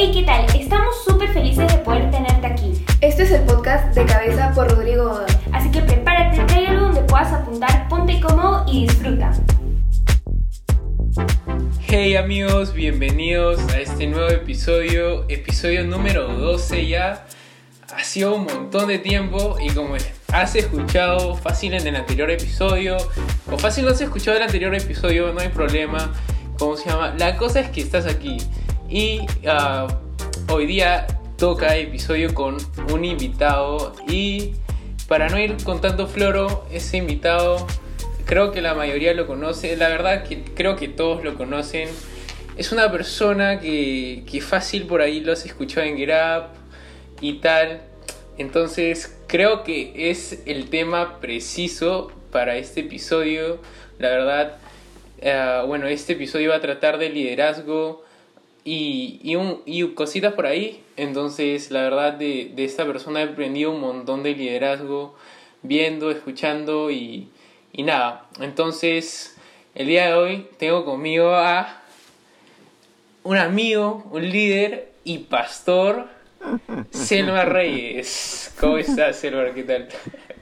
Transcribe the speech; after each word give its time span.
Hey, 0.00 0.12
¿qué 0.14 0.22
tal? 0.22 0.46
Estamos 0.54 0.94
súper 1.04 1.28
felices 1.32 1.66
de 1.72 1.78
poder 1.78 2.08
tenerte 2.12 2.46
aquí. 2.46 2.84
Este 3.00 3.24
es 3.24 3.32
el 3.32 3.42
podcast 3.42 3.92
de 3.96 4.06
cabeza 4.06 4.52
por 4.54 4.70
Rodrigo 4.70 5.08
Godoy. 5.08 5.26
Así 5.50 5.72
que 5.72 5.80
prepárate, 5.80 6.38
trae 6.44 6.68
algo 6.68 6.86
donde 6.86 7.02
puedas 7.02 7.32
apuntar, 7.32 7.88
ponte 7.88 8.20
cómodo 8.20 8.64
y 8.68 8.86
disfruta. 8.86 9.32
Hey 11.88 12.14
amigos, 12.14 12.74
bienvenidos 12.74 13.58
a 13.72 13.80
este 13.80 14.06
nuevo 14.06 14.28
episodio, 14.28 15.24
episodio 15.28 15.82
número 15.82 16.28
12 16.28 16.86
ya. 16.86 17.26
Ha 17.92 18.04
sido 18.04 18.36
un 18.36 18.44
montón 18.44 18.86
de 18.86 19.00
tiempo 19.00 19.56
y 19.60 19.70
como 19.70 19.96
has 20.32 20.54
escuchado 20.54 21.34
fácil 21.34 21.74
en 21.74 21.84
el 21.84 21.96
anterior 21.96 22.30
episodio 22.30 22.98
o 23.50 23.58
fácil 23.58 23.84
no 23.84 23.90
has 23.90 24.00
escuchado 24.00 24.36
el 24.36 24.44
anterior 24.44 24.72
episodio, 24.76 25.32
no 25.32 25.40
hay 25.40 25.48
problema. 25.48 26.12
¿Cómo 26.56 26.76
se 26.76 26.88
llama? 26.88 27.16
La 27.18 27.36
cosa 27.36 27.58
es 27.58 27.70
que 27.70 27.80
estás 27.80 28.06
aquí 28.06 28.38
y 28.88 29.20
ah, 29.46 29.86
hoy 30.50 30.66
día 30.66 31.06
toca 31.36 31.76
episodio 31.76 32.32
con 32.34 32.56
un 32.90 33.04
invitado 33.04 33.94
y 34.08 34.54
para 35.06 35.28
no 35.28 35.38
ir 35.38 35.56
con 35.62 35.80
tanto 35.80 36.06
floro, 36.06 36.66
ese 36.72 36.96
invitado 36.96 37.66
creo 38.24 38.50
que 38.50 38.62
la 38.62 38.74
mayoría 38.74 39.14
lo 39.14 39.26
conoce, 39.26 39.76
la 39.76 39.88
verdad 39.88 40.24
que 40.24 40.42
creo 40.42 40.76
que 40.76 40.88
todos 40.88 41.22
lo 41.24 41.34
conocen. 41.36 41.88
Es 42.56 42.72
una 42.72 42.90
persona 42.90 43.60
que, 43.60 44.24
que 44.30 44.40
fácil 44.40 44.86
por 44.86 45.00
ahí 45.00 45.20
lo 45.20 45.32
has 45.32 45.46
escuchado 45.46 45.86
en 45.86 45.98
Grab 45.98 46.48
y 47.20 47.34
tal. 47.34 47.82
Entonces 48.36 49.18
creo 49.28 49.64
que 49.64 50.10
es 50.10 50.42
el 50.46 50.68
tema 50.68 51.20
preciso 51.20 52.12
para 52.32 52.56
este 52.56 52.80
episodio. 52.80 53.60
La 53.98 54.10
verdad, 54.10 54.56
eh, 55.20 55.62
bueno, 55.66 55.86
este 55.86 56.14
episodio 56.14 56.50
va 56.50 56.56
a 56.56 56.60
tratar 56.60 56.98
de 56.98 57.10
liderazgo 57.10 58.04
y, 58.70 59.18
y, 59.22 59.34
un, 59.36 59.62
y 59.64 59.94
cositas 59.94 60.34
por 60.34 60.44
ahí. 60.44 60.84
Entonces, 60.98 61.70
la 61.70 61.80
verdad, 61.80 62.12
de, 62.12 62.52
de 62.54 62.64
esta 62.66 62.84
persona 62.84 63.22
he 63.22 63.24
aprendido 63.24 63.70
un 63.70 63.80
montón 63.80 64.22
de 64.22 64.34
liderazgo, 64.34 65.16
viendo, 65.62 66.10
escuchando 66.10 66.90
y, 66.90 67.30
y 67.72 67.82
nada. 67.82 68.26
Entonces, 68.40 69.38
el 69.74 69.86
día 69.86 70.08
de 70.08 70.14
hoy 70.14 70.48
tengo 70.58 70.84
conmigo 70.84 71.34
a 71.34 71.80
un 73.22 73.38
amigo, 73.38 74.06
un 74.10 74.28
líder 74.28 74.92
y 75.02 75.16
pastor, 75.20 76.06
Selma 76.90 77.46
Reyes. 77.46 78.54
¿Cómo 78.60 78.76
estás, 78.76 79.16
Selma? 79.16 79.46
¿Qué 79.54 79.62
tal? 79.62 79.88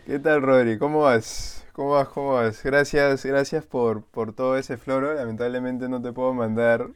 ¿Qué 0.04 0.18
tal, 0.18 0.42
Rodri? 0.42 0.78
¿Cómo 0.78 1.02
vas? 1.02 1.64
¿Cómo 1.72 1.90
vas? 1.90 2.08
¿Cómo 2.08 2.32
vas? 2.32 2.64
Gracias, 2.64 3.24
gracias 3.24 3.64
por, 3.64 4.02
por 4.02 4.34
todo 4.34 4.58
ese 4.58 4.78
floro. 4.78 5.14
Lamentablemente 5.14 5.88
no 5.88 6.02
te 6.02 6.12
puedo 6.12 6.34
mandar, 6.34 6.88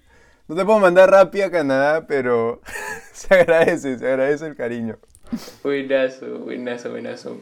no 0.50 0.56
te 0.56 0.64
puedo 0.64 0.80
mandar 0.80 1.08
rápido 1.08 1.46
a 1.46 1.50
Canadá, 1.52 2.08
pero 2.08 2.60
se 3.12 3.32
agradece, 3.32 3.96
se 4.00 4.04
agradece 4.04 4.48
el 4.48 4.56
cariño. 4.56 4.98
Buenazo, 5.62 6.40
buenazo, 6.40 6.90
buenazo. 6.90 7.40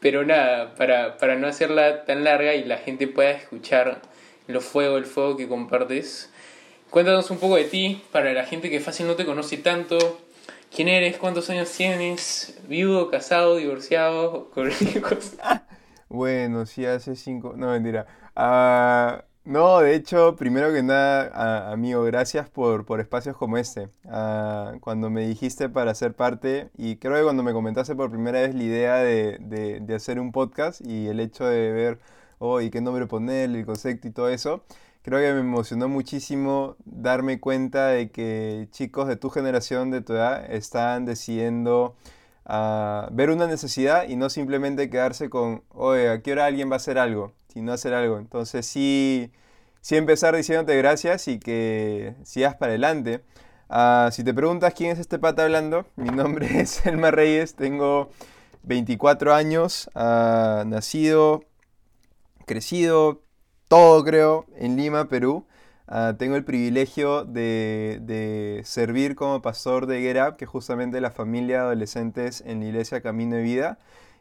Pero 0.00 0.22
nada, 0.22 0.74
para, 0.74 1.16
para 1.16 1.36
no 1.36 1.46
hacerla 1.46 2.04
tan 2.04 2.24
larga 2.24 2.54
y 2.54 2.64
la 2.64 2.76
gente 2.76 3.08
pueda 3.08 3.30
escuchar 3.30 4.02
lo 4.48 4.60
fuego, 4.60 4.98
el 4.98 5.06
fuego 5.06 5.38
que 5.38 5.48
compartes, 5.48 6.30
cuéntanos 6.90 7.30
un 7.30 7.38
poco 7.38 7.56
de 7.56 7.64
ti, 7.64 8.02
para 8.12 8.34
la 8.34 8.44
gente 8.44 8.68
que 8.68 8.80
fácil 8.80 9.06
no 9.06 9.16
te 9.16 9.24
conoce 9.24 9.56
tanto. 9.56 9.96
¿Quién 10.70 10.88
eres? 10.88 11.16
¿Cuántos 11.16 11.48
años 11.48 11.72
tienes? 11.72 12.60
¿Viudo, 12.68 13.10
casado, 13.10 13.56
divorciado? 13.56 14.50
¿Con 14.50 14.70
hijos? 14.70 15.36
Bueno, 16.08 16.66
sí, 16.66 16.86
hace 16.86 17.16
cinco... 17.16 17.54
No, 17.56 17.72
mentira. 17.72 18.06
Ah, 18.36 19.24
no, 19.46 19.78
de 19.80 19.94
hecho, 19.94 20.36
primero 20.36 20.72
que 20.72 20.82
nada, 20.82 21.30
ah, 21.34 21.72
amigo, 21.72 22.02
gracias 22.04 22.48
por, 22.50 22.84
por 22.84 23.00
espacios 23.00 23.36
como 23.36 23.56
este. 23.58 23.88
Ah, 24.06 24.74
cuando 24.80 25.08
me 25.08 25.26
dijiste 25.26 25.68
para 25.68 25.94
ser 25.94 26.14
parte, 26.14 26.68
y 26.76 26.96
creo 26.96 27.14
que 27.16 27.22
cuando 27.22 27.42
me 27.44 27.52
comentaste 27.52 27.94
por 27.94 28.10
primera 28.10 28.40
vez 28.40 28.54
la 28.54 28.62
idea 28.64 28.94
de, 28.96 29.38
de- 29.40 29.80
de 29.80 29.94
hacer 29.94 30.18
un 30.20 30.32
podcast 30.32 30.80
y 30.84 31.06
el 31.08 31.20
hecho 31.20 31.46
de 31.46 31.70
ver, 31.72 32.00
oh, 32.38 32.60
y 32.60 32.70
qué 32.70 32.80
nombre 32.80 33.06
ponerle, 33.06 33.60
el 33.60 33.66
concepto 33.66 34.08
y 34.08 34.10
todo 34.10 34.28
eso, 34.28 34.64
creo 35.02 35.20
que 35.20 35.32
me 35.32 35.40
emocionó 35.40 35.88
muchísimo 35.88 36.76
darme 36.84 37.38
cuenta 37.40 37.88
de 37.88 38.10
que 38.10 38.68
chicos 38.72 39.06
de 39.08 39.16
tu 39.16 39.30
generación, 39.30 39.90
de 39.92 40.00
tu 40.02 40.12
edad, 40.14 40.44
están 40.52 41.04
decidiendo 41.04 41.94
ah, 42.46 43.08
ver 43.12 43.30
una 43.30 43.46
necesidad 43.46 44.08
y 44.08 44.16
no 44.16 44.30
simplemente 44.30 44.90
quedarse 44.90 45.28
con, 45.30 45.62
oye, 45.70 46.08
¿a 46.08 46.22
qué 46.22 46.32
hora 46.32 46.46
alguien 46.46 46.70
va 46.70 46.74
a 46.74 46.76
hacer 46.76 46.98
algo? 46.98 47.32
Sino 47.48 47.72
hacer 47.72 47.94
algo. 47.94 48.18
Entonces 48.18 48.66
sí, 48.66 49.30
sí 49.80 49.96
empezar 49.96 50.34
diciéndote 50.36 50.76
gracias 50.76 51.28
y 51.28 51.38
que 51.38 52.14
sigas 52.24 52.54
para 52.56 52.70
adelante. 52.70 53.22
Ah, 53.68 54.10
si 54.12 54.24
te 54.24 54.32
preguntas 54.32 54.74
quién 54.74 54.92
es 54.92 54.98
este 54.98 55.18
pata 55.18 55.44
hablando, 55.44 55.86
mi 55.96 56.10
nombre 56.10 56.60
es 56.60 56.86
Elma 56.86 57.10
Reyes, 57.10 57.54
tengo 57.54 58.10
24 58.62 59.34
años, 59.34 59.90
ah, 59.94 60.64
nacido, 60.66 61.44
crecido, 62.46 63.22
todo 63.68 64.04
creo, 64.04 64.46
en 64.56 64.76
Lima, 64.76 65.08
Perú. 65.08 65.46
Ah, 65.88 66.14
tengo 66.18 66.36
el 66.36 66.44
privilegio 66.44 67.24
de, 67.24 67.98
de 68.02 68.62
servir 68.64 69.14
como 69.14 69.40
pastor 69.42 69.86
de 69.86 70.00
Get 70.00 70.20
Up, 70.20 70.36
que 70.36 70.44
es 70.44 70.50
justamente 70.50 71.00
la 71.00 71.10
familia 71.10 71.58
de 71.58 71.62
adolescentes 71.66 72.42
en 72.44 72.60
la 72.60 72.66
iglesia 72.66 73.00
Camino 73.00 73.36
de 73.36 73.42
Vida. 73.42 73.78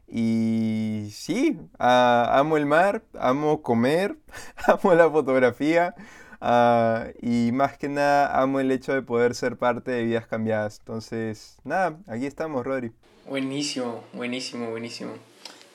Y 0.07 1.09
sí, 1.11 1.57
ah, 1.79 2.29
amo 2.37 2.57
el 2.57 2.65
mar, 2.65 3.03
amo 3.19 3.61
comer, 3.63 4.17
amo 4.67 4.93
la 4.93 5.09
fotografía 5.09 5.95
ah, 6.41 7.07
y 7.21 7.49
más 7.51 7.77
que 7.77 7.89
nada 7.89 8.39
amo 8.39 8.59
el 8.59 8.71
hecho 8.71 8.93
de 8.93 9.01
poder 9.01 9.33
ser 9.33 9.57
parte 9.57 9.91
de 9.91 10.03
vidas 10.03 10.27
cambiadas. 10.27 10.79
Entonces, 10.79 11.57
nada, 11.63 11.97
aquí 12.07 12.27
estamos, 12.27 12.63
Rodri. 12.63 12.91
Buenísimo, 13.27 14.03
buenísimo, 14.13 14.69
buenísimo. 14.69 15.13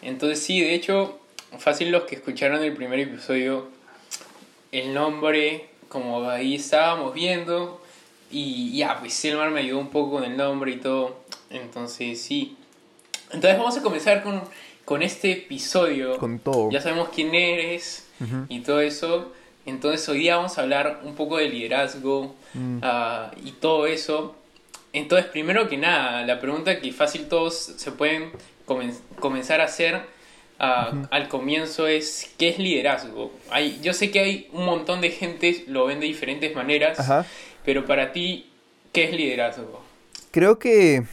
Entonces 0.02 0.40
sí, 0.40 0.60
de 0.60 0.74
hecho, 0.74 1.18
fácil 1.58 1.90
los 1.90 2.04
que 2.04 2.14
escucharon 2.14 2.62
el 2.62 2.74
primer 2.74 3.00
episodio, 3.00 3.68
el 4.70 4.94
nombre, 4.94 5.69
como 5.90 6.26
ahí 6.30 6.54
estábamos 6.54 7.12
viendo, 7.12 7.82
y 8.30 8.76
ya, 8.78 8.98
pues 9.00 9.12
Selmar 9.12 9.50
me 9.50 9.60
ayudó 9.60 9.80
un 9.80 9.88
poco 9.90 10.12
con 10.12 10.24
el 10.24 10.36
nombre 10.36 10.70
y 10.70 10.76
todo. 10.76 11.16
Entonces 11.50 12.22
sí. 12.22 12.56
Entonces 13.32 13.58
vamos 13.58 13.76
a 13.76 13.82
comenzar 13.82 14.22
con, 14.22 14.40
con 14.86 15.02
este 15.02 15.32
episodio. 15.32 16.16
Con 16.16 16.38
todo. 16.38 16.70
Ya 16.70 16.80
sabemos 16.80 17.08
quién 17.14 17.34
eres 17.34 18.06
y 18.48 18.60
todo 18.60 18.80
eso. 18.80 19.32
Entonces 19.66 20.08
hoy 20.08 20.20
día 20.20 20.36
vamos 20.36 20.56
a 20.58 20.62
hablar 20.62 21.00
un 21.04 21.14
poco 21.14 21.36
de 21.36 21.48
liderazgo 21.48 22.34
Mm. 22.54 22.78
ah, 22.82 23.30
y 23.44 23.52
todo 23.52 23.86
eso. 23.86 24.34
Entonces, 24.92 25.26
primero 25.30 25.68
que 25.68 25.76
nada, 25.76 26.24
la 26.26 26.40
pregunta 26.40 26.80
que 26.80 26.92
fácil 26.92 27.28
todos 27.28 27.54
se 27.54 27.92
pueden 27.92 28.32
comen- 28.66 28.98
comenzar 29.20 29.60
a 29.60 29.66
hacer 29.66 30.02
al 30.60 31.28
comienzo 31.28 31.87
es, 31.87 32.34
¿qué 32.38 32.50
es 32.50 32.59
liderazgo? 32.59 33.32
Hay, 33.50 33.81
yo 33.82 33.94
sé 33.94 34.10
que 34.10 34.21
hay 34.21 34.48
un 34.53 34.66
montón 34.66 35.00
de 35.00 35.10
gente, 35.10 35.65
lo 35.66 35.87
ven 35.87 36.00
de 36.00 36.06
diferentes 36.06 36.54
maneras, 36.54 37.00
Ajá. 37.00 37.25
pero 37.65 37.87
para 37.87 38.12
ti, 38.12 38.50
¿qué 38.93 39.04
es 39.04 39.12
liderazgo? 39.12 39.82
Creo 40.31 40.59
que 40.59 41.04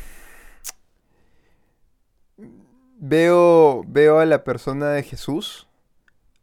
veo, 2.97 3.83
veo 3.87 4.19
a 4.19 4.25
la 4.25 4.43
persona 4.43 4.91
de 4.91 5.03
Jesús 5.03 5.67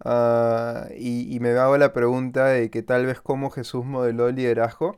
ah, 0.00 0.88
y, 0.96 1.34
y 1.34 1.40
me 1.40 1.50
hago 1.50 1.76
la 1.76 1.92
pregunta 1.92 2.46
de 2.46 2.70
que 2.70 2.82
tal 2.82 3.04
vez 3.04 3.20
cómo 3.20 3.50
Jesús 3.50 3.84
modeló 3.84 4.28
el 4.28 4.36
liderazgo 4.36 4.96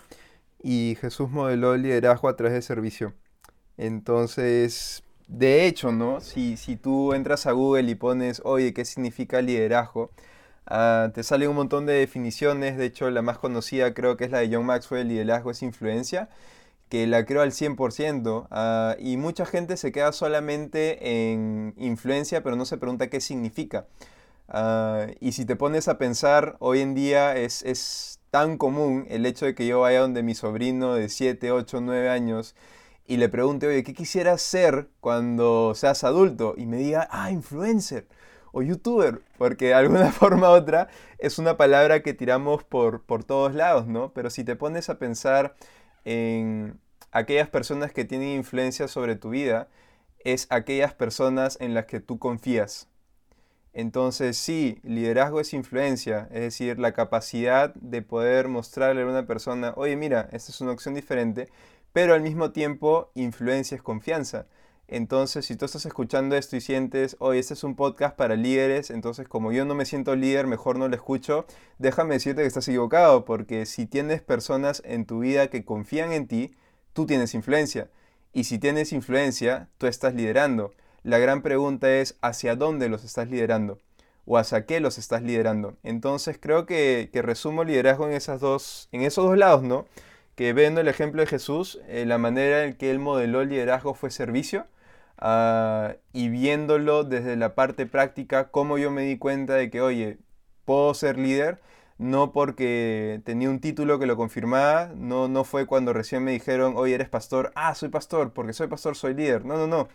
y 0.62 0.97
Jesús 1.00 1.28
modeló 1.31 1.75
el 1.75 1.83
liderazgo 1.83 2.28
a 2.28 2.37
través 2.37 2.55
de 2.55 2.62
servicio. 2.62 3.15
Entonces, 3.77 5.03
de 5.28 5.66
hecho, 5.66 5.92
¿no? 5.92 6.20
Si, 6.20 6.56
si 6.56 6.76
tú 6.76 7.12
entras 7.12 7.47
a 7.47 7.53
Google 7.53 7.91
y 7.91 7.94
pones, 7.94 8.41
oye, 8.44 8.72
¿qué 8.72 8.84
significa 8.84 9.42
liderazgo? 9.42 10.10
Ah, 10.66 11.10
te 11.14 11.22
salen 11.22 11.50
un 11.50 11.56
montón 11.56 11.87
de 11.87 11.94
definiciones, 11.94 12.76
de 12.76 12.87
hecho 12.87 13.10
la 13.10 13.22
más 13.22 13.38
conocida 13.38 13.94
creo 13.94 14.16
que 14.16 14.25
es 14.25 14.31
la 14.32 14.41
de 14.41 14.54
John 14.54 14.66
Maxwell, 14.66 15.09
liderazgo 15.09 15.53
es 15.53 15.62
influencia, 15.62 16.28
que 16.89 17.06
la 17.06 17.24
creo 17.27 17.42
al 17.42 17.53
100%, 17.53 18.48
ah, 18.51 18.97
y 18.98 19.16
mucha 19.16 19.47
gente 19.47 19.77
se 19.77 19.92
queda 19.92 20.12
solamente 20.12 21.22
en 21.33 21.74
influencia, 21.78 22.42
pero 22.42 22.56
no 22.56 22.65
se 22.66 22.78
pregunta 22.78 23.09
qué 23.09 23.21
significa. 23.21 23.86
Ah, 24.48 25.06
y 25.21 25.33
si 25.33 25.45
te 25.45 25.56
pones 25.56 25.89
a 25.89 25.98
pensar, 25.98 26.56
hoy 26.60 26.80
en 26.80 26.95
día 26.95 27.36
es, 27.36 27.62
es 27.65 28.21
tan 28.30 28.59
común 28.59 29.06
el 29.09 29.27
hecho 29.27 29.47
de 29.47 29.54
que 29.54 29.66
yo 29.66 29.80
vaya 29.80 30.01
donde 30.01 30.22
mi 30.22 30.34
sobrino 30.34 30.95
de 30.95 31.09
7, 31.09 31.51
8, 31.53 31.80
9 31.80 32.09
años 32.10 32.54
y 33.06 33.16
le 33.18 33.28
pregunte, 33.28 33.66
oye, 33.66 33.82
¿qué 33.82 33.94
quisieras 33.94 34.42
ser 34.42 34.88
cuando 35.00 35.74
seas 35.74 36.04
adulto? 36.04 36.54
Y 36.56 36.66
me 36.66 36.78
diga, 36.78 37.08
ah, 37.10 37.30
influencer 37.30 38.06
o 38.53 38.62
youtuber, 38.62 39.20
porque 39.38 39.66
de 39.66 39.74
alguna 39.74 40.10
forma 40.12 40.50
u 40.50 40.54
otra 40.54 40.88
es 41.18 41.38
una 41.38 41.56
palabra 41.56 42.03
que 42.03 42.14
tiramos 42.14 42.64
por, 42.64 43.03
por 43.03 43.24
todos 43.24 43.54
lados, 43.54 43.86
¿no? 43.86 44.12
Pero 44.12 44.30
si 44.30 44.44
te 44.44 44.56
pones 44.56 44.88
a 44.88 44.98
pensar 44.98 45.54
en 46.04 46.78
aquellas 47.12 47.48
personas 47.48 47.92
que 47.92 48.04
tienen 48.04 48.30
influencia 48.30 48.88
sobre 48.88 49.16
tu 49.16 49.30
vida, 49.30 49.68
es 50.20 50.47
aquellas 50.50 50.94
personas 50.94 51.58
en 51.60 51.74
las 51.74 51.86
que 51.86 52.00
tú 52.00 52.18
confías. 52.18 52.88
Entonces, 53.72 54.38
sí, 54.38 54.80
liderazgo 54.84 55.38
es 55.38 55.53
influencia, 55.53 56.28
es 56.30 56.41
decir, 56.41 56.78
la 56.78 56.92
capacidad 56.92 57.74
de 57.74 58.00
poder 58.00 58.48
mostrarle 58.48 59.03
a 59.03 59.06
una 59.06 59.26
persona, 59.26 59.74
oye, 59.76 59.97
mira, 59.97 60.30
esta 60.32 60.50
es 60.50 60.62
una 60.62 60.72
opción 60.72 60.94
diferente, 60.94 61.50
pero 61.97 62.13
al 62.13 62.21
mismo 62.21 62.51
tiempo 62.51 63.10
influencia 63.15 63.75
es 63.75 63.81
confianza. 63.81 64.45
Entonces, 64.87 65.47
si 65.47 65.57
tú 65.57 65.65
estás 65.65 65.87
escuchando 65.87 66.37
esto 66.37 66.54
y 66.54 66.60
sientes, 66.60 67.16
oye, 67.21 67.39
este 67.39 67.54
es 67.54 67.65
un 67.65 67.75
podcast 67.75 68.15
para 68.15 68.37
líderes, 68.37 68.91
entonces 68.91 69.27
como 69.27 69.51
yo 69.51 69.65
no 69.65 69.75
me 69.75 69.87
siento 69.87 70.15
líder, 70.15 70.47
mejor 70.47 70.78
no 70.78 70.89
lo 70.89 70.95
escucho, 70.95 71.47
déjame 71.78 72.16
decirte 72.16 72.43
que 72.43 72.48
estás 72.48 72.69
equivocado, 72.69 73.25
porque 73.25 73.65
si 73.65 73.87
tienes 73.87 74.21
personas 74.21 74.83
en 74.84 75.07
tu 75.07 75.21
vida 75.21 75.48
que 75.48 75.65
confían 75.65 76.13
en 76.13 76.28
ti, 76.28 76.54
tú 76.93 77.07
tienes 77.07 77.33
influencia. 77.33 77.89
Y 78.34 78.45
si 78.45 78.59
tienes 78.59 78.92
influencia, 78.92 79.71
tú 79.78 79.87
estás 79.87 80.15
liderando. 80.15 80.75
La 81.03 81.16
gran 81.16 81.41
pregunta 81.41 81.91
es, 81.91 82.19
¿hacia 82.21 82.57
dónde 82.57 82.91
los 82.91 83.04
estás 83.04 83.31
liderando? 83.31 83.78
¿O 84.27 84.37
hacia 84.37 84.66
qué 84.66 84.81
los 84.81 84.99
estás 84.99 85.22
liderando? 85.22 85.78
Entonces 85.83 86.37
creo 86.39 86.66
que, 86.66 87.09
resumo 87.15 87.65
liderazgo 87.65 88.07
en, 88.07 88.13
esas 88.13 88.42
dos, 88.42 88.91
en 88.92 89.01
esos 89.01 89.25
dos 89.25 89.39
lados, 89.39 89.63
¿no? 89.63 89.87
Que 90.36 90.53
viendo 90.53 90.80
el 90.80 90.88
ejemplo 90.88 91.22
de 91.22 91.27
Jesús, 91.27 91.80
eh, 91.88 92.06
la 92.06 92.18
manera 92.18 92.65
en 92.65 92.74
que 92.77 92.91
él 92.91 92.98
modeló 93.00 93.42
el 93.42 93.48
liderazgo 93.48 93.94
fue 93.94 94.10
servicio 94.10 94.66
Ah, 95.18 95.97
y 96.12 96.28
viéndolo 96.28 97.04
desde 97.04 97.36
la 97.36 97.54
parte 97.54 97.86
práctica, 97.86 98.50
cómo 98.50 98.78
yo 98.78 98.91
me 98.91 99.03
di 99.03 99.18
cuenta 99.18 99.54
de 99.54 99.71
que, 99.71 99.80
oye, 99.80 100.18
puedo 100.65 100.92
ser 100.94 101.18
líder, 101.18 101.60
no 101.98 102.33
porque 102.33 103.22
tenía 103.24 103.48
un 103.50 103.60
título 103.60 103.98
que 103.98 104.06
lo 104.06 104.16
confirmaba, 104.16 104.92
no, 104.94 105.28
no 105.28 105.44
fue 105.44 105.66
cuando 105.66 105.92
recién 105.92 106.22
me 106.24 106.33
dijeron, 106.33 106.74
oye, 106.77 106.94
eres 106.94 107.09
pastor, 107.09 107.53
ah, 107.54 107.74
soy 107.74 107.89
pastor, 107.89 108.32
porque 108.34 108.53
soy 108.53 108.68
pastor, 108.68 108.97
soy 108.97 109.15
líder. 109.15 109.44
No, 109.44 109.56
no, 109.56 109.66
no. 109.66 109.89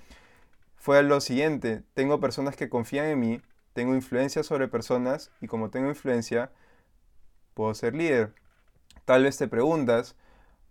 Fue 0.77 1.03
lo 1.03 1.21
siguiente, 1.21 1.83
tengo 1.93 2.19
personas 2.19 2.55
que 2.55 2.69
confían 2.69 3.07
en 3.07 3.19
mí, 3.19 3.41
tengo 3.73 3.95
influencia 3.95 4.43
sobre 4.43 4.67
personas 4.67 5.31
y 5.41 5.47
como 5.47 5.69
tengo 5.69 5.89
influencia, 5.89 6.51
puedo 7.53 7.73
ser 7.75 7.95
líder. 7.95 8.33
Tal 9.05 9.23
vez 9.23 9.37
te 9.37 9.47
preguntas, 9.47 10.15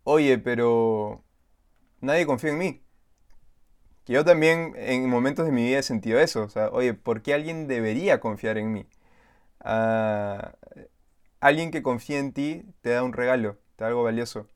oye, 0.04 0.38
pero 0.38 1.24
nadie 2.00 2.26
confía 2.26 2.50
en 2.50 2.58
mí 2.58 2.82
yo 4.10 4.24
también 4.24 4.74
en 4.76 5.08
momentos 5.08 5.46
de 5.46 5.52
mi 5.52 5.64
vida 5.66 5.78
he 5.78 5.82
sentido 5.84 6.18
eso. 6.18 6.48
Oye, 6.72 6.94
¿por 6.94 7.22
qué 7.22 7.32
alguien 7.32 7.68
debería 7.68 8.18
confiar 8.20 8.58
en 8.58 8.72
mí? 8.72 8.86
Ah, 9.60 10.54
alguien 11.40 11.70
que 11.70 11.82
confía 11.82 12.18
en 12.18 12.32
ti 12.32 12.64
te 12.82 12.90
da 12.90 13.04
un 13.04 13.12
regalo, 13.12 13.58
te 13.76 13.84
da 13.84 13.88
algo 13.88 14.02
valioso. 14.02 14.48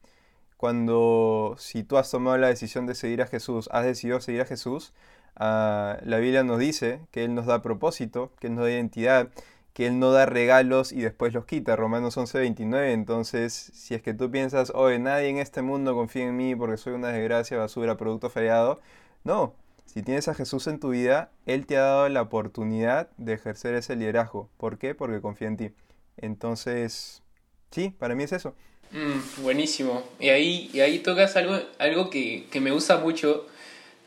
Cuando, 0.57 1.57
si 1.59 1.85
tú 1.85 1.99
has 1.99 2.11
tomado 2.11 2.37
la 2.39 2.49
decisión 2.49 2.87
de 2.87 2.97
seguir 2.97 3.23
a 3.23 3.27
Jesús, 3.29 3.69
has 3.73 3.85
decidido 3.85 4.21
seguir 4.21 4.41
a 4.43 4.47
Jesús, 4.47 4.93
ah, 5.37 5.99
la 6.03 6.19
Biblia 6.19 6.43
nos 6.43 6.59
dice 6.59 7.01
que 7.13 7.25
Él 7.25 7.35
nos 7.35 7.47
da 7.47 7.63
propósito, 7.63 8.33
que 8.41 8.49
Él 8.49 8.57
nos 8.57 8.65
da 8.65 8.73
identidad, 8.73 9.31
que 9.75 9.87
Él 9.87 9.99
no 9.99 10.13
da 10.13 10.25
regalos 10.25 10.93
y 10.93 11.01
después 11.03 11.35
los 11.35 11.45
quita. 11.45 11.77
Romanos 11.77 12.17
11:29. 12.17 12.93
Entonces, 12.93 13.53
si 13.75 13.95
es 13.95 14.03
que 14.03 14.15
tú 14.15 14.31
piensas, 14.31 14.73
oye, 14.75 14.99
nadie 14.99 15.29
en 15.29 15.39
este 15.39 15.63
mundo 15.63 15.95
confía 15.95 16.25
en 16.25 16.37
mí 16.37 16.55
porque 16.57 16.79
soy 16.79 16.95
una 16.95 17.09
desgracia, 17.09 17.59
basura, 17.59 17.97
producto 17.97 18.31
fallado, 18.31 18.81
no, 19.25 19.55
si 19.87 20.03
tienes 20.03 20.29
a 20.29 20.35
Jesús 20.35 20.67
en 20.69 20.81
tu 20.81 20.91
vida, 20.91 21.31
Él 21.47 21.67
te 21.67 21.77
ha 21.77 21.83
dado 21.83 22.09
la 22.09 22.23
oportunidad 22.23 23.11
de 23.17 23.35
ejercer 23.35 23.75
ese 23.75 23.97
liderazgo. 23.97 24.49
¿Por 24.59 24.79
qué? 24.79 24.95
Porque 24.95 25.21
confía 25.21 25.49
en 25.49 25.57
ti. 25.57 25.71
Entonces, 26.17 27.23
sí, 27.71 27.91
para 27.91 28.15
mí 28.15 28.25
es 28.25 28.33
eso. 28.33 28.55
Mm, 28.93 29.43
buenísimo. 29.43 30.05
Y 30.21 30.29
ahí, 30.29 30.71
y 30.73 30.81
ahí 30.81 31.01
tocas 31.01 31.37
algo, 31.37 31.59
algo 31.79 32.11
que, 32.11 32.47
me 32.61 32.71
gusta 32.71 32.99
mucho, 32.99 33.47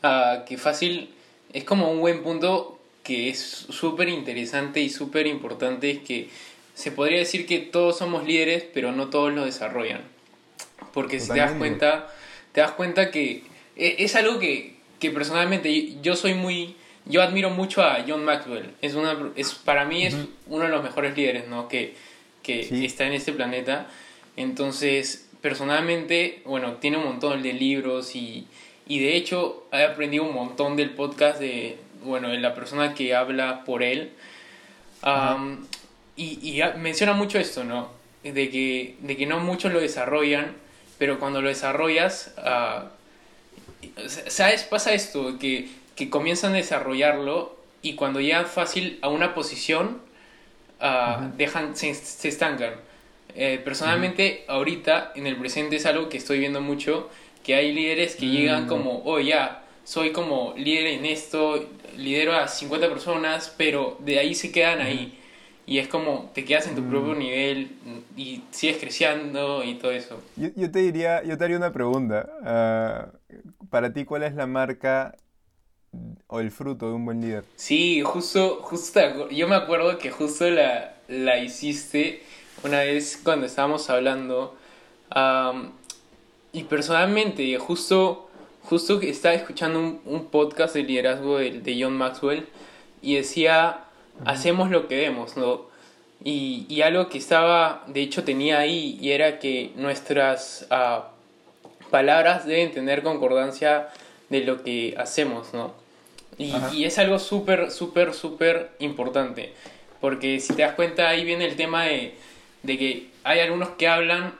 uh, 0.02 0.44
que 0.46 0.56
fácil, 0.56 1.14
es 1.52 1.64
como 1.64 1.90
un 1.90 2.00
buen 2.00 2.22
punto 2.22 2.77
que 3.08 3.30
es 3.30 3.40
súper 3.40 4.10
interesante 4.10 4.82
y 4.82 4.90
súper 4.90 5.26
importante, 5.26 5.90
es 5.90 6.00
que 6.00 6.28
se 6.74 6.92
podría 6.92 7.16
decir 7.16 7.46
que 7.46 7.58
todos 7.58 7.96
somos 7.96 8.26
líderes, 8.26 8.66
pero 8.74 8.92
no 8.92 9.08
todos 9.08 9.32
lo 9.32 9.46
desarrollan. 9.46 10.02
Porque 10.92 11.18
si 11.18 11.32
te 11.32 11.38
das 11.38 11.52
cuenta, 11.52 12.12
te 12.52 12.60
das 12.60 12.72
cuenta 12.72 13.10
que 13.10 13.44
e, 13.76 13.96
es 14.00 14.14
algo 14.14 14.38
que, 14.38 14.76
que 15.00 15.10
personalmente 15.10 15.94
yo 16.02 16.16
soy 16.16 16.34
muy 16.34 16.76
yo 17.06 17.22
admiro 17.22 17.48
mucho 17.48 17.82
a 17.82 18.04
John 18.06 18.26
Maxwell. 18.26 18.74
Es 18.82 18.94
una 18.94 19.16
es 19.36 19.54
para 19.54 19.86
mí 19.86 20.04
es 20.04 20.14
uno 20.46 20.64
de 20.64 20.70
los 20.70 20.82
mejores 20.82 21.16
líderes 21.16 21.48
no 21.48 21.66
que, 21.66 21.94
que 22.42 22.84
está 22.84 23.06
en 23.06 23.14
este 23.14 23.32
planeta. 23.32 23.86
Entonces 24.36 25.30
personalmente 25.40 26.42
bueno 26.44 26.74
tiene 26.74 26.98
un 26.98 27.04
montón 27.04 27.42
de 27.42 27.54
libros 27.54 28.14
y, 28.14 28.46
y 28.86 28.98
de 28.98 29.16
hecho 29.16 29.66
he 29.72 29.82
aprendido 29.82 30.24
un 30.24 30.34
montón 30.34 30.76
del 30.76 30.90
podcast 30.90 31.40
de 31.40 31.78
bueno 32.02 32.28
de 32.28 32.38
la 32.38 32.54
persona 32.54 32.94
que 32.94 33.14
habla 33.14 33.64
por 33.64 33.82
él 33.82 34.12
y, 36.16 36.24
y, 36.42 36.62
menciona 36.78 37.12
mucho 37.12 37.38
esto 37.38 37.64
no 37.64 37.90
de 38.22 38.50
que 38.50 38.96
de 39.00 39.16
que 39.16 39.26
no 39.26 39.40
muchos 39.40 39.72
lo 39.72 39.80
desarrollan 39.80 40.54
pero 40.98 41.18
cuando 41.18 41.40
lo 41.40 41.48
desarrollas 41.48 42.34
uh, 42.38 42.88
¿Sabes? 44.06 44.64
Pasa 44.64 44.92
esto, 44.92 45.38
que, 45.38 45.68
que 45.96 46.10
comienzan 46.10 46.52
a 46.52 46.56
desarrollarlo 46.56 47.56
y 47.82 47.94
cuando 47.94 48.20
llegan 48.20 48.46
fácil 48.46 48.98
a 49.02 49.08
una 49.08 49.34
posición, 49.34 50.00
uh, 50.80 51.36
dejan, 51.36 51.76
se, 51.76 51.94
se, 51.94 52.28
estancan. 52.28 52.74
Eh, 53.34 53.60
personalmente, 53.62 54.44
ahorita, 54.48 55.12
en 55.14 55.26
el 55.26 55.36
presente, 55.36 55.76
es 55.76 55.86
algo 55.86 56.08
que 56.08 56.16
estoy 56.16 56.40
viendo 56.40 56.60
mucho, 56.60 57.08
que 57.44 57.54
hay 57.54 57.72
líderes 57.72 58.16
que 58.16 58.26
llegan 58.26 58.64
mm. 58.64 58.68
como, 58.68 59.02
oh, 59.04 59.20
ya, 59.20 59.62
soy 59.84 60.12
como 60.12 60.54
líder 60.56 60.88
en 60.88 61.06
esto, 61.06 61.68
lidero 61.98 62.34
a 62.34 62.48
50 62.48 62.88
personas, 62.88 63.54
pero 63.56 63.98
de 64.00 64.18
ahí 64.18 64.34
se 64.34 64.50
quedan 64.50 64.80
ahí. 64.80 65.18
Y 65.66 65.78
es 65.78 65.88
como, 65.88 66.30
te 66.32 66.46
quedas 66.46 66.66
en 66.66 66.74
tu 66.74 66.82
propio 66.88 67.14
mm. 67.14 67.18
nivel 67.18 67.70
y 68.16 68.42
sigues 68.50 68.78
creciendo 68.78 69.62
y 69.62 69.74
todo 69.74 69.90
eso. 69.90 70.22
Yo, 70.36 70.48
yo 70.56 70.70
te 70.70 70.78
diría, 70.78 71.22
yo 71.22 71.36
te 71.36 71.44
haría 71.44 71.58
una 71.58 71.72
pregunta. 71.72 73.12
Uh, 73.20 73.66
para 73.66 73.92
ti, 73.92 74.06
¿cuál 74.06 74.22
es 74.22 74.34
la 74.34 74.46
marca 74.46 75.14
o 76.26 76.40
el 76.40 76.50
fruto 76.50 76.88
de 76.88 76.92
un 76.92 77.04
buen 77.04 77.20
líder? 77.20 77.44
Sí, 77.56 78.00
justo, 78.02 78.60
justo, 78.62 79.28
yo 79.28 79.46
me 79.46 79.56
acuerdo 79.56 79.98
que 79.98 80.10
justo 80.10 80.48
la, 80.48 80.94
la 81.08 81.38
hiciste 81.38 82.22
una 82.62 82.80
vez 82.80 83.20
cuando 83.22 83.46
estábamos 83.46 83.90
hablando. 83.90 84.56
y 86.52 86.62
personalmente, 86.64 87.58
justo, 87.58 88.27
justo 88.68 89.00
estaba 89.00 89.34
escuchando 89.34 89.78
un, 89.78 90.00
un 90.04 90.26
podcast 90.26 90.74
de 90.74 90.82
liderazgo 90.82 91.38
de, 91.38 91.60
de, 91.60 91.82
John 91.82 91.96
Maxwell 91.96 92.46
y 93.00 93.14
decía, 93.16 93.84
hacemos 94.26 94.70
lo 94.70 94.88
que 94.88 94.96
vemos, 94.96 95.38
¿no? 95.38 95.66
Y, 96.22 96.66
y, 96.68 96.82
algo 96.82 97.08
que 97.08 97.16
estaba, 97.16 97.84
de 97.86 98.02
hecho 98.02 98.24
tenía 98.24 98.58
ahí, 98.58 98.98
y 99.00 99.12
era 99.12 99.38
que 99.38 99.72
nuestras 99.76 100.66
uh, 100.70 101.02
palabras 101.90 102.44
deben 102.44 102.72
tener 102.72 103.02
concordancia 103.02 103.88
de 104.28 104.40
lo 104.40 104.62
que 104.62 104.94
hacemos, 104.98 105.54
¿no? 105.54 105.72
Y, 106.36 106.52
y 106.74 106.84
es 106.84 106.98
algo 106.98 107.18
súper, 107.18 107.70
súper, 107.70 108.12
súper 108.12 108.72
importante. 108.80 109.54
Porque 110.00 110.40
si 110.40 110.54
te 110.54 110.62
das 110.62 110.74
cuenta, 110.74 111.08
ahí 111.08 111.24
viene 111.24 111.46
el 111.46 111.56
tema 111.56 111.84
de, 111.84 112.14
de, 112.62 112.78
que 112.78 113.08
hay 113.24 113.40
algunos 113.40 113.70
que 113.70 113.88
hablan, 113.88 114.34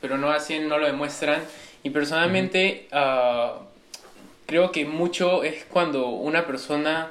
pero 0.00 0.18
no 0.18 0.30
hacen, 0.30 0.68
no 0.68 0.78
lo 0.78 0.86
demuestran. 0.86 1.42
Y 1.82 1.90
personalmente 1.90 2.86
uh, 2.92 3.71
creo 4.52 4.70
que 4.70 4.84
mucho 4.84 5.44
es 5.44 5.64
cuando 5.64 6.08
una 6.08 6.46
persona 6.46 7.10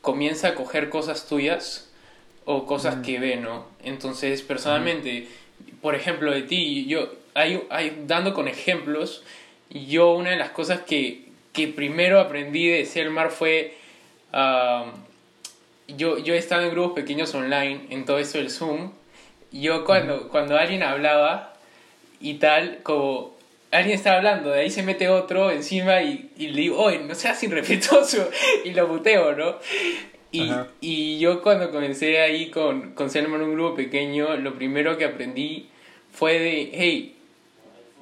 comienza 0.00 0.48
a 0.48 0.54
coger 0.54 0.88
cosas 0.88 1.26
tuyas 1.26 1.92
o 2.46 2.64
cosas 2.64 3.04
que 3.04 3.20
ve, 3.20 3.36
¿no? 3.36 3.66
Entonces, 3.84 4.40
personalmente, 4.40 5.28
por 5.82 5.94
ejemplo, 5.94 6.32
de 6.32 6.40
ti, 6.40 6.86
yo, 6.86 7.12
hay, 7.34 7.62
hay, 7.68 8.04
dando 8.06 8.32
con 8.32 8.48
ejemplos, 8.48 9.22
yo 9.68 10.12
una 10.12 10.30
de 10.30 10.36
las 10.36 10.48
cosas 10.48 10.80
que, 10.80 11.26
que 11.52 11.68
primero 11.68 12.20
aprendí 12.20 12.68
de 12.68 12.86
Selmar 12.86 13.32
fue, 13.32 13.74
yo, 15.88 16.16
yo 16.16 16.32
estaba 16.32 16.62
en 16.64 16.70
grupos 16.70 16.94
pequeños 16.94 17.34
online, 17.34 17.82
en 17.90 18.06
todo 18.06 18.18
eso 18.18 18.38
del 18.38 18.48
Zoom, 18.48 18.92
yo 19.52 19.84
cuando, 19.84 20.30
cuando 20.30 20.56
alguien 20.56 20.82
hablaba 20.82 21.52
y 22.18 22.36
tal, 22.36 22.78
como 22.82 23.37
alguien 23.70 23.96
estaba 23.96 24.16
hablando, 24.16 24.50
de 24.50 24.60
ahí 24.60 24.70
se 24.70 24.82
mete 24.82 25.08
otro 25.08 25.50
encima 25.50 26.02
y, 26.02 26.30
y 26.36 26.48
le 26.48 26.62
digo, 26.62 26.78
oye, 26.78 27.00
no 27.00 27.14
seas 27.14 27.42
irrespetuoso, 27.42 28.28
y 28.64 28.70
lo 28.70 28.88
muteo, 28.88 29.34
¿no? 29.34 29.56
Y, 30.30 30.52
y, 30.80 31.18
yo 31.18 31.42
cuando 31.42 31.70
comencé 31.70 32.20
ahí 32.20 32.50
con, 32.50 32.92
con 32.92 33.08
Selman, 33.08 33.40
un 33.40 33.54
grupo 33.54 33.76
pequeño, 33.76 34.36
lo 34.36 34.54
primero 34.54 34.98
que 34.98 35.06
aprendí 35.06 35.68
fue 36.12 36.38
de, 36.38 36.70
hey, 36.74 37.16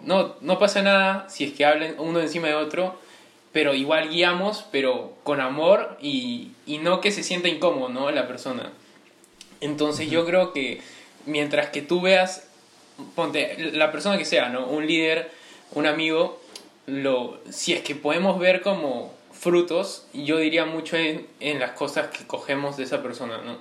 no, 0.02 0.34
no 0.40 0.58
pasa 0.58 0.82
nada 0.82 1.28
si 1.28 1.44
es 1.44 1.52
que 1.52 1.64
hablen 1.64 1.94
uno 1.98 2.20
encima 2.20 2.48
de 2.48 2.54
otro, 2.54 2.98
pero 3.52 3.74
igual 3.74 4.10
guiamos, 4.10 4.66
pero 4.72 5.14
con 5.22 5.40
amor 5.40 5.96
y, 6.02 6.50
y 6.66 6.78
no 6.78 7.00
que 7.00 7.12
se 7.12 7.22
sienta 7.22 7.48
incómodo, 7.48 7.88
¿no? 7.88 8.10
La 8.10 8.26
persona. 8.26 8.72
Entonces 9.60 10.10
yo 10.10 10.26
creo 10.26 10.52
que 10.52 10.80
mientras 11.26 11.70
que 11.70 11.80
tú 11.80 12.00
veas, 12.00 12.48
ponte, 13.14 13.56
la 13.72 13.92
persona 13.92 14.18
que 14.18 14.24
sea, 14.24 14.48
¿no? 14.48 14.66
Un 14.66 14.86
líder, 14.86 15.30
un 15.72 15.86
amigo, 15.86 16.40
lo, 16.86 17.38
si 17.50 17.72
es 17.72 17.82
que 17.82 17.94
podemos 17.94 18.38
ver 18.38 18.62
como 18.62 19.14
frutos, 19.32 20.06
yo 20.12 20.38
diría 20.38 20.64
mucho 20.64 20.96
en, 20.96 21.26
en 21.40 21.58
las 21.58 21.72
cosas 21.72 22.08
que 22.08 22.26
cogemos 22.26 22.76
de 22.76 22.84
esa 22.84 23.02
persona, 23.02 23.38
¿no? 23.38 23.58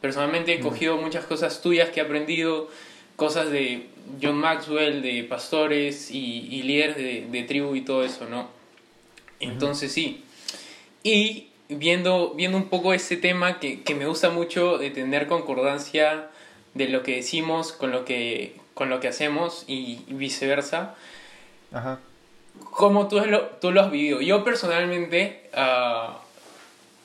Personalmente 0.00 0.54
he 0.54 0.60
cogido 0.60 0.96
muchas 0.96 1.24
cosas 1.24 1.60
tuyas 1.60 1.90
que 1.90 2.00
he 2.00 2.02
aprendido, 2.04 2.68
cosas 3.16 3.50
de 3.50 3.88
John 4.22 4.36
Maxwell, 4.36 5.02
de 5.02 5.24
pastores 5.24 6.12
y, 6.12 6.46
y 6.50 6.62
líderes 6.62 6.96
de, 6.96 7.26
de 7.28 7.42
tribu 7.42 7.74
y 7.74 7.80
todo 7.80 8.04
eso, 8.04 8.26
¿no? 8.26 8.48
Entonces 9.40 9.92
sí. 9.92 10.22
Y 11.02 11.48
viendo, 11.68 12.34
viendo 12.34 12.56
un 12.56 12.68
poco 12.68 12.94
ese 12.94 13.16
tema 13.16 13.58
que, 13.58 13.82
que 13.82 13.94
me 13.96 14.06
gusta 14.06 14.30
mucho 14.30 14.78
de 14.78 14.90
tener 14.90 15.26
concordancia 15.26 16.28
de 16.74 16.88
lo 16.88 17.02
que 17.02 17.16
decimos 17.16 17.72
con 17.72 17.90
lo 17.90 18.04
que, 18.04 18.54
con 18.74 18.88
lo 18.88 19.00
que 19.00 19.08
hacemos 19.08 19.64
y 19.66 20.04
viceversa. 20.08 20.94
Ajá. 21.72 22.00
Como 22.70 23.08
tú 23.08 23.20
lo, 23.20 23.42
tú 23.60 23.70
lo 23.72 23.80
has 23.82 23.90
vivido. 23.90 24.20
Yo 24.20 24.44
personalmente, 24.44 25.48
ah, 25.54 26.20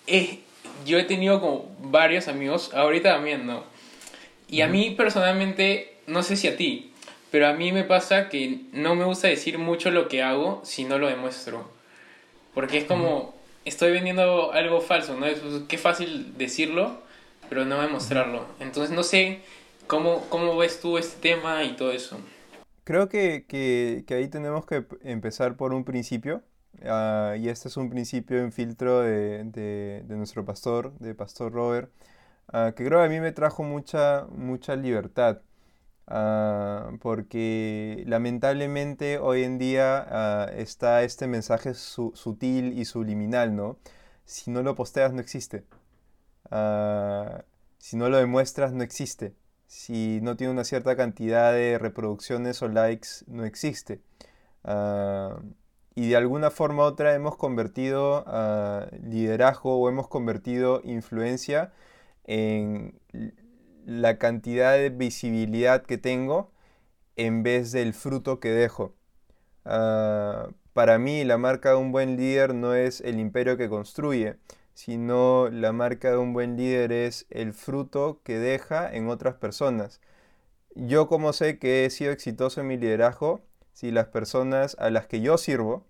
he- 0.08 0.40
yo 0.86 0.98
he 0.98 1.04
tenido 1.04 1.40
como 1.40 1.72
varios 1.80 2.28
amigos, 2.28 2.74
ahorita 2.74 3.14
también, 3.14 3.46
¿no? 3.46 3.64
Y 4.48 4.62
a 4.62 4.68
mí 4.68 4.92
personalmente, 4.92 5.98
no 6.08 6.22
sé 6.24 6.36
si 6.36 6.48
a 6.48 6.58
ti, 6.58 6.92
pero 7.32 7.48
a 7.48 7.54
mí 7.54 7.72
me 7.72 7.84
pasa 7.84 8.30
que 8.30 8.60
no 8.72 8.96
me 8.96 9.06
gusta 9.06 9.28
decir 9.28 9.58
mucho 9.58 9.90
lo 9.92 10.08
que 10.08 10.22
hago 10.22 10.62
si 10.64 10.84
no 10.84 10.98
lo 11.00 11.08
demuestro. 11.08 11.72
Porque 12.54 12.78
es 12.78 12.84
como, 12.84 13.34
estoy 13.66 13.92
vendiendo 13.92 14.52
algo 14.52 14.80
falso, 14.82 15.16
¿no? 15.20 15.26
Es 15.26 15.40
qué 15.68 15.78
fácil 15.80 16.38
decirlo, 16.38 17.02
pero 17.50 17.66
no 17.66 17.82
demostrarlo. 17.82 18.46
Entonces 18.60 18.96
no 18.96 19.02
sé 19.04 19.40
cómo, 19.88 20.28
cómo 20.30 20.56
ves 20.58 20.80
tú 20.82 20.98
este 21.00 21.20
tema 21.20 21.64
y 21.64 21.70
todo 21.74 21.92
eso. 21.92 22.20
Creo 22.84 23.08
que, 23.10 23.46
que- 23.48 24.04
que 24.08 24.14
ahí 24.16 24.28
tenemos 24.28 24.66
que 24.66 24.86
empezar 25.04 25.56
por 25.58 25.74
un 25.74 25.86
principio, 25.86 26.44
ah, 26.86 27.36
y 27.40 27.48
este 27.50 27.68
es 27.70 27.78
un 27.78 27.90
principio 27.90 28.40
en 28.40 28.52
filtro 28.52 29.00
de, 29.02 29.44
de- 29.46 30.04
nuestro 30.18 30.44
pastor, 30.46 30.94
de 31.00 31.16
Pastor 31.16 31.54
Robert, 31.54 31.92
ah, 32.50 32.74
que 32.76 32.86
creo 32.86 33.00
que 33.00 33.06
a 33.06 33.10
mí 33.10 33.20
me 33.22 33.32
trajo 33.34 33.64
mucha, 33.64 34.26
mucha 34.32 34.76
libertad, 34.76 35.42
ah, 36.08 36.92
porque 37.02 38.04
lamentablemente 38.08 39.20
hoy 39.20 39.44
en 39.44 39.58
día 39.60 40.06
ah, 40.10 40.50
está 40.56 41.04
este 41.04 41.28
mensaje 41.28 41.74
su- 41.76 42.14
sutil 42.16 42.78
y 42.80 42.86
subliminal, 42.86 43.56
¿no? 43.56 43.78
Si 44.26 44.52
no 44.52 44.64
lo 44.64 44.76
posteas 44.76 45.14
no 45.14 45.22
existe. 45.22 45.66
Si 47.78 47.98
no 47.98 48.10
lo 48.10 48.18
demuestras 48.18 48.74
no 48.74 48.84
existe. 48.84 49.36
Si 49.74 50.22
no 50.22 50.38
tiene 50.38 50.54
una 50.54 50.66
cierta 50.66 50.96
cantidad 50.96 51.52
de 51.52 51.80
reproducciones 51.80 52.62
o 52.62 52.68
likes, 52.68 53.26
no 53.28 53.44
existe. 53.44 54.02
Ah, 54.64 55.42
y 55.96 56.10
de 56.10 56.16
alguna 56.16 56.52
forma 56.52 56.84
u 56.84 56.86
otra 56.86 57.16
hemos 57.16 57.36
convertido 57.38 58.24
ah, 58.28 58.88
liderazgo 59.04 59.78
o 59.80 59.90
hemos 59.90 60.08
convertido 60.08 60.82
influencia 60.84 61.74
en 62.26 63.00
la 63.86 64.20
cantidad 64.20 64.74
de 64.74 64.90
visibilidad 64.90 65.84
que 65.84 65.98
tengo 65.98 66.52
en 67.16 67.44
vez 67.44 67.72
del 67.72 67.94
fruto 67.94 68.40
que 68.40 68.50
dejo. 68.52 68.94
Ah, 69.66 70.50
para 70.74 71.00
mí, 71.00 71.24
la 71.26 71.38
marca 71.38 71.72
de 71.72 71.78
un 71.78 71.92
buen 71.92 72.16
líder 72.18 72.54
no 72.54 72.76
es 72.76 73.02
el 73.02 73.20
imperio 73.20 73.58
que 73.58 73.70
construye, 73.70 74.38
sino 74.74 75.50
la 75.52 75.72
marca 75.74 76.12
de 76.12 76.18
un 76.18 76.34
buen 76.34 76.58
líder 76.58 76.92
es 76.92 77.26
el 77.30 77.54
fruto 77.54 78.22
que 78.24 78.38
deja 78.40 78.92
en 78.94 79.10
otras 79.10 79.36
personas. 79.36 80.02
Yo 80.76 81.08
como 81.08 81.34
sé 81.34 81.60
que 81.60 81.86
he 81.86 81.90
sido 81.90 82.12
exitoso 82.12 82.62
en 82.62 82.68
mi 82.68 82.78
liderazgo, 82.78 83.42
si 83.74 83.92
las 83.92 84.08
personas 84.08 84.76
a 84.80 84.90
las 84.90 85.08
que 85.08 85.22
yo 85.22 85.38
sirvo, 85.38 85.86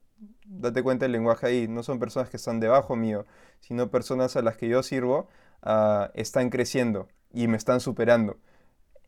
date 0.46 0.84
cuenta 0.84 1.06
el 1.06 1.12
lenguaje 1.14 1.48
ahí, 1.48 1.68
no 1.68 1.84
son 1.84 2.00
personas 2.00 2.30
que 2.30 2.38
están 2.38 2.60
debajo 2.60 2.96
mío, 2.96 3.26
sino 3.62 3.90
personas 3.92 4.36
a 4.36 4.42
las 4.42 4.58
que 4.58 4.68
yo 4.70 4.84
sirvo, 4.84 5.28
ah, 5.62 6.12
están 6.16 6.50
creciendo 6.50 7.08
y 7.34 7.48
me 7.48 7.58
están 7.58 7.80
superando. 7.80 8.38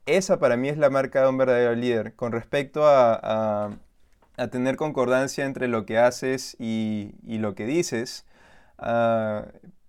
Esa 0.06 0.38
para 0.38 0.56
mí 0.56 0.68
es 0.68 0.78
la 0.78 0.90
marca 0.90 1.22
de 1.22 1.28
un 1.28 1.38
verdadero 1.38 1.74
líder. 1.74 2.14
Con 2.14 2.32
respecto 2.32 2.86
a, 2.86 3.14
a- 3.22 3.78
a 4.38 4.48
tener 4.48 4.76
concordancia 4.76 5.46
entre 5.46 5.68
lo 5.68 5.86
que 5.86 5.98
haces 5.98 6.56
y, 6.60 7.14
y 7.26 7.38
lo 7.38 7.54
que 7.54 7.66
dices, 7.66 8.25
ah, 8.78 9.46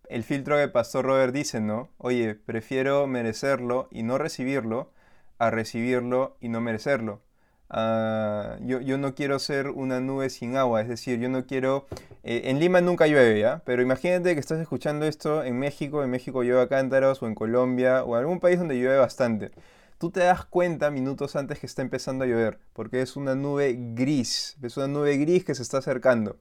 el 0.10 0.24
filtro 0.24 0.58
que 0.58 0.68
Pastor 0.68 1.06
Robert 1.06 1.34
dice, 1.34 1.60
¿no? 1.62 1.90
Oye, 1.98 2.36
prefiero 2.36 3.08
merecerlo 3.08 3.88
y 3.92 4.04
no 4.04 4.18
recibirlo 4.18 4.92
a 5.40 5.52
recibirlo 5.52 6.38
y 6.42 6.50
no 6.50 6.62
merecerlo. 6.62 7.22
Ah, 7.70 8.58
yo, 8.62 8.80
yo 8.80 8.98
no 8.98 9.14
quiero 9.14 9.40
ser 9.40 9.68
una 9.70 10.00
nube 10.00 10.30
sin 10.30 10.56
agua, 10.56 10.82
es 10.82 10.88
decir, 10.88 11.20
yo 11.20 11.30
no 11.30 11.46
quiero... 11.46 11.86
eh, 12.24 12.44
en 12.46 12.60
Lima 12.60 12.80
nunca 12.82 13.08
llueve, 13.08 13.40
¿ya? 13.40 13.62
Pero 13.66 13.82
imagínate 13.82 14.34
que 14.34 14.40
estás 14.40 14.60
escuchando 14.60 15.06
esto 15.06 15.44
en 15.44 15.60
México, 15.60 16.04
en 16.04 16.10
México 16.10 16.44
llueve 16.44 16.62
a 16.62 16.70
cántaros, 16.70 17.22
o 17.22 17.28
en 17.28 17.36
Colombia, 17.36 18.04
o 18.04 18.16
en 18.16 18.22
algún 18.22 18.40
país 18.40 18.58
donde 18.60 18.76
llueve 18.76 18.98
bastante. 18.98 19.52
Tú 19.98 20.12
te 20.12 20.22
das 20.22 20.46
cuenta 20.46 20.92
minutos 20.92 21.36
antes 21.36 21.60
que 21.60 21.66
está 21.66 21.82
empezando 21.82 22.24
a 22.24 22.28
llover, 22.28 22.60
porque 22.74 23.02
es 23.02 23.16
una 23.18 23.36
nube 23.36 23.76
gris, 23.96 24.56
es 24.62 24.78
una 24.78 24.88
nube 24.88 25.18
gris 25.18 25.44
que 25.44 25.56
se 25.56 25.64
está 25.64 25.80
acercando. 25.80 26.38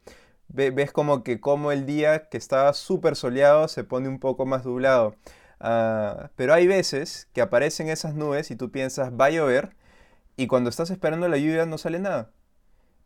Ve- 0.48 0.70
ves 0.70 0.92
como 0.92 1.22
que 1.24 1.40
como 1.40 1.72
el 1.72 1.86
día 1.86 2.28
que 2.28 2.36
estaba 2.38 2.72
súper 2.74 3.16
soleado 3.16 3.68
se 3.68 3.84
pone 3.84 4.08
un 4.08 4.18
poco 4.20 4.46
más 4.46 4.64
nublado. 4.64 5.16
Ah, 5.60 6.30
pero 6.36 6.54
hay 6.54 6.66
veces 6.66 7.28
que 7.32 7.40
aparecen 7.42 7.88
esas 7.88 8.14
nubes 8.14 8.50
y 8.50 8.56
tú 8.56 8.70
piensas 8.70 9.12
va 9.12 9.26
a 9.26 9.30
llover 9.30 9.74
y 10.36 10.46
cuando 10.48 10.70
estás 10.70 10.90
esperando 10.90 11.28
la 11.28 11.38
lluvia 11.38 11.66
no 11.66 11.78
sale 11.78 11.98
nada. 12.00 12.30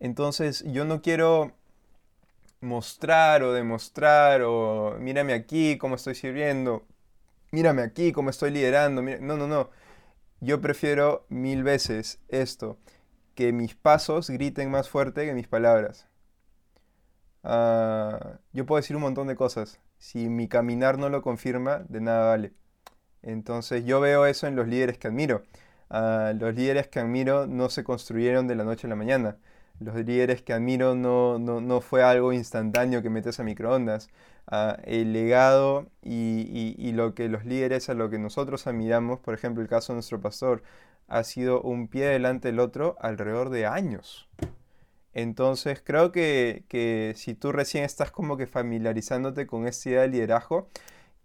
Entonces 0.00 0.64
yo 0.68 0.84
no 0.86 1.02
quiero 1.02 1.52
mostrar 2.60 3.42
o 3.42 3.52
demostrar 3.52 4.42
o 4.42 4.96
mírame 4.98 5.32
aquí 5.32 5.78
cómo 5.78 5.94
estoy 5.96 6.14
sirviendo, 6.14 6.84
mírame 7.52 7.82
aquí 7.82 8.12
cómo 8.12 8.30
estoy 8.30 8.52
liderando. 8.52 9.02
No, 9.02 9.38
no, 9.38 9.48
no. 9.48 9.70
Yo 10.40 10.62
prefiero 10.62 11.26
mil 11.30 11.64
veces 11.64 12.20
esto, 12.30 12.78
que 13.36 13.52
mis 13.54 13.76
pasos 13.76 14.30
griten 14.30 14.70
más 14.72 14.90
fuerte 14.90 15.26
que 15.26 15.34
mis 15.34 15.48
palabras. 15.48 16.08
Ah, 17.42 18.38
yo 18.52 18.66
puedo 18.66 18.80
decir 18.80 18.96
un 18.96 19.02
montón 19.02 19.26
de 19.28 19.36
cosas. 19.36 19.80
Si 19.98 20.28
mi 20.28 20.48
caminar 20.48 20.98
no 20.98 21.08
lo 21.08 21.22
confirma, 21.22 21.80
de 21.88 22.00
nada 22.00 22.28
vale. 22.30 22.52
Entonces 23.22 23.84
yo 23.84 24.00
veo 24.00 24.26
eso 24.26 24.46
en 24.46 24.56
los 24.56 24.68
líderes 24.68 24.98
que 24.98 25.08
admiro. 25.08 25.42
Ah, 25.90 26.32
los 26.38 26.54
líderes 26.54 26.88
que 26.88 27.00
admiro 27.00 27.46
no 27.46 27.68
se 27.70 27.84
construyeron 27.84 28.46
de 28.48 28.54
la 28.56 28.64
noche 28.64 28.86
a 28.86 28.90
la 28.90 28.96
mañana. 28.96 29.36
Los 29.80 29.96
líderes 29.96 30.42
que 30.42 30.52
admiro 30.52 30.94
no, 30.94 31.38
no, 31.38 31.60
no 31.60 31.80
fue 31.80 32.02
algo 32.02 32.32
instantáneo 32.32 33.02
que 33.02 33.10
metes 33.10 33.40
a 33.40 33.44
microondas. 33.44 34.08
Ah, 34.46 34.78
el 34.84 35.12
legado 35.12 35.86
y, 36.02 36.42
y- 36.50 36.76
y 36.78 36.92
lo 36.92 37.14
que 37.14 37.28
los 37.28 37.44
líderes 37.44 37.88
a 37.90 37.94
lo 37.94 38.10
que 38.10 38.18
nosotros 38.18 38.66
admiramos, 38.66 39.20
por 39.20 39.34
ejemplo 39.34 39.62
el 39.62 39.68
caso 39.68 39.92
de 39.92 39.96
nuestro 39.98 40.20
pastor, 40.20 40.62
ha 41.08 41.24
sido 41.24 41.60
un 41.62 41.88
pie 41.88 42.06
delante 42.06 42.48
del 42.48 42.60
otro 42.60 42.96
alrededor 43.00 43.50
de 43.50 43.66
años. 43.66 44.28
Entonces 45.14 45.82
creo 45.84 46.12
que, 46.12 46.64
que 46.68 47.14
si 47.16 47.34
tú 47.34 47.52
recién 47.52 47.84
estás 47.84 48.10
como 48.10 48.36
que 48.36 48.46
familiarizándote 48.46 49.46
con 49.46 49.66
esta 49.66 49.88
idea 49.90 50.02
de 50.02 50.08
liderazgo 50.08 50.68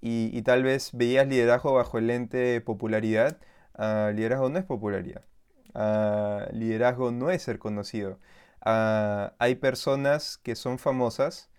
y, 0.02 0.42
tal 0.44 0.64
vez 0.64 0.92
veías 0.94 1.28
liderazgo 1.28 1.74
bajo 1.74 1.98
el 1.98 2.08
lente 2.08 2.38
de 2.38 2.62
popularidad, 2.62 3.40
ah, 3.76 4.12
liderazgo 4.14 4.50
no 4.50 4.60
es 4.60 4.66
popularidad. 4.66 5.26
Ah, 5.74 6.48
liderazgo 6.54 7.12
no 7.12 7.32
es 7.32 7.44
ser 7.44 7.60
conocido. 7.60 8.20
Ah, 8.62 9.34
hay 9.40 9.56
personas 9.56 10.38
que 10.38 10.56
son 10.56 10.80
famosas 10.80 11.50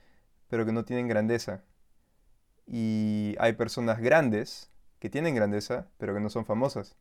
pero 0.49 0.66
que 0.66 0.73
no 0.73 0.85
tienen 0.85 1.09
grandeza. 1.09 1.64
Y 2.66 3.37
hay 3.38 3.52
personas 3.54 4.00
grandes 4.00 4.71
que 4.99 5.11
tienen 5.11 5.35
grandeza 5.35 5.88
pero 5.99 6.14
que 6.14 6.21
no 6.21 6.30
son 6.30 6.45
famosas. 6.47 6.97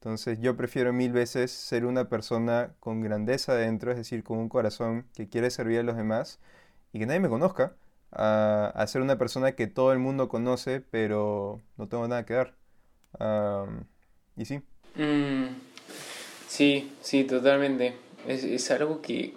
Entonces 0.00 0.38
yo 0.40 0.56
prefiero 0.56 0.92
mil 0.92 1.12
veces 1.12 1.50
ser 1.50 1.84
una 1.86 2.08
persona 2.08 2.74
con 2.80 3.00
grandeza 3.00 3.54
dentro, 3.54 3.90
es 3.90 3.96
decir, 3.96 4.22
con 4.24 4.38
un 4.38 4.48
corazón 4.48 5.06
que 5.14 5.28
quiere 5.28 5.50
servir 5.50 5.80
a 5.80 5.82
los 5.82 5.96
demás 5.96 6.40
y 6.92 6.98
que 7.00 7.06
nadie 7.06 7.20
me 7.20 7.28
conozca, 7.28 7.76
a, 8.12 8.84
ser 8.88 9.02
una 9.02 9.18
persona 9.18 9.52
que 9.52 9.66
todo 9.66 9.92
el 9.92 9.98
mundo 9.98 10.28
conoce, 10.28 10.80
pero 10.80 11.60
no 11.76 11.88
tengo 11.88 12.06
nada 12.08 12.24
que 12.24 12.34
dar. 12.34 12.54
Am, 13.18 13.86
y 14.36 14.44
sí, 14.44 14.62
Mm, 14.96 15.48
sí, 16.48 16.90
sí, 17.02 17.24
totalmente. 17.24 17.94
Es, 18.26 18.44
es 18.44 18.70
algo 18.70 19.02
que 19.02 19.34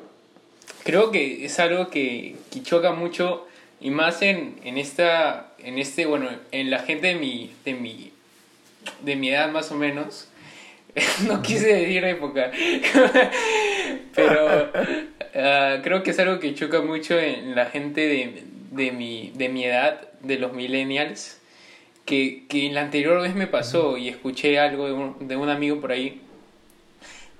creo 0.83 1.11
que 1.11 1.45
es 1.45 1.59
algo 1.59 1.89
que, 1.89 2.37
que 2.51 2.63
choca 2.63 2.93
mucho 2.93 3.45
y 3.81 3.91
más 3.91 4.21
en, 4.21 4.59
en 4.63 4.77
esta, 4.77 5.53
en 5.59 5.77
este, 5.77 6.05
bueno, 6.05 6.29
en 6.51 6.71
la 6.71 6.79
gente 6.79 7.07
de 7.07 7.15
mi, 7.15 7.53
de 7.65 7.73
mi, 7.73 8.11
de 9.03 9.15
mi 9.15 9.29
edad 9.29 9.51
más 9.51 9.71
o 9.71 9.75
menos. 9.75 10.28
No 11.27 11.41
quise 11.41 11.67
decir 11.67 12.03
época, 12.03 12.51
pero 14.15 14.71
ah, 15.35 15.77
creo 15.83 16.03
que 16.03 16.11
es 16.11 16.19
algo 16.19 16.39
que 16.39 16.53
choca 16.53 16.81
mucho 16.81 17.19
en 17.19 17.55
la 17.55 17.67
gente 17.67 18.01
de, 18.01 18.43
de, 18.71 18.91
mi, 18.91 19.31
de 19.35 19.49
mi 19.49 19.65
edad, 19.65 20.09
de 20.21 20.39
los 20.39 20.53
millennials, 20.53 21.39
que, 22.05 22.45
que 22.47 22.69
la 22.71 22.81
anterior 22.81 23.21
vez 23.21 23.35
me 23.35 23.47
pasó 23.47 23.97
y 23.97 24.09
escuché 24.09 24.59
algo 24.59 24.87
de 24.87 24.93
un, 24.93 25.27
de 25.27 25.35
un 25.35 25.49
amigo 25.49 25.79
por 25.79 25.91
ahí. 25.91 26.21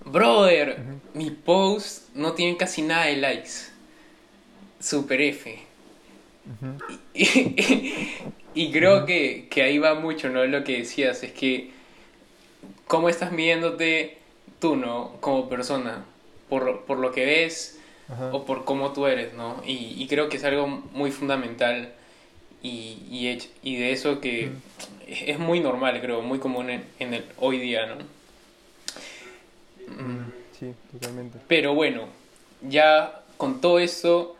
Brother, 0.06 0.78
mi 1.14 1.30
post 1.32 2.10
no 2.16 2.34
tiene 2.34 2.58
casi 2.58 2.82
nada 2.82 3.06
de 3.06 3.18
likes. 3.18 3.72
Super 4.80 5.22
F. 5.22 5.60
Y, 7.14 8.08
y 8.54 8.72
creo 8.72 9.06
que, 9.06 9.48
que 9.50 9.62
ahí 9.62 9.78
va 9.78 9.94
mucho, 9.96 10.30
¿no? 10.30 10.46
Lo 10.46 10.64
que 10.64 10.78
decías, 10.78 11.22
es 11.24 11.32
que 11.32 11.72
cómo 12.90 13.08
estás 13.08 13.32
midiéndote 13.32 14.18
tú, 14.58 14.76
¿no? 14.76 15.12
Como 15.20 15.48
persona, 15.48 16.06
por, 16.50 16.86
por 16.86 16.98
lo 16.98 17.12
que 17.12 17.24
ves 17.24 17.80
Ajá. 18.10 18.34
o 18.34 18.46
por 18.46 18.66
cómo 18.66 18.94
tú 18.94 19.06
eres, 19.06 19.36
¿no? 19.36 19.62
Y, 19.64 19.94
y 19.96 20.08
creo 20.08 20.28
que 20.28 20.38
es 20.38 20.44
algo 20.44 20.66
muy 20.66 21.12
fundamental 21.12 21.94
y, 22.64 22.98
y, 23.62 23.76
de 23.76 23.92
eso 23.92 24.20
que 24.20 24.52
es 25.08 25.38
muy 25.38 25.60
normal, 25.60 26.02
creo, 26.02 26.24
muy 26.24 26.40
común 26.40 26.72
en, 26.72 26.84
en 26.98 27.14
el 27.14 27.26
hoy 27.38 27.60
día, 27.60 27.86
¿no? 27.86 27.96
Sí, 30.60 30.74
totalmente. 30.92 31.38
Pero 31.48 31.76
bueno, 31.76 32.08
ya 32.68 33.22
con 33.38 33.62
todo 33.62 33.78
esto, 33.78 34.36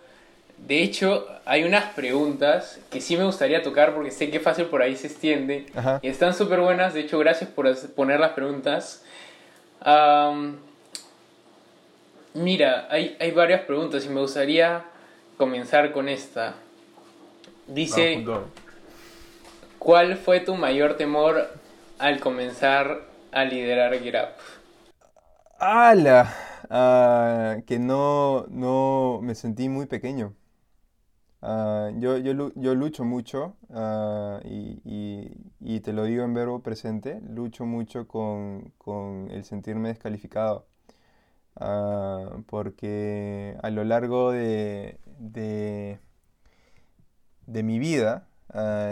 de 0.68 0.84
hecho, 0.84 1.28
hay 1.46 1.64
unas 1.64 1.94
preguntas 1.94 2.80
que 2.92 3.02
sí 3.02 3.18
me 3.18 3.24
gustaría 3.24 3.64
tocar 3.64 3.94
porque 3.94 4.12
sé 4.12 4.30
que 4.30 4.40
fácil 4.40 4.66
por 4.66 4.82
ahí 4.82 4.96
se 4.96 5.08
extiende 5.08 5.66
Ajá. 5.76 6.00
y 6.02 6.08
están 6.08 6.34
súper 6.34 6.60
buenas. 6.60 6.94
De 6.94 7.02
hecho, 7.02 7.18
gracias 7.20 7.50
por 7.50 7.74
poner 7.92 8.20
las 8.20 8.32
preguntas. 8.32 9.04
Mira, 12.34 12.88
hay, 12.92 13.18
hay 13.20 13.32
varias 13.32 13.62
preguntas 13.62 14.06
y 14.06 14.10
me 14.10 14.22
gustaría 14.22 14.86
comenzar 15.38 15.92
con 15.92 16.08
esta. 16.10 16.56
Dice. 17.68 18.24
¿cuál 19.80 20.18
fue 20.18 20.42
tu 20.42 20.56
mayor 20.56 20.98
temor 20.98 21.50
al 21.98 22.20
comenzar 22.20 23.02
a 23.32 23.44
liderar 23.46 23.98
Get 24.00 24.16
Up? 24.16 24.30
¡Hala! 25.58 26.36
Ah, 26.70 27.58
que 27.66 27.80
no, 27.80 28.46
no 28.50 29.20
me 29.24 29.34
sentí 29.34 29.70
muy 29.70 29.88
pequeño. 29.88 30.36
Ah, 31.42 31.90
yo, 31.98 32.18
yo, 32.18 32.52
yo 32.56 32.76
lucho 32.76 33.06
mucho 33.06 33.56
ah, 33.74 34.42
y, 34.44 34.82
y- 35.60 35.80
te 35.82 35.94
lo 35.94 36.04
digo 36.04 36.24
en 36.26 36.34
verbo 36.34 36.62
presente, 36.62 37.22
lucho 37.22 37.66
mucho 37.66 38.08
con, 38.08 38.74
con 38.78 39.30
el 39.32 39.46
sentirme 39.46 39.90
descalificado. 39.90 40.66
Ah, 41.58 42.40
porque 42.48 43.58
a 43.64 43.70
lo 43.72 43.84
largo 43.86 44.32
de, 44.32 45.00
de, 45.20 46.00
de 47.48 47.64
mi 47.64 47.80
vida, 47.80 48.28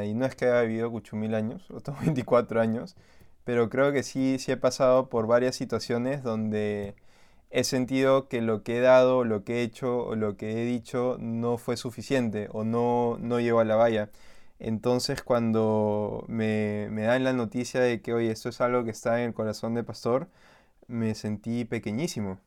y 0.06 0.14
no 0.14 0.26
es 0.26 0.36
que 0.36 0.46
haya 0.46 0.62
vivido 0.62 0.92
8.000 0.94 1.34
años, 1.36 1.70
o 1.72 1.80
tengo 1.82 2.00
24 2.02 2.62
años, 2.62 2.96
pero 3.44 3.70
creo 3.70 3.92
que 3.92 4.04
sí, 4.04 4.38
sí 4.40 4.52
he 4.52 4.58
pasado 4.58 5.10
por 5.10 5.28
varias 5.28 5.56
situaciones 5.56 6.24
donde 6.24 6.96
he 7.50 7.64
sentido 7.64 8.28
que 8.28 8.42
lo 8.42 8.64
que 8.64 8.78
he 8.78 8.82
dado, 8.82 9.24
lo 9.24 9.44
que 9.44 9.60
he 9.60 9.64
hecho 9.64 10.06
o 10.06 10.16
lo 10.16 10.38
que 10.38 10.52
he 10.62 10.66
dicho 10.66 11.18
no 11.20 11.58
fue 11.58 11.78
suficiente 11.78 12.50
o 12.52 12.64
no, 12.64 13.18
no 13.20 13.40
llegó 13.40 13.60
a 13.60 13.66
la 13.66 13.76
valla. 13.76 14.10
Entonces 14.60 15.24
cuando 15.24 16.26
me, 16.28 16.88
me 16.92 17.04
dan 17.04 17.24
la 17.24 17.34
noticia 17.34 17.80
de 17.82 18.02
que, 18.02 18.14
oye, 18.14 18.32
esto 18.32 18.50
es 18.50 18.62
algo 18.62 18.84
que 18.84 18.92
está 18.92 19.22
en 19.22 19.30
el 19.30 19.34
corazón 19.34 19.74
de 19.76 19.84
pastor, 19.84 20.28
me 20.88 21.16
sentí 21.16 21.66
pequeñísimo. 21.66 22.40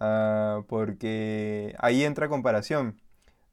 Ah, 0.00 0.62
porque 0.68 1.74
ahí 1.78 2.04
entra 2.04 2.28
comparación. 2.28 3.00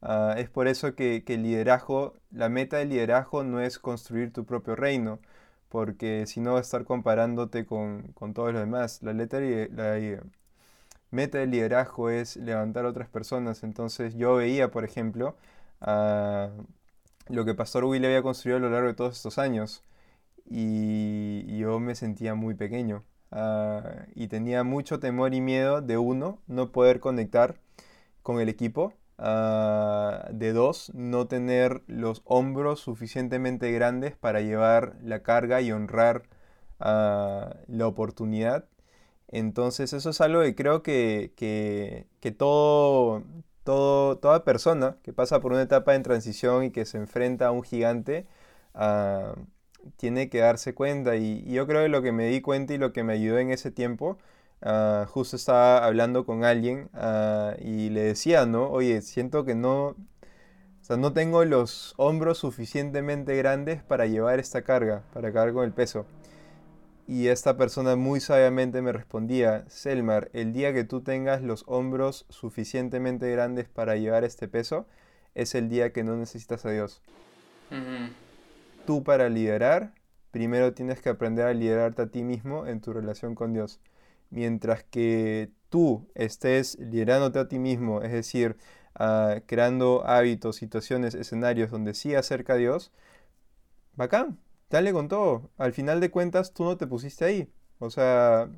Ah, 0.02 0.34
es 0.38 0.50
por 0.50 0.68
eso 0.68 0.94
que, 0.94 1.24
que 1.24 1.34
el 1.34 1.42
liderazgo, 1.44 2.14
la 2.30 2.48
meta 2.48 2.78
del 2.78 2.90
liderazgo 2.90 3.44
no 3.44 3.60
es 3.60 3.78
construir 3.78 4.32
tu 4.32 4.44
propio 4.46 4.76
reino, 4.76 5.20
porque 5.68 6.26
si 6.26 6.40
no 6.40 6.56
a 6.56 6.60
estar 6.60 6.84
comparándote 6.84 7.66
con, 7.66 8.12
con 8.14 8.34
todos 8.34 8.52
los 8.52 8.62
demás. 8.62 9.02
La, 9.02 9.12
letra, 9.12 9.40
la 9.40 9.98
meta 11.10 11.38
del 11.38 11.50
liderazgo 11.50 12.10
es 12.10 12.36
levantar 12.36 12.84
a 12.86 12.88
otras 12.90 13.08
personas. 13.08 13.62
Entonces 13.64 14.14
yo 14.16 14.36
veía, 14.36 14.70
por 14.70 14.84
ejemplo, 14.84 15.36
lo 17.28 17.44
que 17.44 17.54
Pastor 17.54 17.84
Will 17.84 18.04
había 18.04 18.22
construido 18.22 18.58
a 18.58 18.60
lo 18.60 18.70
largo 18.70 18.88
de 18.88 18.94
todos 18.94 19.16
estos 19.16 19.38
años 19.38 19.82
y 20.46 21.44
y 21.48 21.58
yo 21.60 21.80
me 21.80 21.94
sentía 21.96 22.34
muy 22.34 22.54
pequeño. 22.54 23.04
ah, 23.32 24.06
y 24.14 24.28
tenía 24.28 24.64
mucho 24.64 25.00
temor 25.00 25.34
y 25.34 25.40
miedo 25.40 25.82
de 25.82 25.98
uno, 25.98 26.40
no 26.48 26.72
poder 26.72 27.00
conectar 27.00 27.56
con 28.22 28.40
el 28.40 28.48
equipo. 28.50 28.94
ah, 29.18 30.28
de 30.32 30.52
dos, 30.52 30.92
no 30.94 31.26
tener 31.28 31.82
los 31.88 32.22
hombros 32.26 32.80
suficientemente 32.80 33.72
grandes 33.72 34.16
para 34.16 34.40
llevar 34.42 34.96
la 35.02 35.22
carga 35.22 35.60
y 35.62 35.72
honrar 35.72 36.24
ah, 36.80 37.56
la 37.68 37.86
oportunidad. 37.88 38.66
Entonces 39.28 39.92
eso 39.92 40.10
es 40.10 40.20
algo 40.20 40.42
que 40.42 40.54
creo 40.54 40.82
que, 40.82 41.32
que- 41.36 42.06
que 42.20 42.32
todo, 42.32 43.24
todo, 43.64 44.18
toda 44.18 44.44
persona 44.44 44.96
que 45.02 45.12
pasa 45.12 45.40
por 45.40 45.52
una 45.52 45.62
etapa 45.62 45.94
en 45.94 46.02
transición 46.02 46.64
y 46.64 46.70
que 46.70 46.84
se 46.84 46.98
enfrenta 46.98 47.48
a 47.48 47.50
un 47.50 47.62
gigante, 47.64 48.26
ah, 48.74 49.34
tiene 49.96 50.28
que 50.28 50.38
darse 50.40 50.74
cuenta. 50.74 51.16
Y, 51.16 51.44
yo 51.52 51.66
creo 51.66 51.82
que 51.82 51.88
lo 51.88 52.02
que 52.02 52.12
me 52.12 52.28
di 52.28 52.40
cuenta 52.40 52.74
y 52.74 52.78
lo 52.78 52.92
que 52.92 53.04
me 53.04 53.14
ayudó 53.14 53.38
en 53.38 53.50
ese 53.50 53.70
tiempo, 53.70 54.18
ah, 54.62 55.06
justo 55.08 55.36
estaba 55.36 55.84
hablando 55.84 56.24
con 56.26 56.44
alguien 56.44 56.88
ah, 56.94 57.54
y 57.60 57.90
le 57.90 58.02
decía, 58.02 58.46
¿no? 58.46 58.68
Oye, 58.70 59.02
siento 59.02 59.44
que 59.44 59.54
no, 59.54 59.88
o 59.88 59.96
sea, 60.82 60.96
no 60.96 61.12
tengo 61.12 61.44
los 61.44 61.94
hombros 61.96 62.38
suficientemente 62.38 63.36
grandes 63.36 63.82
para 63.82 64.06
llevar 64.06 64.38
esta 64.38 64.62
carga, 64.62 65.02
para 65.12 65.32
cargar 65.32 65.54
con 65.54 65.64
el 65.64 65.72
peso. 65.72 66.06
Y 67.08 67.28
esta 67.28 67.56
persona 67.56 67.94
muy 67.94 68.18
sabiamente 68.18 68.82
me 68.82 68.92
respondía, 68.92 69.64
Selmar, 69.68 70.28
el 70.32 70.52
día 70.52 70.72
que 70.72 70.82
tú 70.82 71.02
tengas 71.02 71.40
los 71.40 71.62
hombros 71.68 72.26
suficientemente 72.30 73.30
grandes 73.30 73.68
para 73.68 73.96
llevar 73.96 74.24
este 74.24 74.48
peso, 74.48 74.86
es 75.36 75.54
el 75.54 75.68
día 75.68 75.92
que 75.92 76.02
no 76.02 76.16
necesitas 76.16 76.66
a 76.66 76.70
Dios. 76.70 77.02
Tú 78.86 79.04
para 79.04 79.28
liderar, 79.28 79.92
primero 80.32 80.74
tienes 80.74 81.00
que 81.00 81.08
aprender 81.08 81.46
a 81.46 81.54
liderarte 81.54 82.02
a 82.02 82.06
ti 82.06 82.24
mismo 82.24 82.66
en 82.66 82.80
tu 82.80 82.92
relación 82.92 83.36
con 83.36 83.52
Dios. 83.52 83.78
Mientras 84.30 84.82
que 84.82 85.52
tú 85.68 86.08
estés 86.16 86.76
liderándote 86.80 87.38
a 87.38 87.46
ti 87.46 87.60
mismo, 87.60 88.02
es 88.02 88.10
decir, 88.10 88.56
ah, 88.96 89.42
creando 89.46 90.04
hábitos, 90.06 90.56
situaciones, 90.56 91.14
escenarios 91.14 91.70
donde 91.70 91.94
sí 91.94 92.16
acerca 92.16 92.54
a 92.54 92.56
Dios, 92.56 92.90
bacán, 93.94 94.38
dale 94.70 94.92
con 94.92 95.08
todo. 95.08 95.50
Al 95.58 95.72
final 95.72 96.00
de 96.00 96.10
cuentas, 96.10 96.52
tú 96.52 96.64
no 96.64 96.76
te 96.76 96.86
pusiste 96.86 97.24
ahí. 97.24 97.52
O 97.78 97.90
sea, 97.90 98.48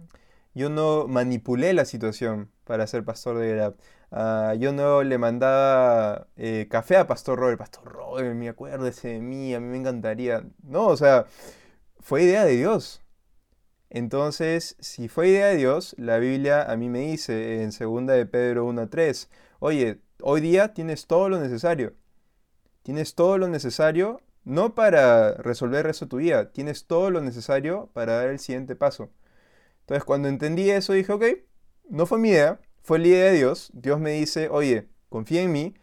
yo 0.55 0.71
no 0.71 1.07
manipulé 1.09 1.73
la 1.73 1.85
situación 1.85 2.51
para 2.65 2.87
ser 2.87 3.05
pastor 3.05 3.39
de 3.39 3.55
Grab. 3.55 3.77
Ah, 4.11 4.55
yo 4.59 4.73
no 4.73 5.03
le 5.03 5.19
mandaba 5.19 6.29
eh, 6.37 6.67
café 6.71 6.97
a 6.97 7.07
Pastor 7.07 7.39
Robert. 7.39 7.59
Pastor 7.59 7.85
Robert, 7.85 8.35
me 8.35 8.49
acuérdese 8.49 9.09
de 9.09 9.21
mí, 9.21 9.55
a 9.55 9.61
mí 9.61 9.67
me 9.69 9.79
encantaría. 9.79 10.45
No, 10.63 10.87
o 10.89 10.97
sea, 10.97 11.27
fue 12.01 12.23
idea 12.25 12.45
de 12.45 12.57
Dios. 12.57 13.03
Entonces, 13.91 14.77
si 14.81 15.09
fue 15.09 15.29
idea 15.29 15.47
de 15.49 15.57
Dios, 15.57 15.95
la 15.99 16.19
Biblia 16.19 16.63
a 16.71 16.77
mí 16.77 16.89
me 16.89 17.01
dice 17.01 17.63
en 17.63 17.71
2 17.71 18.07
de 18.07 18.27
Pedro 18.27 18.67
1.3, 18.67 19.29
oye, 19.61 20.01
hoy 20.23 20.41
día 20.41 20.75
tienes 20.75 21.07
todo 21.07 21.29
lo 21.29 21.41
necesario. 21.41 21.95
Tienes 22.83 23.15
todo 23.15 23.39
lo 23.39 23.49
necesario, 23.49 24.21
no 24.45 24.75
para 24.75 25.35
resolver 25.35 25.87
de 25.87 26.07
tu 26.07 26.17
vida, 26.19 26.53
tienes 26.53 26.87
todo 26.87 27.11
lo 27.11 27.21
necesario 27.21 27.91
para 27.93 28.15
dar 28.15 28.29
el 28.29 28.39
siguiente 28.39 28.77
paso. 28.77 29.11
Entonces, 29.81 30.05
cuando 30.05 30.29
entendí 30.29 30.71
eso, 30.71 30.93
dije, 30.93 31.13
ok, 31.13 31.25
no 31.89 32.07
fue 32.07 32.19
mi 32.19 32.31
idea, 32.31 32.61
fue 32.83 32.99
la 32.99 33.09
idea 33.09 33.25
de 33.27 33.39
Dios. 33.39 33.71
Dios 33.75 34.01
me 34.01 34.13
dice, 34.13 34.49
oye, 34.51 34.89
confía 35.09 35.43
en 35.43 35.53
mí, 35.53 35.75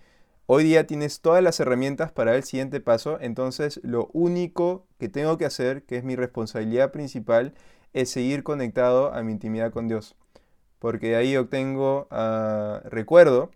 hoy 0.46 0.64
día 0.64 0.88
tienes 0.88 1.22
todas 1.22 1.44
las 1.44 1.60
herramientas 1.60 2.12
para 2.12 2.32
dar 2.32 2.38
el 2.38 2.44
siguiente 2.44 2.80
paso, 2.80 3.18
entonces 3.22 3.80
lo 3.84 4.10
único 4.14 4.88
que 5.00 5.10
tengo 5.10 5.38
que 5.38 5.46
hacer, 5.46 5.84
que 5.86 5.98
es 5.98 6.04
mi 6.04 6.16
responsabilidad 6.16 6.92
principal, 6.92 7.54
es 7.94 8.10
seguir 8.10 8.44
conectado 8.44 9.14
a 9.14 9.24
mi 9.24 9.32
intimidad 9.32 9.72
con 9.72 9.88
Dios. 9.88 10.16
Porque 10.80 11.10
de 11.10 11.16
ahí 11.16 11.38
obtengo 11.38 12.08
ah, 12.12 12.82
recuerdo 12.86 13.52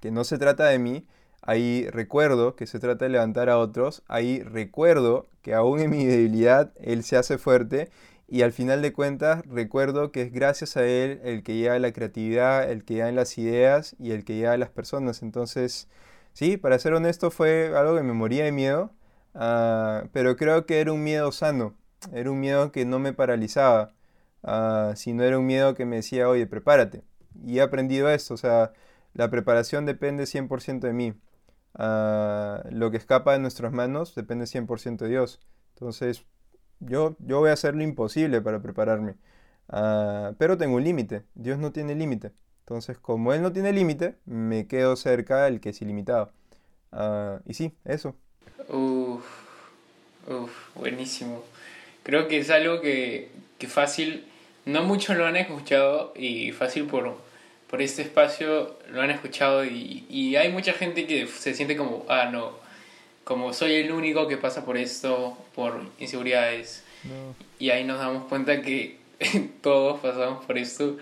que 0.00 0.10
no 0.10 0.24
se 0.24 0.38
trata 0.38 0.66
de 0.66 0.78
mí, 0.78 1.06
ahí 1.46 1.88
recuerdo 1.90 2.56
que 2.56 2.66
se 2.66 2.78
trata 2.78 3.04
de 3.04 3.10
levantar 3.10 3.48
a 3.50 3.58
otros, 3.58 4.02
ahí 4.08 4.42
recuerdo 4.42 5.26
que 5.42 5.54
aún 5.54 5.80
en 5.80 5.90
mi 5.90 6.04
debilidad 6.04 6.72
Él 6.80 7.04
se 7.04 7.16
hace 7.16 7.38
fuerte 7.38 7.90
y 8.28 8.42
al 8.42 8.52
final 8.52 8.82
de 8.82 8.92
cuentas 8.92 9.44
recuerdo 9.46 10.10
que 10.10 10.22
es 10.22 10.32
gracias 10.32 10.76
a 10.76 10.84
Él 10.86 11.20
el 11.24 11.42
que 11.42 11.56
lleva 11.56 11.78
la 11.78 11.92
creatividad, 11.92 12.70
el 12.70 12.84
que 12.84 12.94
lleva 12.94 13.12
las 13.12 13.36
ideas 13.38 13.94
y 13.98 14.12
el 14.12 14.24
que 14.24 14.36
lleva 14.36 14.56
las 14.56 14.70
personas. 14.70 15.22
Entonces, 15.22 15.88
sí, 16.32 16.56
para 16.56 16.78
ser 16.78 16.94
honesto 16.94 17.30
fue 17.30 17.72
algo 17.76 17.96
que 17.96 18.02
me 18.02 18.14
moría 18.14 18.44
de 18.44 18.52
miedo, 18.52 18.90
ah, 19.34 20.04
pero 20.12 20.36
creo 20.36 20.66
que 20.66 20.80
era 20.80 20.92
un 20.92 21.04
miedo 21.04 21.30
sano, 21.32 21.74
era 22.12 22.30
un 22.30 22.40
miedo 22.40 22.72
que 22.72 22.84
no 22.86 22.98
me 22.98 23.12
paralizaba, 23.12 23.92
ah, 24.42 24.92
sino 24.96 25.22
era 25.24 25.38
un 25.38 25.46
miedo 25.46 25.74
que 25.74 25.84
me 25.86 25.96
decía, 25.96 26.28
oye, 26.28 26.46
prepárate. 26.46 27.02
Y 27.44 27.58
he 27.58 27.62
aprendido 27.62 28.08
esto, 28.10 28.34
o 28.34 28.36
sea, 28.36 28.72
la 29.14 29.30
preparación 29.30 29.86
depende 29.86 30.26
100% 30.26 30.86
de 30.86 30.92
mí. 30.92 31.14
Ah, 31.74 32.62
lo 32.70 32.90
que 32.90 32.96
escapa 32.98 33.32
de 33.32 33.40
nuestras 33.40 33.72
manos 33.72 34.14
depende 34.14 34.46
100% 34.46 35.04
de 35.04 35.10
Dios. 35.10 35.40
Entonces, 35.74 36.24
yo, 36.80 37.16
yo 37.20 37.40
voy 37.40 37.50
a 37.50 37.54
hacer 37.54 37.74
lo 37.74 37.82
imposible 37.82 38.40
para 38.42 38.62
prepararme. 38.62 39.16
Ah, 39.68 40.32
pero 40.38 40.58
tengo 40.58 40.76
un 40.76 40.84
límite. 40.84 41.24
Dios 41.34 41.58
no 41.58 41.72
tiene 41.72 41.94
límite. 41.94 42.32
Entonces, 42.60 42.98
como 42.98 43.32
Él 43.34 43.42
no 43.42 43.52
tiene 43.52 43.72
límite, 43.72 44.16
me 44.26 44.66
quedo 44.66 44.96
cerca 44.96 45.44
del 45.44 45.60
que 45.60 45.70
es 45.70 45.82
ilimitado. 45.82 46.32
Ah, 46.92 47.40
y 47.46 47.54
sí, 47.54 47.76
eso. 47.84 48.16
Uf, 48.68 49.24
uf, 50.28 50.52
buenísimo. 50.74 51.42
Creo 52.02 52.28
que 52.28 52.38
es 52.38 52.50
algo 52.50 52.80
que, 52.80 53.30
que 53.58 53.66
fácil 53.68 54.26
no 54.66 54.82
muchos 54.82 55.16
lo 55.16 55.26
han 55.26 55.36
escuchado 55.36 56.12
y 56.16 56.52
fácil 56.52 56.86
por, 56.86 57.16
por 57.68 57.82
este 57.82 58.02
espacio 58.02 58.78
lo 58.90 59.02
han 59.02 59.10
escuchado 59.10 59.64
y, 59.64 60.04
y 60.08 60.36
hay 60.36 60.52
mucha 60.52 60.72
gente 60.72 61.06
que 61.06 61.26
se 61.26 61.54
siente 61.54 61.76
como, 61.76 62.04
ah, 62.08 62.28
no, 62.30 62.52
como 63.24 63.52
soy 63.52 63.74
el 63.74 63.92
único 63.92 64.28
que 64.28 64.36
pasa 64.36 64.64
por 64.64 64.76
esto, 64.76 65.36
por 65.54 65.80
inseguridades. 65.98 66.84
Y 67.58 67.70
ahí 67.70 67.84
nos 67.84 67.98
damos 67.98 68.24
cuenta 68.28 68.62
que 68.62 68.98
todos 69.62 70.00
pasamos 70.00 70.44
por 70.44 70.58
esto. 70.58 70.98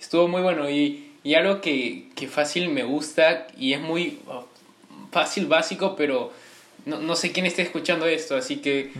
Estuvo 0.00 0.28
muy 0.28 0.42
bueno 0.42 0.70
y, 0.70 1.12
y 1.22 1.34
algo 1.34 1.60
que, 1.60 2.08
que 2.14 2.28
fácil 2.28 2.68
me 2.68 2.84
gusta 2.84 3.46
y 3.56 3.72
es 3.72 3.80
muy 3.80 4.20
oh, 4.26 4.46
fácil, 5.10 5.46
básico, 5.46 5.96
pero 5.96 6.32
no, 6.86 6.98
no 6.98 7.16
sé 7.16 7.32
quién 7.32 7.46
esté 7.46 7.62
escuchando 7.62 8.06
esto, 8.06 8.36
así 8.36 8.56
que 8.56 8.92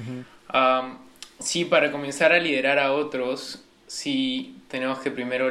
sí, 1.39 1.65
para 1.65 1.93
comenzar 1.93 2.33
a 2.33 2.39
liderar 2.39 2.79
a 2.79 2.93
otros, 2.93 3.63
sí 3.87 4.57
tenemos 4.69 4.99
que 5.01 5.11
primero 5.11 5.51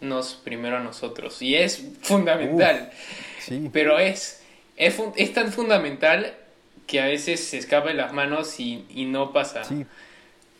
liderarnos 0.00 0.40
primero 0.44 0.76
a 0.76 0.80
nosotros. 0.80 1.40
Y 1.42 1.54
es 1.56 1.84
fundamental. 2.02 2.90
sí. 3.40 3.70
Pero 3.72 3.98
es, 3.98 4.42
es, 4.76 5.00
es, 5.16 5.32
tan 5.32 5.52
fundamental 5.52 6.34
que 6.86 7.00
a 7.00 7.06
veces 7.06 7.44
se 7.44 7.58
escapa 7.58 7.88
de 7.88 7.94
las 7.94 8.12
manos 8.12 8.58
y, 8.60 8.84
y 8.90 9.04
no 9.04 9.32
pasa. 9.32 9.64
Sí. 9.64 9.86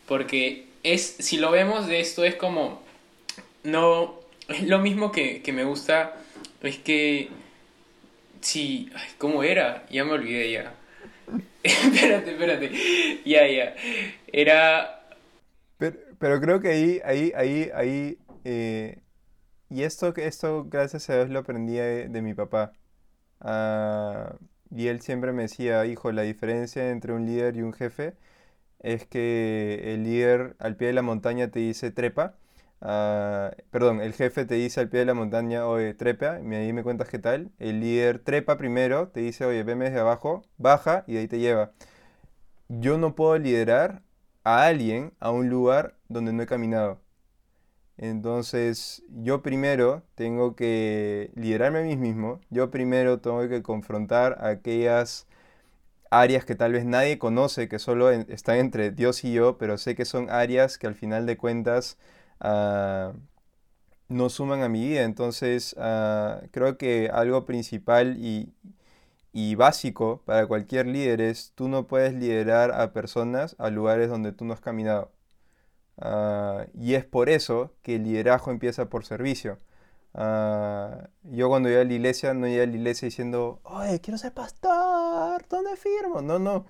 Porque 0.07 0.67
es, 0.83 1.15
si 1.19 1.37
lo 1.37 1.51
vemos 1.51 1.87
de 1.87 1.99
esto, 1.99 2.23
es 2.23 2.35
como, 2.35 2.81
no, 3.63 4.19
es 4.47 4.63
lo 4.63 4.79
mismo 4.79 5.11
que, 5.11 5.41
que 5.41 5.53
me 5.53 5.63
gusta, 5.63 6.15
es 6.61 6.77
que, 6.77 7.29
si, 8.41 8.89
ay, 8.95 9.07
¿cómo 9.17 9.43
era? 9.43 9.85
Ya 9.89 10.03
me 10.03 10.13
olvidé 10.13 10.51
ya. 10.51 10.73
espérate, 11.63 12.31
espérate. 12.31 12.71
Ya, 13.25 13.47
ya. 13.47 13.75
Era. 14.31 15.03
Pero, 15.77 15.97
pero, 16.17 16.41
creo 16.41 16.61
que 16.61 16.69
ahí, 16.69 17.01
ahí, 17.03 17.31
ahí, 17.35 17.71
ahí. 17.73 18.17
Eh, 18.45 18.97
y 19.69 19.83
esto, 19.83 20.13
esto, 20.17 20.65
gracias 20.69 21.09
a 21.09 21.15
Dios, 21.15 21.29
lo 21.29 21.39
aprendí 21.39 21.75
de, 21.75 22.21
mi 22.21 22.33
papá. 22.33 22.73
Ah, 23.41 24.35
y 24.71 24.87
él 24.87 25.01
siempre 25.01 25.33
me 25.33 25.43
decía, 25.43 25.85
hijo, 25.85 26.11
la 26.11 26.23
diferencia 26.23 26.89
entre 26.91 27.13
un 27.13 27.25
líder 27.25 27.57
y 27.57 27.61
un 27.63 27.73
jefe 27.73 28.15
es 28.79 29.05
que 29.07 29.93
el 29.93 30.03
líder 30.03 30.55
al 30.59 30.77
pie 30.77 30.87
de 30.89 30.93
la 30.93 31.01
montaña 31.03 31.49
te 31.51 31.59
dice 31.59 31.91
trepa 31.91 32.35
Ah, 32.81 33.51
perdón, 33.71 34.01
el 34.01 34.13
jefe 34.13 34.45
te 34.45 34.55
dice 34.55 34.79
al 34.79 34.89
pie 34.89 35.01
de 35.01 35.05
la 35.05 35.13
montaña, 35.13 35.67
oye, 35.67 35.93
trepa, 35.93 36.39
y 36.39 36.55
ahí 36.55 36.71
me 36.73 36.83
cuentas 36.83 37.09
qué 37.09 37.19
tal. 37.19 37.51
El 37.59 37.81
líder 37.81 38.19
trepa 38.19 38.57
primero, 38.57 39.09
te 39.09 39.19
dice, 39.21 39.45
oye, 39.45 39.63
veme 39.63 39.85
desde 39.85 39.99
abajo, 39.99 40.43
baja 40.57 41.03
y 41.07 41.13
de 41.13 41.19
ahí 41.19 41.27
te 41.27 41.39
lleva. 41.39 41.71
Yo 42.69 42.97
no 42.97 43.15
puedo 43.15 43.37
liderar 43.37 44.03
a 44.43 44.65
alguien 44.65 45.13
a 45.19 45.31
un 45.31 45.49
lugar 45.49 45.95
donde 46.07 46.33
no 46.33 46.43
he 46.43 46.47
caminado. 46.47 47.01
Entonces, 47.99 49.03
yo 49.09 49.41
primero 49.43 50.03
tengo 50.15 50.55
que 50.55 51.31
liderarme 51.35 51.79
a 51.79 51.83
mí 51.83 51.97
mismo. 51.97 52.41
Yo 52.49 52.71
primero 52.71 53.19
tengo 53.19 53.47
que 53.49 53.61
confrontar 53.63 54.37
aquellas 54.45 55.27
áreas 56.11 56.45
que 56.45 56.55
tal 56.55 56.73
vez 56.73 56.85
nadie 56.85 57.19
conoce, 57.19 57.69
que 57.69 57.79
solo 57.79 58.11
están 58.11 58.57
entre 58.57 58.91
Dios 58.91 59.23
y 59.23 59.33
yo, 59.33 59.57
pero 59.57 59.77
sé 59.77 59.95
que 59.95 60.05
son 60.05 60.29
áreas 60.31 60.77
que 60.77 60.87
al 60.87 60.95
final 60.95 61.25
de 61.25 61.37
cuentas 61.37 61.97
Ah, 62.39 63.13
no 64.09 64.29
suman 64.29 64.63
a 64.63 64.69
mi 64.69 64.87
vida. 64.87 65.03
Entonces, 65.03 65.75
ah, 65.79 66.41
creo 66.51 66.77
que 66.77 67.09
algo 67.13 67.45
principal 67.45 68.17
y, 68.19 68.53
básico 69.55 70.21
para 70.25 70.47
cualquier 70.47 70.87
líder 70.87 71.21
es 71.21 71.53
tú 71.55 71.67
no 71.69 71.87
puedes 71.87 72.13
liderar 72.13 72.71
a 72.71 72.93
personas 72.93 73.55
a 73.59 73.69
lugares 73.69 74.09
donde 74.09 74.31
tú 74.31 74.45
no 74.45 74.53
has 74.53 74.61
caminado. 74.61 75.11
Ah, 76.01 76.65
y 76.73 76.95
es 76.95 77.05
por 77.05 77.29
eso 77.29 77.73
que 77.81 77.95
el 77.95 78.03
liderazgo 78.03 78.51
empieza 78.51 78.89
por 78.89 79.05
servicio. 79.05 79.57
yo 81.23 81.49
cuando 81.49 81.69
iba 81.69 81.81
a 81.81 81.83
la 81.83 81.93
iglesia 81.93 82.33
no 82.33 82.47
iba 82.47 82.63
a 82.63 82.67
la 82.67 82.75
iglesia 82.75 83.05
diciendo, 83.07 83.59
oye, 83.63 83.99
quiero 84.01 84.17
ser 84.17 84.33
pastor, 84.33 85.45
¿dónde 85.49 85.75
firmo? 85.75 86.21
No, 86.21 86.39
no. 86.39 86.65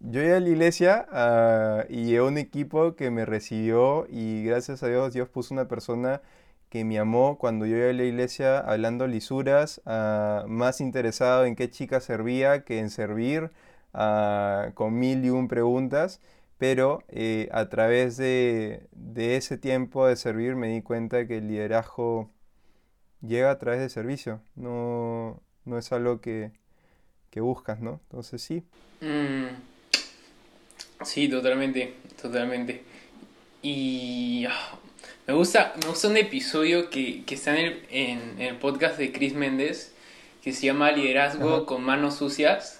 Yo 0.00 0.22
iba 0.22 0.36
a 0.36 0.40
la 0.40 0.48
iglesia 0.48 1.06
uh, 1.10 1.92
y 1.92 2.16
a 2.16 2.22
un 2.22 2.38
equipo 2.38 2.94
que 2.94 3.10
me 3.10 3.24
recibió 3.26 4.06
y 4.08 4.44
gracias 4.44 4.82
a 4.84 4.88
Dios 4.88 5.12
Dios 5.12 5.28
puso 5.28 5.54
una 5.54 5.66
persona 5.66 6.22
que 6.68 6.84
me 6.84 6.98
amó 6.98 7.38
cuando 7.38 7.66
yo 7.66 7.76
iba 7.76 7.90
a 7.90 7.92
la 7.92 8.04
iglesia 8.04 8.58
hablando 8.60 9.06
lisuras, 9.06 9.80
más 9.86 10.80
interesado 10.80 11.44
en 11.46 11.56
qué 11.56 11.70
chica 11.70 12.00
servía 12.00 12.64
que 12.64 12.78
en 12.78 12.90
servir, 12.90 13.50
con 14.74 14.98
mil 14.98 15.24
y 15.24 15.30
un 15.30 15.48
preguntas, 15.48 16.20
pero 16.58 17.02
eh, 17.08 17.48
a 17.52 17.68
través 17.68 18.16
de, 18.16 18.86
de, 18.92 19.36
ese 19.36 19.56
tiempo 19.56 20.06
de 20.06 20.16
servir 20.16 20.56
me 20.56 20.68
di 20.68 20.82
cuenta 20.82 21.26
que 21.26 21.38
el 21.38 21.48
liderazgo 21.48 22.30
llega 23.22 23.50
a 23.50 23.58
través 23.58 23.80
de 23.80 23.88
servicio, 23.88 24.42
no, 24.56 25.40
no 25.64 25.78
es 25.78 25.90
algo 25.92 26.20
que, 26.20 26.50
que 27.30 27.40
buscas, 27.40 27.80
¿no? 27.80 28.00
Entonces 28.10 28.42
sí. 28.42 28.64
Mm. 29.00 29.46
Sí, 31.04 31.28
totalmente, 31.28 31.94
totalmente. 32.20 32.82
Y 33.62 34.44
ah, 34.48 34.78
me 35.26 35.34
gusta, 35.34 35.74
me 35.80 35.88
gusta 35.88 36.08
un 36.08 36.16
episodio 36.16 36.90
que, 36.90 37.24
que 37.24 37.34
está 37.36 37.56
en 37.56 37.66
el, 37.66 37.82
en 37.90 38.40
el, 38.40 38.56
podcast 38.56 38.98
de 38.98 39.12
Chris 39.12 39.34
Méndez, 39.34 39.92
que 40.42 40.52
se 40.52 40.66
llama 40.66 40.90
Liderazgo 40.90 41.66
con 41.66 41.84
manos 41.84 42.16
sucias, 42.16 42.77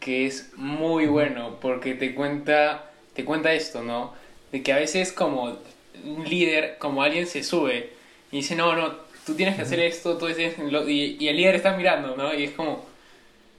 que 0.00 0.26
es 0.26 0.52
muy 0.56 1.06
bueno 1.06 1.58
porque 1.60 1.94
te 1.94 2.14
cuenta, 2.14 2.90
te 3.14 3.24
cuenta 3.24 3.52
esto, 3.52 3.82
¿no? 3.82 4.14
De 4.52 4.62
que 4.62 4.72
a 4.72 4.76
veces 4.76 5.12
como 5.12 5.58
un 6.04 6.24
líder, 6.28 6.76
como 6.78 7.02
alguien 7.02 7.26
se 7.26 7.42
sube 7.42 7.90
y 8.30 8.38
dice, 8.38 8.54
no, 8.54 8.76
no, 8.76 8.94
tú 9.24 9.34
tienes 9.34 9.56
que 9.56 9.62
hacer 9.62 9.80
esto, 9.80 10.16
tú 10.18 10.26
dices, 10.26 10.54
y, 10.86 11.16
y 11.18 11.28
el 11.28 11.36
líder 11.36 11.56
está 11.56 11.76
mirando, 11.76 12.16
¿no? 12.16 12.34
Y 12.34 12.44
es 12.44 12.50
como, 12.52 12.84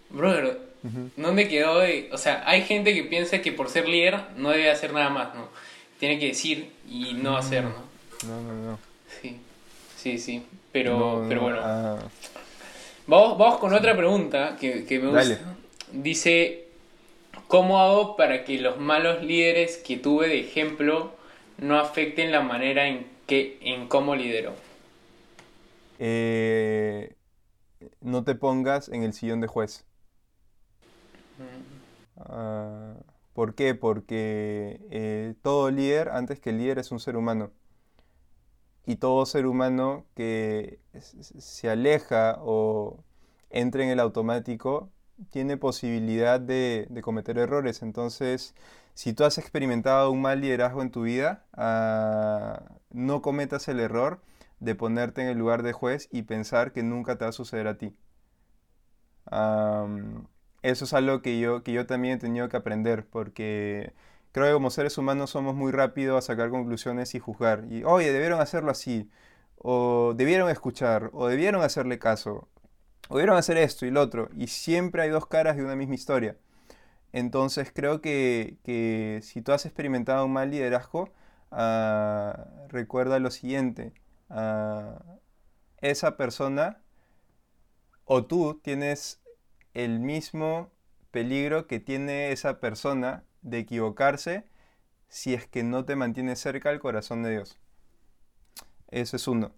brother, 0.09 0.67
¿Dónde 1.15 1.47
quedó? 1.47 1.81
o 2.11 2.17
sea, 2.17 2.43
hay 2.45 2.63
gente 2.63 2.93
que 2.93 3.03
piensa 3.03 3.41
que 3.41 3.51
por 3.51 3.69
ser 3.69 3.87
líder 3.87 4.19
no 4.37 4.51
debe 4.51 4.69
hacer 4.69 4.93
nada 4.93 5.09
más, 5.09 5.35
¿no? 5.35 5.49
Tiene 5.99 6.19
que 6.19 6.27
decir 6.27 6.71
y 6.87 7.13
no 7.13 7.37
hacer, 7.37 7.63
¿no? 7.63 7.73
No, 8.27 8.41
no, 8.41 8.53
no. 8.53 8.79
Sí, 9.21 9.37
sí, 9.97 10.17
sí. 10.17 10.45
Pero, 10.71 11.25
pero 11.27 11.41
bueno. 11.41 11.59
Ah. 11.61 11.99
Vamos, 13.07 13.37
vamos 13.37 13.59
con 13.59 13.73
otra 13.73 13.95
pregunta 13.95 14.55
que, 14.59 14.85
que 14.85 14.99
me 14.99 15.07
gusta. 15.07 15.39
Dice, 15.91 16.67
¿cómo 17.47 17.79
hago 17.79 18.17
para 18.17 18.43
que 18.43 18.59
los 18.59 18.77
malos 18.77 19.23
líderes 19.23 19.77
que 19.77 19.97
tuve 19.97 20.27
de 20.27 20.39
ejemplo 20.39 21.11
no 21.57 21.79
afecten 21.79 22.31
la 22.31 22.41
manera 22.41 22.87
en 22.87 23.07
que 23.25 23.57
en 23.61 23.87
cómo 23.87 24.15
lidero? 24.15 24.53
Eh, 25.99 27.15
no 28.01 28.23
te 28.23 28.35
pongas 28.35 28.89
en 28.89 29.03
el 29.03 29.13
sillón 29.13 29.41
de 29.41 29.47
juez. 29.47 29.85
Ah, 32.17 32.95
¿Por 33.33 33.55
qué? 33.55 33.75
Porque 33.75 34.81
eh, 34.91 35.35
todo 35.41 35.71
líder, 35.71 36.09
antes 36.09 36.39
que 36.39 36.49
el 36.49 36.57
líder, 36.57 36.79
es 36.79 36.91
un 36.91 36.99
ser 36.99 37.15
humano. 37.15 37.51
Y 38.85 38.95
todo 38.97 39.25
ser 39.25 39.45
humano 39.45 40.05
que 40.15 40.79
se 40.99 41.69
aleja 41.69 42.37
o 42.39 43.03
entra 43.49 43.83
en 43.83 43.89
el 43.89 43.99
automático 43.99 44.89
tiene 45.31 45.57
posibilidad 45.57 46.39
de, 46.39 46.87
cometer 47.03 47.37
errores. 47.37 47.81
Entonces, 47.81 48.55
si 48.93 49.13
tú 49.13 49.23
has 49.23 49.37
experimentado 49.37 50.11
un 50.11 50.21
mal 50.21 50.41
liderazgo 50.41 50.81
en 50.81 50.91
tu 50.91 51.03
vida, 51.03 51.45
ah, 51.53 52.63
no 52.91 53.21
cometas 53.21 53.67
el 53.67 53.79
error 53.79 54.21
de 54.59 54.75
ponerte 54.75 55.21
en 55.21 55.27
el 55.29 55.37
lugar 55.37 55.63
de 55.63 55.73
juez 55.73 56.09
y 56.11 56.23
pensar 56.23 56.71
que 56.73 56.83
nunca 56.83 57.17
te 57.17 57.25
va 57.25 57.29
a 57.29 57.33
suceder 57.33 57.67
a 57.67 57.77
ti 57.77 57.95
eso 60.61 60.85
es 60.85 60.93
algo 60.93 61.21
que 61.21 61.39
yo, 61.39 61.63
que 61.63 61.71
yo 61.73 61.85
también 61.85 62.15
he 62.15 62.19
tenido 62.19 62.49
que 62.49 62.57
aprender, 62.57 63.07
porque 63.07 63.93
creo 64.31 64.47
que 64.47 64.53
como 64.53 64.69
seres 64.69 64.97
humanos 64.97 65.29
somos 65.31 65.55
muy 65.55 65.71
rápidos 65.71 66.17
a 66.17 66.27
sacar 66.27 66.49
conclusiones 66.49 67.15
y 67.15 67.19
juzgar. 67.19 67.65
Y, 67.69 67.83
oye, 67.83 68.11
debieron 68.11 68.41
hacerlo 68.41 68.71
así, 68.71 69.09
o 69.57 70.13
debieron 70.15 70.49
escuchar, 70.49 71.09
o 71.13 71.27
debieron 71.27 71.61
hacerle 71.63 71.99
caso, 71.99 72.47
o 73.09 73.17
debieron 73.17 73.37
hacer 73.37 73.57
esto 73.57 73.85
y 73.85 73.91
lo 73.91 74.01
otro. 74.01 74.29
Y 74.35 74.47
siempre 74.47 75.03
hay 75.03 75.09
dos 75.09 75.27
caras 75.27 75.57
de 75.57 75.63
una 75.63 75.75
misma 75.75 75.95
historia. 75.95 76.37
Entonces 77.13 77.71
creo 77.73 78.01
que, 78.01 78.57
si 79.23 79.41
tú 79.41 79.51
has 79.51 79.65
experimentado 79.65 80.25
un 80.25 80.33
mal 80.33 80.51
liderazgo, 80.51 81.09
ah, 81.51 82.47
recuerda 82.69 83.19
lo 83.19 83.31
siguiente. 83.31 83.93
Ah, 84.29 85.01
esa 85.81 86.17
persona 86.17 86.81
o 88.05 88.25
tú 88.25 88.59
tienes 88.63 89.21
el 89.73 89.99
mismo 89.99 90.71
peligro 91.11 91.67
que 91.67 91.79
tiene 91.79 92.31
esa 92.31 92.59
persona 92.59 93.23
de 93.41 93.59
equivocarse 93.59 94.45
si 95.09 95.33
es 95.33 95.47
que 95.47 95.63
no 95.63 95.85
te 95.85 95.95
mantiene 95.95 96.35
cerca 96.35 96.69
al 96.69 96.79
corazón 96.79 97.23
de 97.23 97.31
Dios. 97.31 97.57
Eso 98.89 99.15
es 99.15 99.27
uno. 99.27 99.53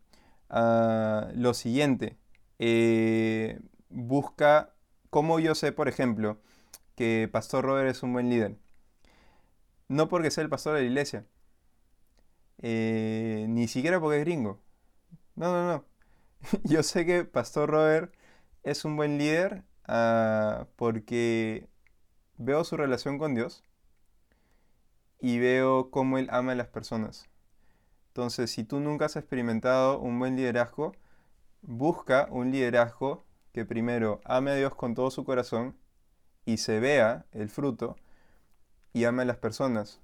Ah, 0.49 1.29
lo 1.35 1.53
siguiente, 1.53 2.17
eh, 2.59 3.59
busca, 3.89 4.73
como 5.09 5.39
yo 5.39 5.55
sé, 5.55 5.71
por 5.71 5.87
ejemplo, 5.89 6.39
que 6.95 7.29
Pastor 7.31 7.65
Robert 7.65 7.89
es 7.89 8.03
un 8.03 8.13
buen 8.13 8.29
líder. 8.29 8.57
No 9.87 10.07
porque 10.09 10.31
sea 10.31 10.43
el 10.43 10.49
pastor 10.49 10.75
de 10.75 10.81
la 10.81 10.87
iglesia, 10.87 11.25
eh, 12.61 13.45
ni 13.49 13.67
siquiera 13.67 13.99
porque 13.99 14.19
es 14.19 14.25
gringo. 14.25 14.59
No, 15.35 15.51
no, 15.53 15.67
no. 15.67 15.85
Yo 16.63 16.83
sé 16.83 17.05
que 17.05 17.25
Pastor 17.25 17.69
Robert 17.69 18.13
es 18.63 18.85
un 18.85 18.95
buen 18.97 19.17
líder 19.17 19.63
ah, 19.87 20.67
porque 20.75 21.67
veo 22.37 22.63
su 22.63 22.77
relación 22.77 23.17
con 23.17 23.35
Dios 23.35 23.63
y 25.19 25.39
veo 25.39 25.91
cómo 25.91 26.17
Él 26.17 26.27
ama 26.31 26.53
a 26.53 26.55
las 26.55 26.67
personas. 26.67 27.29
Entonces, 28.09 28.51
si 28.51 28.63
tú 28.63 28.79
nunca 28.79 29.05
has 29.05 29.15
experimentado 29.15 29.99
un 29.99 30.19
buen 30.19 30.35
liderazgo, 30.35 30.93
busca 31.61 32.27
un 32.31 32.51
liderazgo 32.51 33.25
que 33.51 33.65
primero 33.65 34.21
ame 34.25 34.51
a 34.51 34.55
Dios 34.55 34.75
con 34.75 34.95
todo 34.95 35.11
su 35.11 35.23
corazón 35.23 35.75
y 36.45 36.57
se 36.57 36.79
vea 36.79 37.25
el 37.31 37.49
fruto 37.49 37.95
y 38.93 39.05
ame 39.05 39.23
a 39.23 39.25
las 39.25 39.37
personas. 39.37 40.01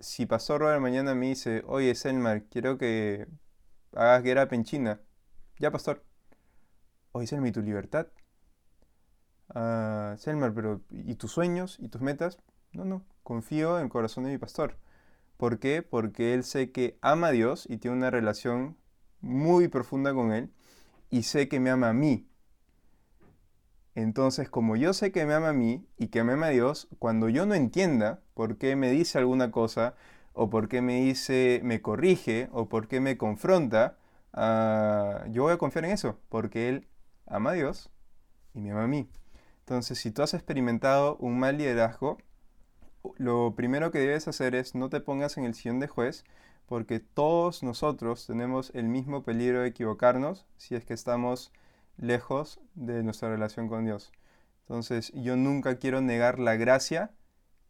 Si 0.00 0.26
Pastor 0.26 0.60
Robert 0.60 0.80
mañana 0.80 1.14
me 1.14 1.26
dice, 1.28 1.62
oye 1.66 1.94
Selmar, 1.94 2.44
quiero 2.44 2.78
que 2.78 3.26
hagas 3.94 4.22
guerra 4.22 4.48
penchina, 4.48 5.00
ya 5.58 5.70
Pastor. 5.70 6.04
Oye 7.12 7.26
Selmar, 7.26 7.48
¿y 7.48 7.52
tu 7.52 7.62
libertad? 7.62 8.08
Ah, 9.54 10.14
Selmar, 10.18 10.54
pero 10.54 10.80
¿y 10.90 11.14
tus 11.16 11.32
sueños 11.32 11.78
y 11.80 11.88
tus 11.88 12.00
metas? 12.00 12.38
No, 12.72 12.84
no, 12.84 13.04
confío 13.22 13.78
en 13.78 13.84
el 13.84 13.90
corazón 13.90 14.24
de 14.24 14.30
mi 14.30 14.38
pastor. 14.38 14.76
¿Por 15.36 15.58
qué? 15.58 15.82
Porque 15.82 16.34
él 16.34 16.44
sé 16.44 16.72
que 16.72 16.98
ama 17.02 17.28
a 17.28 17.32
Dios 17.32 17.66
y 17.68 17.78
tiene 17.78 17.96
una 17.96 18.10
relación 18.10 18.76
muy 19.20 19.68
profunda 19.68 20.14
con 20.14 20.32
él 20.32 20.53
y 21.14 21.22
sé 21.22 21.48
que 21.48 21.60
me 21.60 21.70
ama 21.70 21.90
a 21.90 21.92
mí. 21.92 22.26
Entonces, 23.94 24.50
como 24.50 24.74
yo 24.74 24.92
sé 24.92 25.12
que 25.12 25.24
me 25.26 25.34
ama 25.34 25.50
a 25.50 25.52
mí 25.52 25.86
y 25.96 26.08
que 26.08 26.24
me 26.24 26.32
ama 26.32 26.46
a 26.46 26.50
Dios, 26.50 26.88
cuando 26.98 27.28
yo 27.28 27.46
no 27.46 27.54
entienda 27.54 28.20
por 28.34 28.58
qué 28.58 28.74
me 28.74 28.90
dice 28.90 29.18
alguna 29.18 29.52
cosa, 29.52 29.94
o 30.32 30.50
por 30.50 30.68
qué 30.68 30.82
me 30.82 31.02
dice, 31.02 31.60
me 31.62 31.80
corrige, 31.80 32.48
o 32.50 32.68
por 32.68 32.88
qué 32.88 32.98
me 32.98 33.16
confronta, 33.16 33.96
ah, 34.32 35.24
yo 35.30 35.44
voy 35.44 35.52
a 35.52 35.58
confiar 35.58 35.84
en 35.84 35.92
eso, 35.92 36.18
porque 36.30 36.68
Él 36.68 36.88
ama 37.26 37.50
a 37.50 37.54
Dios 37.54 37.90
y 38.52 38.58
me 38.60 38.72
ama 38.72 38.82
a 38.82 38.88
mí. 38.88 39.08
Entonces, 39.60 40.00
si 40.00 40.10
tú 40.10 40.22
has 40.22 40.34
experimentado 40.34 41.16
un 41.18 41.38
mal 41.38 41.58
liderazgo, 41.58 42.18
lo 43.18 43.54
primero 43.54 43.92
que 43.92 44.00
debes 44.00 44.26
hacer 44.26 44.56
es 44.56 44.74
no 44.74 44.88
te 44.88 45.00
pongas 45.00 45.36
en 45.38 45.44
el 45.44 45.54
sillón 45.54 45.78
de 45.78 45.86
juez, 45.86 46.24
porque 46.66 47.00
todos 47.00 47.62
nosotros 47.62 48.26
tenemos 48.26 48.70
el 48.74 48.88
mismo 48.88 49.22
peligro 49.22 49.60
de 49.60 49.68
equivocarnos 49.68 50.46
si 50.56 50.74
es 50.74 50.84
que 50.84 50.94
estamos 50.94 51.52
lejos 51.96 52.60
de 52.74 53.02
nuestra 53.02 53.28
relación 53.28 53.68
con 53.68 53.84
Dios. 53.84 54.12
Entonces 54.62 55.12
yo 55.14 55.36
nunca 55.36 55.78
quiero 55.78 56.00
negar 56.00 56.38
la 56.38 56.56
gracia 56.56 57.10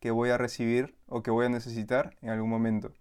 que 0.00 0.10
voy 0.10 0.30
a 0.30 0.38
recibir 0.38 0.94
o 1.06 1.22
que 1.22 1.30
voy 1.30 1.46
a 1.46 1.48
necesitar 1.48 2.16
en 2.22 2.30
algún 2.30 2.50
momento. 2.50 2.92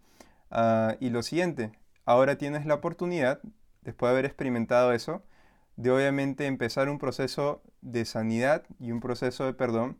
Ah, 0.49 0.95
y 0.99 1.09
lo 1.09 1.21
siguiente, 1.21 1.71
ahora 2.05 2.37
tienes 2.37 2.65
la 2.65 2.75
oportunidad, 2.75 3.39
después 3.81 4.09
de 4.09 4.13
haber 4.13 4.25
experimentado 4.25 4.93
eso, 4.93 5.23
de 5.75 5.91
obviamente 5.91 6.45
empezar 6.45 6.89
un 6.89 6.99
proceso 6.99 7.61
de 7.81 8.05
sanidad 8.05 8.63
y 8.79 8.91
un 8.91 8.99
proceso 8.99 9.45
de 9.45 9.53
perdón 9.53 9.97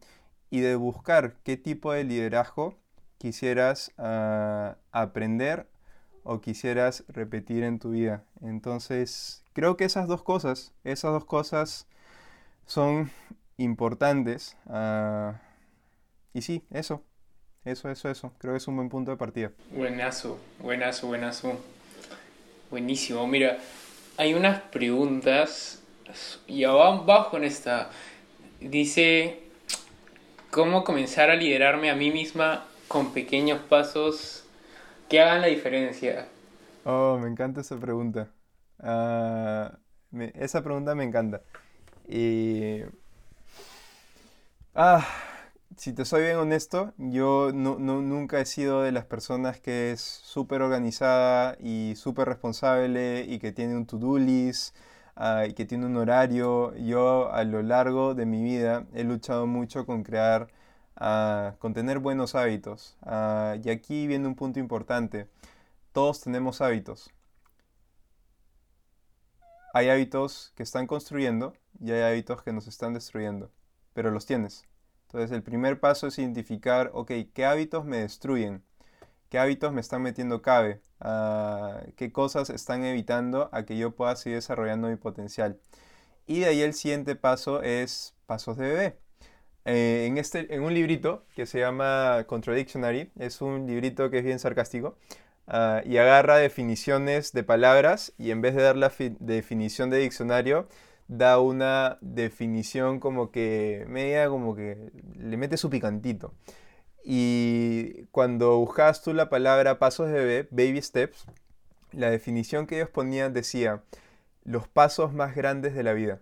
y 0.50 0.62
de 0.62 0.76
buscar 0.76 1.36
qué 1.44 1.58
tipo 1.58 1.92
de 1.92 2.04
liderazgo 2.04 2.78
quisieras 3.18 3.92
ah, 3.98 4.78
aprender 4.92 5.68
o 6.24 6.42
quisieras 6.42 7.04
repetir 7.08 7.64
en 7.64 7.80
tu 7.80 7.92
vida. 7.92 8.24
Entonces, 8.42 9.44
creo 9.54 9.78
que 9.78 9.86
esas 9.86 10.08
dos 10.08 10.24
cosas, 10.24 10.74
esas 10.84 11.12
dos 11.12 11.26
cosas 11.26 11.88
son 12.66 13.12
importantes. 13.58 14.58
Ah, 14.68 15.42
y 16.34 16.42
sí, 16.42 16.64
eso, 16.72 17.04
eso, 17.66 17.90
eso, 17.90 18.10
eso. 18.10 18.34
Creo 18.38 18.54
que 18.54 18.58
es 18.58 18.68
un 18.68 18.78
buen 18.78 18.90
punto 18.90 19.12
de 19.12 19.18
partida. 19.18 19.52
Buenazo, 19.72 20.40
buenazo, 20.60 21.08
buenazo. 21.08 21.60
Buenísimo. 22.70 23.28
Mira, 23.28 23.60
hay 24.18 24.34
unas 24.34 24.62
preguntas 24.62 25.84
y 26.48 26.66
vamos 26.66 27.28
con 27.28 27.44
esta. 27.44 27.90
Dice, 28.60 29.44
¿cómo 30.52 30.84
comenzar 30.84 31.30
a 31.30 31.36
liderarme 31.36 31.90
a 31.90 31.96
mí 31.96 32.12
misma 32.12 32.66
con 32.88 33.14
pequeños 33.14 33.60
pasos 33.62 34.43
que 35.14 35.22
hagan 35.22 35.42
la 35.42 35.48
diferencia? 35.48 36.26
Oh, 36.86 37.20
me 37.22 37.30
encanta 37.30 37.62
esa 37.62 37.78
pregunta. 37.78 38.32
Ah, 38.80 39.78
esa 40.34 40.64
pregunta 40.64 40.96
me 40.96 41.04
encanta. 41.04 41.44
Y... 42.10 42.80
Ah, 44.74 45.06
si 45.78 45.94
te 45.94 46.04
soy 46.04 46.24
bien 46.24 46.38
honesto, 46.38 46.96
yo 46.98 47.52
no, 47.54 47.78
nunca 47.78 48.40
he 48.40 48.46
sido 48.48 48.82
de 48.82 48.92
las 48.92 49.06
personas 49.06 49.60
que 49.60 49.92
es 49.92 50.02
súper 50.02 50.64
organizada 50.64 51.58
y 51.60 51.94
súper 51.96 52.28
responsable 52.28 53.24
y 53.28 53.38
que 53.38 53.52
tiene 53.52 53.76
un 53.76 53.86
to-do 53.86 54.18
list 54.18 54.76
ah, 55.16 55.46
y 55.48 55.54
que 55.54 55.66
tiene 55.66 55.86
un 55.86 55.96
horario. 55.96 56.76
Yo 56.76 57.32
a 57.32 57.44
lo 57.44 57.62
largo 57.62 58.16
de 58.16 58.26
mi 58.26 58.44
vida 58.44 58.88
he 58.96 59.04
luchado 59.04 59.46
mucho 59.46 59.86
con 59.86 60.02
crear 60.02 60.48
con 60.96 61.74
tener 61.74 62.00
buenos 62.00 62.36
hábitos. 62.36 62.98
y 63.64 63.70
aquí 63.70 64.08
viene 64.08 64.28
un 64.28 64.36
punto 64.36 64.60
importante. 64.60 65.28
Todos 65.92 66.22
tenemos 66.22 66.62
hábitos. 66.62 67.12
Hay 69.74 69.90
hábitos 69.90 70.54
que 70.56 70.64
están 70.64 70.86
construyendo 70.88 71.54
y 71.80 71.92
hay 71.92 72.02
hábitos 72.02 72.44
que 72.44 72.54
nos 72.54 72.68
están 72.68 72.94
destruyendo, 72.94 73.52
pero 73.94 74.12
los 74.12 74.26
tienes. 74.26 74.66
Entonces 75.08 75.32
el 75.32 75.44
primer 75.44 75.80
paso 75.80 76.08
es 76.08 76.20
identificar, 76.20 76.92
ok, 76.94 77.12
¿qué 77.34 77.46
hábitos 77.46 77.86
me 77.86 77.98
destruyen? 77.98 78.64
¿Qué 79.30 79.40
hábitos 79.40 79.74
me 79.74 79.82
están 79.82 80.02
metiendo 80.04 80.42
cabe? 80.42 80.82
¿Qué 81.96 82.12
cosas 82.12 82.50
están 82.50 82.84
evitando 82.84 83.50
a 83.52 83.64
que 83.64 83.78
yo 83.78 83.96
pueda 83.96 84.16
seguir 84.16 84.38
desarrollando 84.38 84.88
mi 84.90 84.96
potencial? 84.96 85.60
Y 86.28 86.42
de 86.42 86.46
ahí 86.48 86.62
el 86.62 86.74
siguiente 86.74 87.16
paso 87.16 87.62
es 87.64 88.16
pasos 88.26 88.58
de 88.58 88.68
bebé. 88.70 89.03
Eh, 89.66 90.06
en, 90.08 90.18
este, 90.18 90.54
en 90.54 90.64
un 90.64 90.74
librito 90.74 91.26
que 91.36 91.46
se 91.46 91.60
llama 91.60 92.26
Contradictionary, 92.28 93.12
es 93.18 93.42
un 93.42 93.66
librito 93.68 94.10
que 94.10 94.20
es 94.20 94.26
bien 94.26 94.40
sarcástico, 94.40 94.98
ah, 95.48 95.82
y 95.86 95.98
agarra 95.98 96.38
definiciones 96.38 97.32
de 97.34 97.44
palabras 97.44 98.14
y 98.18 98.32
en 98.32 98.42
vez 98.42 98.56
de 98.56 98.64
dar 98.64 98.76
la 98.76 98.92
definición 99.20 99.90
de 99.90 100.00
diccionario, 100.00 100.68
da 101.08 101.40
una 101.40 101.98
definición 102.02 103.00
como 103.00 103.32
que 103.32 103.86
media, 103.88 104.30
como 104.30 104.56
que 104.56 104.92
le 105.18 105.38
mete 105.38 105.58
su 105.58 105.70
picantito. 105.70 106.34
Y 107.04 108.06
cuando 108.12 108.58
buscas 108.58 109.06
la 109.08 109.30
palabra 109.30 109.80
pasos 109.80 110.08
de 110.08 110.14
bebé, 110.14 110.48
baby 110.52 110.82
steps, 110.82 111.26
la 111.92 112.10
definición 112.10 112.68
que 112.68 112.78
ellos 112.78 112.90
ponían 112.90 113.34
decía 113.34 113.84
los 114.44 114.68
pasos 114.68 115.14
más 115.14 115.36
grandes 115.36 115.76
de 115.76 115.84
la 115.84 115.94
vida. 115.94 116.22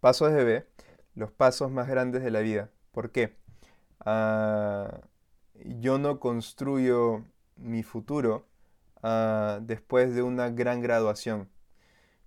Pasos 0.00 0.32
de 0.32 0.44
B, 0.44 0.66
los 1.14 1.30
pasos 1.30 1.70
más 1.70 1.86
grandes 1.86 2.22
de 2.22 2.30
la 2.30 2.40
vida. 2.40 2.70
¿Por 2.90 3.10
qué? 3.10 3.36
Ah, 4.00 5.02
yo 5.54 5.98
no 5.98 6.18
construyo 6.20 7.24
mi 7.56 7.82
futuro 7.82 8.46
ah, 9.02 9.58
después 9.62 10.14
de 10.14 10.22
una 10.22 10.48
gran 10.48 10.80
graduación. 10.80 11.50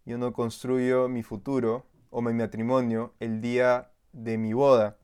Yo 0.06 0.20
no 0.20 0.34
construyo 0.34 1.10
mi 1.10 1.24
futuro 1.24 1.88
o 2.12 2.22
mi 2.22 2.34
matrimonio 2.34 3.16
el 3.20 3.42
día 3.42 3.92
de 4.12 4.38
mi 4.38 4.54
boda. 4.54 4.98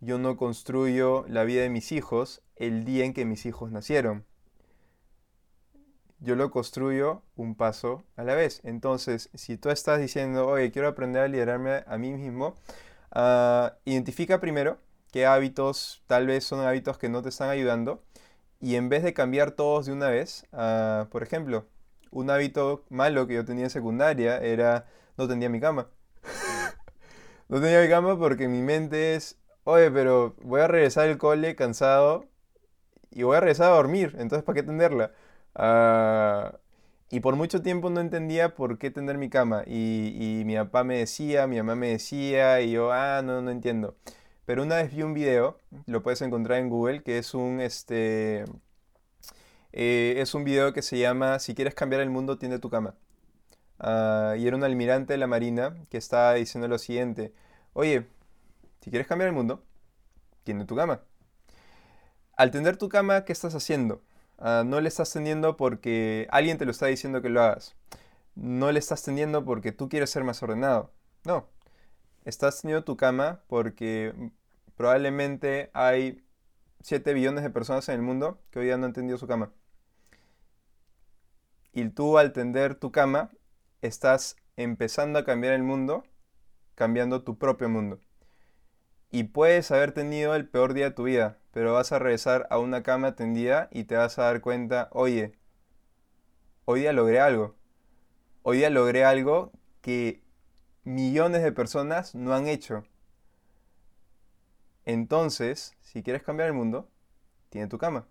Yo 0.00 0.18
no 0.18 0.36
construyo 0.36 1.24
la 1.26 1.44
vida 1.44 1.62
de 1.62 1.70
mis 1.70 1.90
hijos 1.90 2.42
el 2.56 2.84
día 2.84 3.06
en 3.06 3.14
que 3.14 3.24
mis 3.24 3.46
hijos 3.46 3.70
nacieron 3.70 4.26
yo 6.20 6.36
lo 6.36 6.50
construyo 6.50 7.22
un 7.36 7.54
paso 7.54 8.04
a 8.16 8.24
la 8.24 8.34
vez. 8.34 8.60
Entonces, 8.64 9.30
si 9.34 9.56
tú 9.56 9.70
estás 9.70 10.00
diciendo, 10.00 10.46
oye, 10.48 10.70
quiero 10.70 10.88
aprender 10.88 11.22
a 11.22 11.28
liderarme 11.28 11.84
a 11.86 11.98
mí 11.98 12.12
mismo, 12.12 12.56
ah, 13.12 13.74
identifica 13.84 14.40
primero 14.40 14.78
qué 15.12 15.26
hábitos 15.26 16.02
tal 16.06 16.26
vez 16.26 16.44
son 16.44 16.60
hábitos 16.60 16.98
que 16.98 17.08
no 17.08 17.22
te 17.22 17.30
están 17.30 17.50
ayudando 17.50 18.02
y 18.60 18.76
en 18.76 18.88
vez 18.88 19.02
de 19.02 19.14
cambiar 19.14 19.52
todos 19.52 19.86
de 19.86 19.92
una 19.92 20.08
vez, 20.10 20.46
ah, 20.52 21.08
por 21.10 21.22
ejemplo, 21.22 21.66
un 22.10 22.30
hábito 22.30 22.84
malo 22.90 23.26
que 23.26 23.34
yo 23.34 23.44
tenía 23.44 23.64
en 23.64 23.70
secundaria 23.70 24.38
era 24.38 24.86
no 25.16 25.28
tendía 25.28 25.48
mi 25.48 25.60
cama. 25.60 25.88
no 27.48 27.60
tenía 27.60 27.80
mi 27.82 27.88
cama 27.88 28.18
porque 28.18 28.48
mi 28.48 28.62
mente 28.62 29.14
es, 29.16 29.38
oye, 29.64 29.90
pero 29.90 30.34
voy 30.42 30.60
a 30.60 30.68
regresar 30.68 31.08
al 31.08 31.18
cole 31.18 31.56
cansado 31.56 32.26
y 33.10 33.22
voy 33.22 33.36
a 33.36 33.40
regresar 33.40 33.72
a 33.72 33.76
dormir, 33.76 34.14
entonces 34.18 34.44
¿para 34.44 34.56
qué 34.56 34.62
tenderla? 34.62 35.12
Ah, 35.54 36.58
y 37.10 37.20
por 37.20 37.36
mucho 37.36 37.62
tiempo 37.62 37.90
no 37.90 38.00
entendía 38.00 38.54
por 38.54 38.78
qué 38.78 38.90
tender 38.90 39.18
mi 39.18 39.30
cama. 39.30 39.64
Y, 39.66 40.42
mi 40.46 40.56
papá 40.56 40.84
me 40.84 40.98
decía, 40.98 41.46
mi 41.46 41.56
mamá 41.58 41.74
me 41.74 41.88
decía, 41.88 42.60
y 42.60 42.72
yo, 42.72 42.92
ah, 42.92 43.22
no, 43.22 43.42
no 43.42 43.50
entiendo. 43.50 43.96
Pero 44.46 44.62
una 44.62 44.76
vez 44.76 44.94
vi 44.94 45.02
un 45.02 45.14
video, 45.14 45.58
lo 45.86 46.02
puedes 46.02 46.22
encontrar 46.22 46.58
en 46.60 46.68
Google, 46.70 47.02
que 47.02 47.18
es 47.18 47.34
un, 47.34 47.60
este, 47.60 48.44
eh, 49.72 50.16
es 50.18 50.34
un 50.34 50.44
video 50.44 50.72
que 50.72 50.82
se 50.82 50.98
llama 50.98 51.38
Si 51.38 51.54
quieres 51.54 51.74
cambiar 51.74 52.02
el 52.02 52.10
mundo, 52.10 52.38
tiende 52.38 52.58
tu 52.58 52.70
cama. 52.70 52.94
Ah, 53.78 54.34
y 54.38 54.46
era 54.46 54.56
un 54.56 54.64
almirante 54.64 55.14
de 55.14 55.18
la 55.18 55.26
Marina 55.26 55.76
que 55.90 55.98
estaba 55.98 56.34
diciendo 56.34 56.68
lo 56.68 56.78
siguiente, 56.78 57.32
oye, 57.72 58.06
si 58.80 58.90
quieres 58.90 59.08
cambiar 59.08 59.28
el 59.28 59.34
mundo, 59.34 59.64
tiende 60.44 60.64
tu 60.66 60.76
cama. 60.76 61.02
Al 62.36 62.50
tender 62.50 62.76
tu 62.76 62.88
cama, 62.88 63.24
¿qué 63.24 63.32
estás 63.32 63.54
haciendo? 63.54 64.02
Ah, 64.40 64.62
no 64.66 64.80
le 64.80 64.88
estás 64.88 65.12
tendiendo 65.12 65.56
porque 65.56 66.26
alguien 66.30 66.58
te 66.58 66.64
lo 66.64 66.70
está 66.70 66.86
diciendo 66.86 67.22
que 67.22 67.28
lo 67.28 67.42
hagas. 67.42 67.76
No 68.34 68.72
le 68.72 68.78
estás 68.78 69.02
tendiendo 69.02 69.44
porque 69.44 69.72
tú 69.72 69.88
quieres 69.88 70.10
ser 70.10 70.24
más 70.24 70.42
ordenado. 70.42 70.92
No. 71.24 71.48
Estás 72.24 72.60
teniendo 72.62 72.84
tu 72.84 72.96
cama 72.96 73.42
porque 73.48 74.14
probablemente 74.76 75.70
hay 75.74 76.24
7 76.82 77.14
billones 77.14 77.44
de 77.44 77.50
personas 77.50 77.88
en 77.90 77.96
el 77.96 78.02
mundo 78.02 78.40
que 78.50 78.60
hoy 78.60 78.66
día 78.66 78.78
no 78.78 78.86
han 78.86 78.94
tendido 78.94 79.18
su 79.18 79.26
cama. 79.26 79.52
Y 81.72 81.88
tú 81.90 82.18
al 82.18 82.32
tender 82.32 82.74
tu 82.74 82.92
cama 82.92 83.30
estás 83.82 84.36
empezando 84.56 85.18
a 85.18 85.24
cambiar 85.24 85.54
el 85.54 85.62
mundo, 85.62 86.04
cambiando 86.74 87.22
tu 87.24 87.38
propio 87.38 87.68
mundo. 87.68 88.00
Y 89.10 89.24
puedes 89.24 89.70
haber 89.70 89.92
tenido 89.92 90.34
el 90.34 90.48
peor 90.48 90.72
día 90.72 90.86
de 90.86 90.90
tu 90.92 91.04
vida, 91.04 91.38
pero 91.52 91.74
vas 91.74 91.90
a 91.92 91.98
regresar 91.98 92.46
a 92.50 92.58
una 92.58 92.82
cama 92.82 93.16
tendida 93.16 93.68
y 93.72 93.84
te 93.84 93.96
vas 93.96 94.18
a 94.18 94.24
dar 94.24 94.40
cuenta, 94.40 94.88
oye, 94.92 95.32
hoy 96.64 96.80
día 96.80 96.92
logré 96.92 97.20
algo. 97.20 97.56
Hoy 98.42 98.58
día 98.58 98.70
logré 98.70 99.04
algo 99.04 99.52
que 99.80 100.22
millones 100.84 101.42
de 101.42 101.52
personas 101.52 102.14
no 102.14 102.34
han 102.34 102.46
hecho. 102.46 102.84
Entonces, 104.84 105.76
si 105.80 106.02
quieres 106.02 106.22
cambiar 106.22 106.48
el 106.48 106.54
mundo, 106.54 106.88
tiene 107.48 107.66
tu 107.66 107.78
cama. 107.78 108.06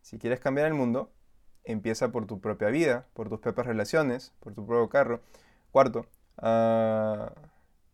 Si 0.00 0.18
quieres 0.18 0.40
cambiar 0.40 0.66
el 0.66 0.74
mundo, 0.74 1.12
empieza 1.64 2.10
por 2.10 2.26
tu 2.26 2.40
propia 2.40 2.68
vida, 2.68 3.06
por 3.14 3.28
tus 3.28 3.40
propias 3.40 3.66
relaciones, 3.66 4.32
por 4.40 4.54
tu 4.54 4.66
propio 4.66 4.88
carro. 4.88 5.20
Cuarto, 5.72 6.06
ah, 6.38 7.32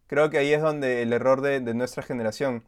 creo 0.07 0.31
que 0.31 0.39
ahí 0.39 0.53
es 0.53 0.63
donde 0.63 1.03
el 1.03 1.13
error 1.13 1.41
de, 1.41 1.61
nuestra 1.75 2.03
generación, 2.03 2.65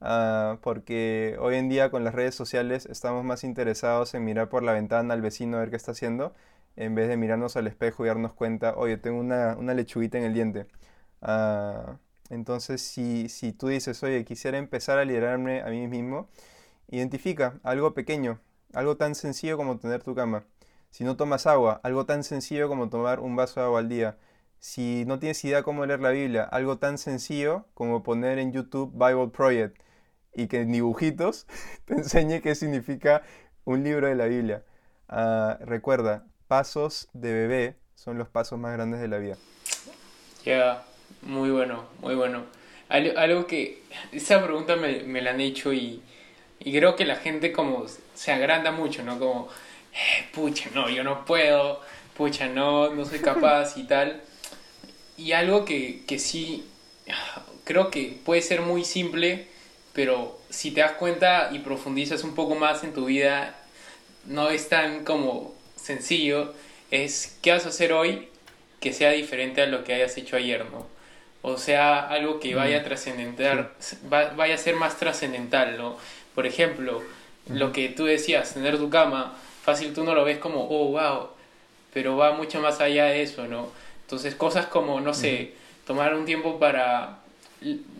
ah, 0.00 0.58
porque 0.62 1.36
hoy 1.40 1.56
en 1.56 1.68
día 1.68 1.90
con 1.90 2.04
las 2.04 2.14
redes 2.14 2.34
sociales 2.34 2.86
estamos 2.86 3.24
más 3.24 3.44
interesados 3.44 4.14
en 4.14 4.24
mirar 4.24 4.48
por 4.48 4.62
la 4.62 4.72
ventana 4.72 5.14
al 5.14 5.22
vecino 5.22 5.56
a 5.56 5.60
ver 5.60 5.70
qué 5.70 5.76
está 5.76 5.92
haciendo, 5.92 6.34
en 6.76 6.94
vez 6.94 7.08
de 7.08 7.16
mirarnos 7.16 7.56
al 7.56 7.66
espejo 7.66 8.04
y 8.04 8.08
darnos 8.08 8.32
cuenta, 8.32 8.74
oye, 8.76 8.96
tengo 8.96 9.20
una, 9.20 9.54
lechuguita 9.74 10.18
en 10.18 10.24
el 10.24 10.34
diente. 10.34 10.66
Ah, 11.22 11.98
entonces, 12.30 12.82
si, 12.82 13.28
si 13.28 13.52
tú 13.52 13.68
dices, 13.68 14.02
oye, 14.02 14.24
quisiera 14.24 14.58
empezar 14.58 14.98
a 14.98 15.04
liderarme 15.04 15.62
a 15.62 15.66
mí 15.68 15.88
mismo, 15.88 16.28
identifica 16.88 17.60
algo 17.62 17.94
pequeño, 17.94 18.40
algo 18.74 18.96
tan 18.96 19.14
sencillo 19.14 19.56
como 19.56 19.78
tener 19.78 20.02
tu 20.02 20.14
cama. 20.14 20.44
Si 20.90 21.04
no 21.04 21.16
tomas 21.16 21.46
agua, 21.46 21.80
algo 21.84 22.06
tan 22.06 22.24
sencillo 22.24 22.68
como 22.68 22.88
tomar 22.90 23.20
un 23.20 23.36
vaso 23.36 23.60
de 23.60 23.66
agua 23.66 23.80
al 23.80 23.88
día. 23.88 24.18
Si 24.60 25.06
no 25.06 25.18
tienes 25.18 25.42
idea 25.42 25.62
cómo 25.62 25.86
leer 25.86 26.00
la 26.00 26.10
Biblia, 26.10 26.42
algo 26.44 26.76
tan 26.76 26.98
sencillo 26.98 27.64
como 27.72 28.02
poner 28.02 28.38
en 28.38 28.52
YouTube 28.52 28.92
Bible 28.92 29.28
Project 29.28 29.80
y 30.34 30.48
que 30.48 30.60
en 30.60 30.70
dibujitos 30.70 31.46
te 31.86 31.94
enseñe 31.94 32.42
qué 32.42 32.54
significa 32.54 33.22
un 33.64 33.82
libro 33.82 34.06
de 34.06 34.14
la 34.14 34.26
Biblia. 34.26 34.62
Ah, 35.08 35.56
recuerda, 35.62 36.26
pasos 36.46 37.08
de 37.14 37.32
bebé 37.32 37.76
son 37.94 38.18
los 38.18 38.28
pasos 38.28 38.58
más 38.58 38.74
grandes 38.74 39.00
de 39.00 39.08
la 39.08 39.16
vida. 39.16 39.38
Ya, 40.44 40.84
muy 41.22 41.50
bueno, 41.50 41.86
muy 42.00 42.14
bueno. 42.14 42.44
Algo, 42.90 43.46
que, 43.46 43.82
esa 44.12 44.44
pregunta 44.44 44.76
me, 44.76 45.04
me 45.04 45.22
la 45.22 45.30
han 45.30 45.40
hecho 45.40 45.72
y, 45.72 46.02
y 46.58 46.76
creo 46.76 46.96
que 46.96 47.06
la 47.06 47.16
gente 47.16 47.50
como 47.50 47.86
se 48.12 48.32
agranda 48.32 48.72
mucho, 48.72 49.02
¿no? 49.04 49.18
Como, 49.18 49.48
eh, 49.94 50.28
pucha, 50.34 50.68
no, 50.74 50.90
yo 50.90 51.02
no 51.02 51.24
puedo, 51.24 51.80
pucha, 52.14 52.46
no, 52.48 52.90
no 52.90 53.06
soy 53.06 53.20
capaz 53.20 53.78
y 53.78 53.84
tal. 53.84 54.20
Y 55.20 55.32
algo 55.32 55.66
que, 55.66 56.02
que 56.06 56.18
sí, 56.18 56.64
creo 57.64 57.90
que 57.90 58.18
puede 58.24 58.40
ser 58.40 58.62
muy 58.62 58.84
simple, 58.84 59.48
pero 59.92 60.38
si 60.48 60.70
te 60.70 60.80
das 60.80 60.92
cuenta 60.92 61.50
y 61.52 61.58
profundizas 61.58 62.24
un 62.24 62.34
poco 62.34 62.54
más 62.54 62.84
en 62.84 62.94
tu 62.94 63.04
vida, 63.04 63.54
no 64.24 64.48
es 64.48 64.70
tan 64.70 65.04
como 65.04 65.52
sencillo, 65.76 66.54
es 66.90 67.36
qué 67.42 67.52
vas 67.52 67.66
a 67.66 67.68
hacer 67.68 67.92
hoy 67.92 68.28
que 68.80 68.94
sea 68.94 69.10
diferente 69.10 69.60
a 69.60 69.66
lo 69.66 69.84
que 69.84 69.92
hayas 69.92 70.16
hecho 70.16 70.36
ayer, 70.36 70.64
¿no? 70.70 70.86
O 71.42 71.58
sea, 71.58 72.00
algo 72.08 72.40
que 72.40 72.54
vaya 72.54 72.78
a 72.78 72.82
trascendentar, 72.82 73.74
vaya 74.08 74.54
a 74.54 74.58
ser 74.58 74.76
más 74.76 74.98
trascendental, 74.98 75.76
¿no? 75.76 75.98
Por 76.34 76.46
ejemplo, 76.46 77.02
lo 77.46 77.72
que 77.72 77.90
tú 77.90 78.06
decías, 78.06 78.54
tener 78.54 78.78
tu 78.78 78.88
cama, 78.88 79.36
fácil 79.62 79.92
tú 79.92 80.02
no 80.02 80.14
lo 80.14 80.24
ves 80.24 80.38
como, 80.38 80.64
oh, 80.64 80.92
wow, 80.92 81.28
pero 81.92 82.16
va 82.16 82.32
mucho 82.32 82.60
más 82.60 82.80
allá 82.80 83.04
de 83.04 83.22
eso, 83.22 83.46
¿no? 83.46 83.68
Entonces, 84.10 84.34
cosas 84.34 84.66
como, 84.66 85.00
no 85.00 85.14
sé, 85.14 85.52
tomar 85.86 86.16
un 86.16 86.24
tiempo 86.24 86.58
para, 86.58 87.20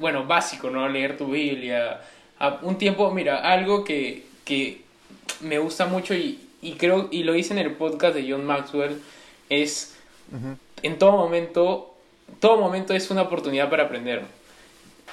bueno, 0.01 0.27
básico, 0.27 0.69
¿no? 0.69 0.89
Leer 0.89 1.17
tu 1.17 1.29
Biblia. 1.29 2.01
Un 2.63 2.79
tiempo, 2.79 3.13
mira, 3.13 3.37
algo 3.37 3.85
que, 3.85 4.25
que 4.45 4.81
me 5.39 5.61
gusta 5.61 5.87
mucho 5.87 6.13
y, 6.13 6.41
y, 6.63 6.73
creo, 6.73 7.07
y 7.13 7.23
lo 7.23 7.37
hice 7.37 7.53
en 7.53 7.61
el 7.61 7.75
podcast 7.75 8.17
de 8.17 8.29
John 8.29 8.45
Maxwell, 8.45 9.01
es 9.51 9.95
en 10.83 10.99
todo 10.99 11.13
momento, 11.13 11.95
todo 12.41 12.57
momento 12.57 12.93
es 12.93 13.09
una 13.13 13.23
oportunidad 13.23 13.71
para 13.71 13.85
aprender. 13.85 14.23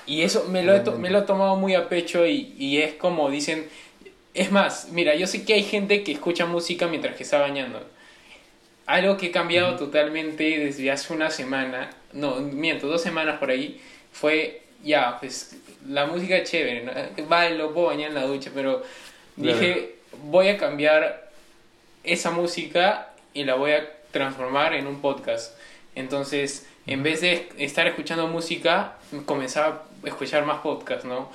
Y 0.08 0.24
eso 0.24 0.46
me 0.50 0.64
lo, 0.64 0.76
he 0.76 0.82
me 0.98 1.12
lo 1.12 1.20
he 1.20 1.24
tomado 1.28 1.58
muy 1.58 1.76
a 1.76 1.90
pecho 1.90 2.26
y, 2.26 2.56
y, 2.58 2.80
es 2.80 2.96
como 2.96 3.30
dicen, 3.30 3.70
es 4.34 4.52
más, 4.52 4.88
mira, 4.92 5.14
yo 5.14 5.28
sé 5.28 5.46
que 5.46 5.54
hay 5.54 5.64
gente 5.64 6.04
que 6.04 6.14
escucha 6.14 6.48
música 6.48 6.88
mientras 6.88 7.16
que 7.16 7.22
está 7.22 7.38
bañando. 7.38 7.86
Algo 8.88 9.18
que 9.18 9.28
he 9.28 9.32
cambiado 9.32 9.76
totalmente 9.76 10.44
desde 10.60 10.90
hace 10.90 11.14
una 11.14 11.30
semana, 11.30 11.92
no, 12.14 12.38
miento, 12.38 12.88
dos 12.88 13.02
semanas 13.02 13.38
por 13.38 13.52
ahí, 13.52 13.80
fue, 14.12 14.64
ya, 14.84 15.20
pues 15.20 15.58
la 15.88 16.06
música 16.06 16.38
es 16.38 16.50
chévere, 16.50 16.84
¿no? 16.84 16.92
vale, 17.28 17.56
lo 17.56 17.74
puedo 17.74 17.88
bañar 17.88 18.10
en 18.10 18.16
la 18.16 18.24
ducha, 18.24 18.50
pero 18.54 18.84
dije, 19.36 19.98
voy 20.24 20.48
a 20.48 20.58
cambiar 20.58 21.30
esa 22.04 22.32
música 22.32 23.10
y 23.34 23.44
la 23.44 23.56
voy 23.56 23.74
a 23.74 23.88
transformar 24.12 24.74
en 24.74 24.88
un 24.88 25.02
podcast. 25.02 25.56
Entonces, 25.96 26.68
en 26.86 27.04
vez 27.04 27.22
de 27.22 27.50
estar 27.58 27.88
escuchando 27.88 28.28
música, 28.28 28.94
comenzaba 29.26 29.84
a 30.04 30.08
escuchar 30.08 30.46
más 30.46 30.60
podcasts, 30.60 31.06
¿no? 31.06 31.30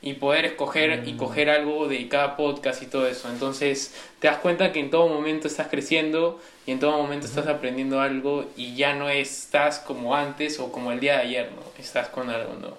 Y 0.00 0.14
poder 0.14 0.44
escoger 0.44 1.02
y 1.06 1.14
mm. 1.14 1.16
coger 1.16 1.50
algo 1.50 1.88
de 1.88 2.08
cada 2.08 2.36
podcast 2.36 2.82
y 2.82 2.86
todo 2.86 3.06
eso. 3.06 3.28
Entonces, 3.28 3.94
te 4.20 4.28
das 4.28 4.38
cuenta 4.38 4.72
que 4.72 4.80
en 4.80 4.90
todo 4.90 5.08
momento 5.08 5.48
estás 5.48 5.68
creciendo 5.68 6.40
y 6.66 6.72
en 6.72 6.80
todo 6.80 6.96
momento 6.96 7.26
estás 7.26 7.46
aprendiendo 7.46 8.00
algo 8.00 8.44
y 8.56 8.76
ya 8.76 8.94
no 8.94 9.08
estás 9.08 9.80
como 9.80 10.14
antes 10.14 10.60
o 10.60 10.70
como 10.70 10.92
el 10.92 11.00
día 11.00 11.14
de 11.14 11.22
ayer, 11.22 11.50
¿no? 11.52 11.62
Estás 11.82 12.08
con 12.08 12.30
algo, 12.30 12.54
¿no? 12.54 12.76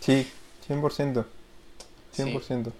Sí, 0.00 0.30
100%. 0.68 1.24
100%. 2.16 2.72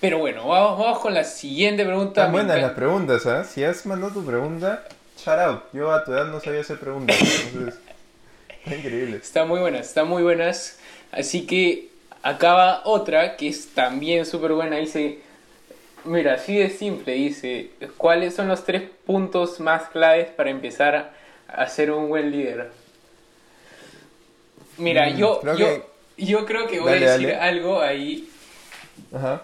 Pero 0.00 0.18
bueno, 0.18 0.46
vamos, 0.46 0.78
vamos 0.78 0.98
con 0.98 1.14
la 1.14 1.24
siguiente 1.24 1.84
pregunta. 1.84 2.20
Están 2.20 2.32
buenas 2.32 2.60
las 2.60 2.72
preguntas, 2.72 3.24
¿eh? 3.24 3.42
Si 3.50 3.64
has 3.64 3.86
mandado 3.86 4.12
tu 4.12 4.24
pregunta, 4.24 4.86
shout 5.16 5.38
out. 5.38 5.62
Yo 5.72 5.90
a 5.90 6.04
tu 6.04 6.12
edad 6.12 6.26
no 6.26 6.40
sabía 6.40 6.60
hacer 6.60 6.78
preguntas. 6.78 7.16
Entonces, 7.20 7.80
está 8.62 8.76
increíble. 8.76 9.16
Está 9.16 9.44
muy 9.46 9.60
buenas, 9.60 9.86
está 9.86 10.04
muy 10.04 10.22
buenas. 10.22 10.78
Así 11.10 11.46
que 11.46 11.88
acaba 12.24 12.80
otra 12.84 13.36
que 13.36 13.48
es 13.48 13.68
también 13.74 14.24
súper 14.24 14.54
buena. 14.54 14.76
Dice, 14.76 15.20
mira, 16.04 16.34
así 16.34 16.56
de 16.56 16.70
simple. 16.70 17.12
Dice, 17.12 17.70
¿cuáles 17.98 18.34
son 18.34 18.48
los 18.48 18.64
tres 18.64 18.82
puntos 19.06 19.60
más 19.60 19.90
claves 19.90 20.28
para 20.30 20.50
empezar 20.50 21.12
a 21.46 21.68
ser 21.68 21.92
un 21.92 22.08
buen 22.08 22.32
líder? 22.32 22.70
Mira, 24.78 25.10
mm, 25.10 25.16
yo, 25.16 25.40
yo, 25.54 25.86
yo 26.16 26.46
creo 26.46 26.66
que 26.66 26.80
voy 26.80 26.92
a 26.92 26.96
decir 26.96 27.34
algo 27.34 27.80
ahí. 27.80 28.28
Ajá. 29.12 29.42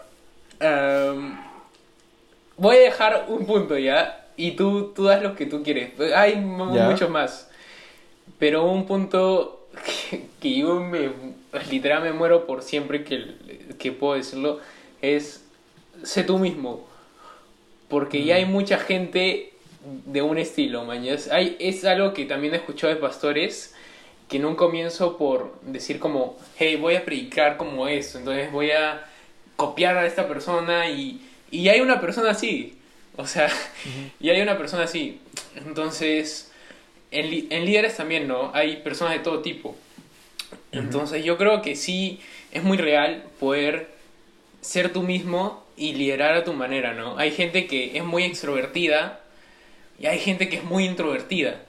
voy 2.56 2.76
a 2.76 2.80
dejar 2.80 3.26
un 3.28 3.44
punto 3.46 3.76
ya 3.76 4.26
y 4.36 4.52
tú, 4.52 4.92
tú 4.94 5.04
das 5.04 5.22
lo 5.22 5.36
que 5.36 5.44
tú 5.44 5.62
quieres. 5.62 5.92
Hay 6.16 6.36
muchos 6.36 7.10
más. 7.10 7.46
Pero 8.38 8.64
un 8.64 8.86
punto 8.86 9.59
que, 10.40 10.54
yo 10.54 10.80
me, 10.80 11.10
literalmente 11.70 12.12
me 12.12 12.18
muero 12.18 12.46
por 12.46 12.62
siempre 12.62 13.04
que, 13.04 13.36
que 13.78 13.92
puedo 13.92 14.14
decirlo 14.14 14.60
es 15.02 15.44
sé 16.02 16.24
tú 16.24 16.38
mismo. 16.38 16.88
Porque 17.88 18.24
ya 18.24 18.36
hay 18.36 18.44
mm. 18.44 18.50
mucha 18.52 18.78
gente 18.78 19.52
de 20.06 20.22
un 20.22 20.38
estilo. 20.38 20.86
Hay, 21.30 21.56
es 21.58 21.84
algo 21.84 22.12
que 22.12 22.24
también 22.24 22.54
he 22.54 22.58
escuchado 22.58 22.94
de 22.94 23.00
pastores 23.00 23.74
que 24.28 24.36
en 24.36 24.44
un 24.44 24.54
comienzo 24.54 25.18
por 25.18 25.60
decir 25.62 25.98
como, 25.98 26.38
hey, 26.56 26.76
voy 26.76 26.94
a 26.94 27.04
predicar 27.04 27.56
como 27.56 27.88
esto, 27.88 28.18
entonces 28.18 28.52
voy 28.52 28.70
a 28.70 29.04
copiar 29.56 29.96
a 29.96 30.06
esta 30.06 30.28
persona 30.28 30.88
y, 30.88 31.20
y 31.50 31.68
hay 31.68 31.80
una 31.80 32.00
persona 32.00 32.30
así, 32.30 32.78
o 33.16 33.26
sea, 33.26 33.50
y 34.20 34.30
hay 34.30 34.40
una 34.40 34.56
persona 34.56 34.84
así. 34.84 35.20
Entonces, 35.56 36.49
en, 37.10 37.52
en, 37.52 37.64
líderes 37.64 37.96
también, 37.96 38.28
¿no? 38.28 38.50
Hay 38.54 38.76
personas 38.76 39.14
de 39.14 39.20
todo 39.20 39.40
tipo. 39.40 39.76
Entonces, 40.72 41.24
yo 41.24 41.36
creo 41.36 41.62
que 41.62 41.76
sí 41.76 42.20
es 42.52 42.62
muy 42.62 42.78
real 42.78 43.24
poder 43.38 43.90
ser 44.60 44.92
tú 44.92 45.02
mismo 45.02 45.64
y 45.76 45.94
liderar 45.94 46.34
a 46.34 46.44
tu 46.44 46.52
manera, 46.52 46.94
¿no? 46.94 47.18
Hay 47.18 47.32
gente 47.32 47.66
que 47.66 47.96
es 47.96 48.04
muy 48.04 48.24
extrovertida 48.24 49.20
y 49.98 50.06
hay 50.06 50.18
gente 50.18 50.48
que 50.48 50.56
es 50.56 50.64
muy 50.64 50.84
introvertida. 50.84 51.62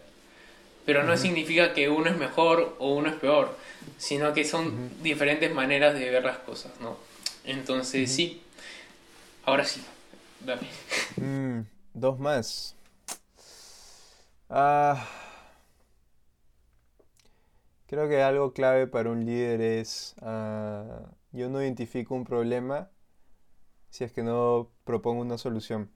Pero 0.85 1.03
no 1.03 1.15
significa 1.15 1.73
que 1.73 1.89
uno 1.89 2.09
es 2.09 2.17
mejor 2.17 2.75
o 2.79 2.93
uno 2.93 3.09
es 3.09 3.15
peor, 3.15 3.55
sino 3.97 4.33
que 4.33 4.43
son 4.43 4.91
diferentes 5.03 5.53
maneras 5.53 5.93
de 5.93 6.09
ver 6.09 6.25
las 6.25 6.37
cosas, 6.39 6.71
¿no? 6.81 6.97
Entonces, 7.45 8.11
sí. 8.11 8.41
Ahora 9.45 9.63
sí, 9.65 9.81
Dale. 10.45 10.67
Mm, 11.17 11.61
dos 11.93 12.19
más. 12.19 12.75
Ah, 14.49 15.07
creo 17.91 18.07
que 18.07 18.21
algo 18.21 18.53
clave 18.53 18.87
para 18.87 19.11
un 19.11 19.25
líder 19.25 19.59
es, 19.59 20.15
ah, 20.21 21.11
yo 21.33 21.49
no 21.49 21.61
identifico 21.61 22.15
un 22.15 22.23
problema 22.23 22.89
si 23.89 24.05
es 24.05 24.13
que 24.13 24.23
no 24.23 24.71
propongo 24.85 25.21
una 25.21 25.37
solución. 25.37 25.91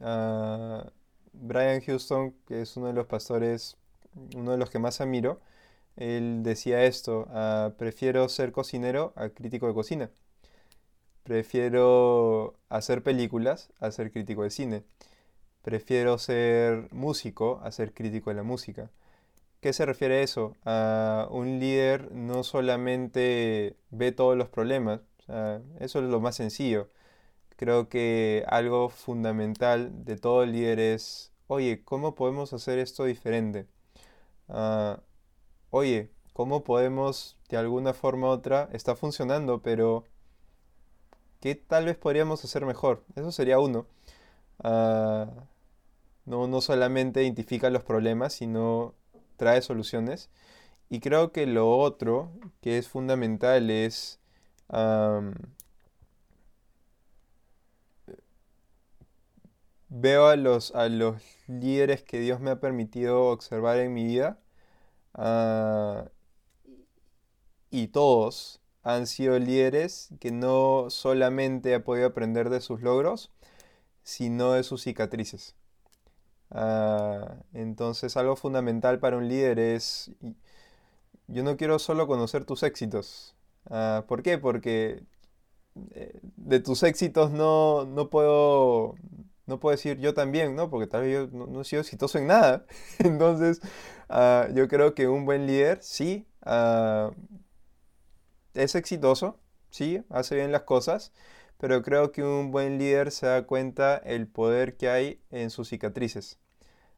Ah, 0.00 0.90
Brian 1.34 1.80
Houston, 1.82 2.34
que 2.46 2.62
es 2.62 2.76
uno 2.78 2.86
de 2.86 2.94
los 2.94 3.06
pastores, 3.06 3.76
uno 4.34 4.52
de 4.52 4.58
los 4.58 4.70
que 4.70 4.78
más 4.78 5.02
admiro, 5.02 5.40
él 5.96 6.42
decía 6.42 6.84
esto, 6.84 7.26
ah, 7.30 7.74
prefiero 7.78 8.28
ser 8.30 8.52
cocinero 8.52 9.12
a 9.16 9.28
crítico 9.28 9.66
de 9.66 9.74
cocina. 9.74 10.10
Prefiero 11.22 12.54
hacer 12.70 13.02
películas 13.02 13.70
a 13.78 13.90
ser 13.90 14.10
crítico 14.10 14.42
de 14.42 14.50
cine. 14.50 14.84
Prefiero 15.62 16.18
ser 16.18 16.88
músico 16.92 17.60
a 17.64 17.72
ser 17.72 17.92
crítico 17.94 18.30
de 18.30 18.36
la 18.36 18.42
música. 18.42 18.90
¿Qué 19.64 19.72
se 19.72 19.86
refiere 19.86 20.18
a 20.18 20.22
eso? 20.22 20.58
A 20.66 21.26
un 21.30 21.58
líder 21.58 22.12
no 22.12 22.44
solamente 22.44 23.78
ve 23.88 24.12
todos 24.12 24.36
los 24.36 24.50
problemas, 24.50 25.00
eso 25.80 26.00
es 26.00 26.04
lo 26.04 26.20
más 26.20 26.36
sencillo. 26.36 26.90
Creo 27.56 27.88
que 27.88 28.44
algo 28.48 28.90
fundamental 28.90 30.04
de 30.04 30.18
todo 30.18 30.44
líder 30.44 30.80
es, 30.80 31.32
oye, 31.46 31.82
¿cómo 31.82 32.14
podemos 32.14 32.52
hacer 32.52 32.78
esto 32.78 33.04
diferente? 33.04 33.66
Ah, 34.50 35.00
oye, 35.70 36.10
¿cómo 36.34 36.62
podemos 36.62 37.38
de 37.48 37.56
alguna 37.56 37.94
forma 37.94 38.28
u 38.28 38.32
otra, 38.32 38.68
está 38.74 38.96
funcionando, 38.96 39.62
pero 39.62 40.04
¿qué 41.40 41.54
tal 41.54 41.86
vez 41.86 41.96
podríamos 41.96 42.44
hacer 42.44 42.66
mejor? 42.66 43.02
Eso 43.16 43.32
sería 43.32 43.58
uno. 43.58 43.86
Ah, 44.62 45.26
no, 46.26 46.48
no 46.48 46.60
solamente 46.60 47.22
identifica 47.22 47.70
los 47.70 47.82
problemas, 47.82 48.34
sino 48.34 48.94
trae 49.36 49.62
soluciones. 49.62 50.30
Y 50.90 51.00
creo 51.00 51.32
que 51.32 51.46
lo 51.46 51.70
otro 51.78 52.32
que 52.60 52.78
es 52.78 52.88
fundamental 52.88 53.70
es 53.70 54.20
veo 59.88 60.26
a 60.26 60.36
los, 60.36 60.74
a 60.74 60.88
los 60.88 61.22
líderes 61.46 62.02
que 62.02 62.20
Dios 62.20 62.40
me 62.40 62.50
ha 62.50 62.60
permitido 62.60 63.26
observar 63.26 63.78
en 63.78 63.94
mi 63.94 64.04
vida 64.04 64.38
ah, 65.14 66.06
y 67.70 67.88
todos 67.88 68.60
han 68.82 69.06
sido 69.06 69.38
líderes 69.38 70.10
que 70.20 70.30
no 70.32 70.90
solamente 70.90 71.74
ha 71.74 71.84
podido 71.84 72.08
aprender 72.08 72.50
de 72.50 72.60
sus 72.60 72.82
logros, 72.82 73.30
sino 74.04 74.52
de 74.52 74.64
sus 74.64 74.82
cicatrices. 74.82 75.56
Ah, 76.54 77.36
entonces 77.54 78.16
algo 78.16 78.36
fundamental 78.36 79.00
para 79.00 79.18
un 79.18 79.28
líder 79.28 79.58
es, 79.58 80.12
yo 81.26 81.42
no 81.42 81.56
quiero 81.56 81.78
solo 81.78 82.06
conocer 82.06 82.44
tus 82.44 82.62
éxitos. 82.62 83.34
Ah, 83.70 84.04
¿por 84.08 84.22
qué? 84.22 84.38
Porque 84.38 85.02
eh, 85.92 86.20
de 86.36 86.60
tus 86.60 86.82
éxitos 86.84 87.32
no, 87.32 87.86
no 87.86 88.10
puedo, 88.10 88.96
no 89.46 89.60
puedo 89.60 89.72
decir 89.76 89.98
yo 90.00 90.14
también, 90.14 90.56
¿no? 90.56 90.70
Porque 90.70 90.88
tal 90.88 91.02
vez 91.02 91.30
yo 91.32 91.46
no, 91.46 91.62
he 91.62 91.64
sido 91.64 91.82
exitoso 91.82 92.18
en 92.18 92.28
nada. 92.28 92.66
Entonces, 93.00 93.60
ah, 94.08 94.48
yo 94.54 94.68
creo 94.68 94.94
que 94.94 95.08
un 95.08 95.26
buen 95.26 95.46
líder, 95.46 95.82
sí, 95.82 96.26
es 98.54 98.74
exitoso, 98.74 99.38
sí, 99.70 100.02
hace 100.10 100.36
bien 100.36 100.52
las 100.52 100.62
cosas, 100.62 101.12
pero 101.58 101.82
creo 101.82 102.12
que 102.12 102.22
un 102.22 102.50
buen 102.50 102.78
líder 102.78 103.10
se 103.10 103.26
da 103.26 103.46
cuenta 103.46 103.96
el 103.96 104.26
poder 104.28 104.76
que 104.76 104.88
hay 104.88 105.20
en 105.30 105.50
sus 105.50 105.68
cicatrices, 105.68 106.38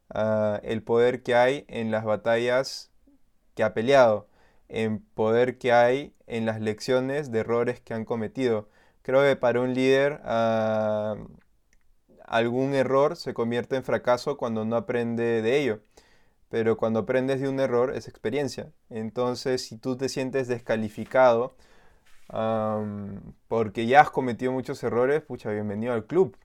ah, 0.09 0.59
el 0.63 0.83
poder 0.83 1.23
que 1.23 1.35
hay 1.35 1.65
en 1.67 1.91
las 1.91 2.03
batallas 2.05 2.91
que 3.55 3.63
ha 3.63 3.73
peleado, 3.73 4.27
en 4.69 4.99
poder 4.99 5.57
que 5.57 5.71
hay 5.73 6.13
en 6.27 6.45
las 6.45 6.61
lecciones 6.61 7.31
de 7.31 7.39
errores 7.39 7.81
que 7.81 7.93
han 7.93 8.05
cometido. 8.05 8.69
Creo 9.01 9.21
que 9.23 9.35
para 9.35 9.61
un 9.61 9.73
líder 9.73 10.21
ah, 10.23 11.15
algún 12.25 12.73
error 12.75 13.15
se 13.15 13.33
convierte 13.33 13.75
en 13.77 13.83
fracaso 13.83 14.37
cuando 14.37 14.65
no 14.65 14.75
aprende 14.75 15.41
de 15.41 15.57
ello. 15.59 15.81
Pero 16.49 16.77
cuando 16.77 16.99
aprendes 17.01 17.41
de 17.41 17.49
un 17.49 17.59
error 17.59 17.93
es 17.95 18.07
experiencia. 18.07 18.71
Entonces, 18.89 19.65
si 19.65 19.77
tú 19.77 19.97
te 19.97 20.09
sientes 20.09 20.47
descalificado 20.47 21.55
porque 23.47 23.85
ya 23.85 24.01
has 24.01 24.09
cometido 24.09 24.51
muchos 24.51 24.83
errores, 24.83 25.21
pucha, 25.21 25.51
bienvenido 25.51 25.93
al 25.93 26.05
club. 26.05 26.37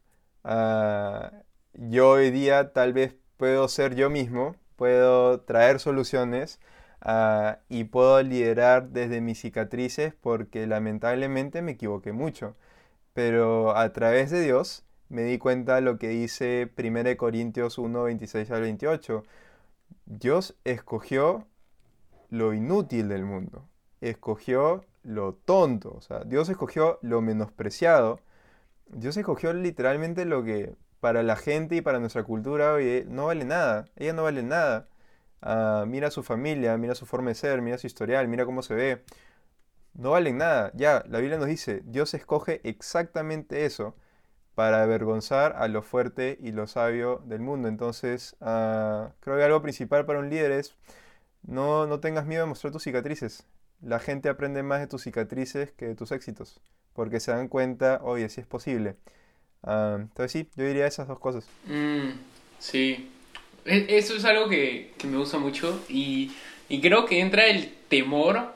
Ah, 0.45 1.33
yo 1.75 2.11
hoy 2.11 2.31
día 2.31 2.73
tal 2.73 2.93
vez 2.93 3.17
puedo 3.43 3.67
ser 3.67 3.97
yo 3.97 4.09
mismo, 4.09 4.55
puedo 4.77 5.41
traer 5.41 5.81
soluciones 5.81 6.61
ah, 7.01 7.59
y 7.69 7.83
puedo 7.83 8.23
liderar 8.23 8.91
desde 8.91 9.21
mis 9.21 9.41
cicatrices 9.41 10.15
porque 10.15 10.65
lamentablemente 10.69 11.61
me 11.61 11.73
equivoqué 11.73 12.13
mucho. 12.13 12.55
Pero 13.15 13.77
a 13.77 13.93
través 13.93 14.31
de 14.31 14.43
Dios 14.43 14.85
me 15.09 15.25
di 15.25 15.39
cuenta 15.39 15.75
de 15.75 15.81
lo 15.81 15.99
que 15.99 16.11
dice 16.11 16.71
1 16.79 17.17
Corintios 17.17 17.79
1, 17.79 18.05
26 18.05 18.49
al 18.53 18.61
28. 18.61 19.25
Dios 20.07 20.55
escogió 20.63 21.45
lo 22.31 22.55
inútil 22.55 23.09
del 23.09 23.25
mundo, 23.25 23.69
escogió 24.01 24.85
lo 25.03 25.35
tonto, 25.35 25.93
o 25.97 26.01
sea, 26.01 26.21
Dios 26.21 26.49
escogió 26.49 27.01
lo 27.03 27.21
menospreciado, 27.23 28.21
Dios 28.87 29.17
escogió 29.17 29.53
literalmente 29.53 30.27
lo 30.27 30.45
que 30.45 30.77
para 31.03 31.25
la 31.25 31.37
gente 31.37 31.77
y 31.77 31.83
para 31.83 32.01
nuestra 32.01 32.25
cultura 32.25 32.75
oye, 32.75 33.05
no 33.09 33.27
vale 33.27 33.45
nada, 33.45 33.87
ella 33.97 34.13
no 34.15 34.25
vale 34.25 34.43
nada. 34.45 34.89
Ah, 35.43 35.85
mira 35.89 36.11
su 36.13 36.23
familia, 36.23 36.79
mira 36.79 36.95
su 36.95 37.07
forma 37.07 37.31
de 37.31 37.35
ser, 37.37 37.63
mira 37.63 37.79
su 37.79 37.89
historial, 37.89 38.29
mira 38.29 38.47
cómo 38.47 38.63
se 38.63 38.75
ve, 38.75 39.05
no 39.95 40.13
valen 40.13 40.39
nada. 40.39 40.73
Ya, 40.75 41.05
la 41.09 41.19
Biblia 41.21 41.39
nos 41.39 41.49
dice, 41.49 41.83
Dios 41.87 42.15
escoge 42.15 42.61
exactamente 42.65 43.65
eso 43.67 43.97
para 44.55 44.83
avergonzar 44.83 45.55
a 45.59 45.69
lo 45.69 45.83
fuerte 45.83 46.39
y 46.41 46.53
lo 46.53 46.67
sabio 46.69 47.23
del 47.27 47.41
mundo. 47.41 47.69
Entonces, 47.69 48.37
ah, 48.41 49.13
creo 49.21 49.37
que 49.39 49.45
algo 49.45 49.63
principal 49.63 50.07
para 50.07 50.21
un 50.21 50.31
líder 50.31 50.53
es 50.53 50.77
no, 51.43 51.87
no 51.87 52.01
tengas 52.01 52.27
miedo 52.27 52.45
de 52.45 52.49
mostrar 52.49 52.73
tus 52.73 52.85
cicatrices. 52.85 53.47
La 53.83 53.99
gente 54.01 54.29
aprende 54.29 54.63
más 54.63 54.81
de 54.81 54.87
tus 54.89 55.03
cicatrices 55.03 55.73
que 55.73 55.87
de 55.89 55.95
tus 55.97 56.13
éxitos, 56.13 56.61
porque 56.95 57.21
se 57.21 57.33
dan 57.33 57.49
cuenta, 57.49 58.01
oye, 58.05 58.29
sí 58.29 58.41
es 58.41 58.47
posible. 58.47 58.97
Ah, 59.63 59.97
entonces 60.01 60.33
sí, 60.33 60.51
yo 60.57 60.65
diría 60.65 60.87
esas 60.87 61.09
dos 61.09 61.19
cosas. 61.19 61.53
Mm, 61.67 62.11
sí. 62.59 63.09
E- 63.65 63.87
Eso 63.99 64.15
es 64.17 64.25
algo 64.25 64.49
que, 64.49 64.93
que 64.99 65.07
me 65.07 65.19
gusta 65.19 65.39
mucho 65.39 65.85
y, 65.89 66.33
y 66.69 66.81
creo 66.81 67.07
que 67.07 67.21
entra 67.21 67.47
el 67.47 67.73
temor 67.89 68.55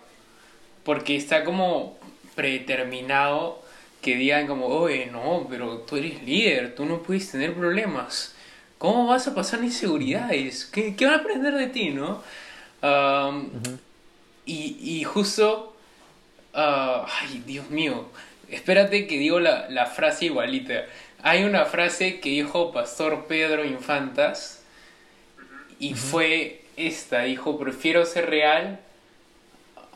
porque 0.85 1.17
está 1.17 1.45
como 1.45 1.99
predeterminado 2.37 3.63
que 4.03 4.17
digan 4.17 4.47
como, 4.47 4.67
oye, 4.69 5.07
no, 5.07 5.47
pero 5.51 5.79
tú 5.81 5.97
eres 5.97 6.23
líder, 6.25 6.75
tú 6.75 6.87
no 6.87 7.03
puedes 7.03 7.31
tener 7.31 7.55
problemas. 7.55 8.35
¿Cómo 8.79 9.07
vas 9.09 9.29
a 9.29 9.35
pasar 9.35 9.65
inseguridades? 9.65 10.67
¿Qué, 10.67 10.97
qué 10.97 11.07
van 11.07 11.15
a 11.17 11.19
aprender 11.19 11.55
de 11.55 11.69
ti, 11.69 11.91
no? 11.91 12.23
Am, 12.83 13.51
y, 14.45 14.77
y 15.01 15.05
justo, 15.05 15.77
ah, 16.55 17.07
ay, 17.23 17.43
Dios 17.47 17.71
mío, 17.71 18.07
espérate 18.51 19.07
que 19.07 19.19
digo 19.19 19.41
la, 19.41 19.69
la 19.71 19.87
frase 19.87 20.27
igualita. 20.27 20.85
Hay 21.23 21.45
una 21.45 21.65
frase 21.65 22.21
que 22.21 22.31
dijo 22.31 22.73
Pastor 22.73 23.27
Pedro 23.27 23.65
Infantas 23.65 24.65
y 25.79 25.95
fue 25.95 26.63
esta, 26.77 27.23
dijo, 27.23 27.59
prefiero 27.59 28.05
ser 28.05 28.31
real. 28.31 28.81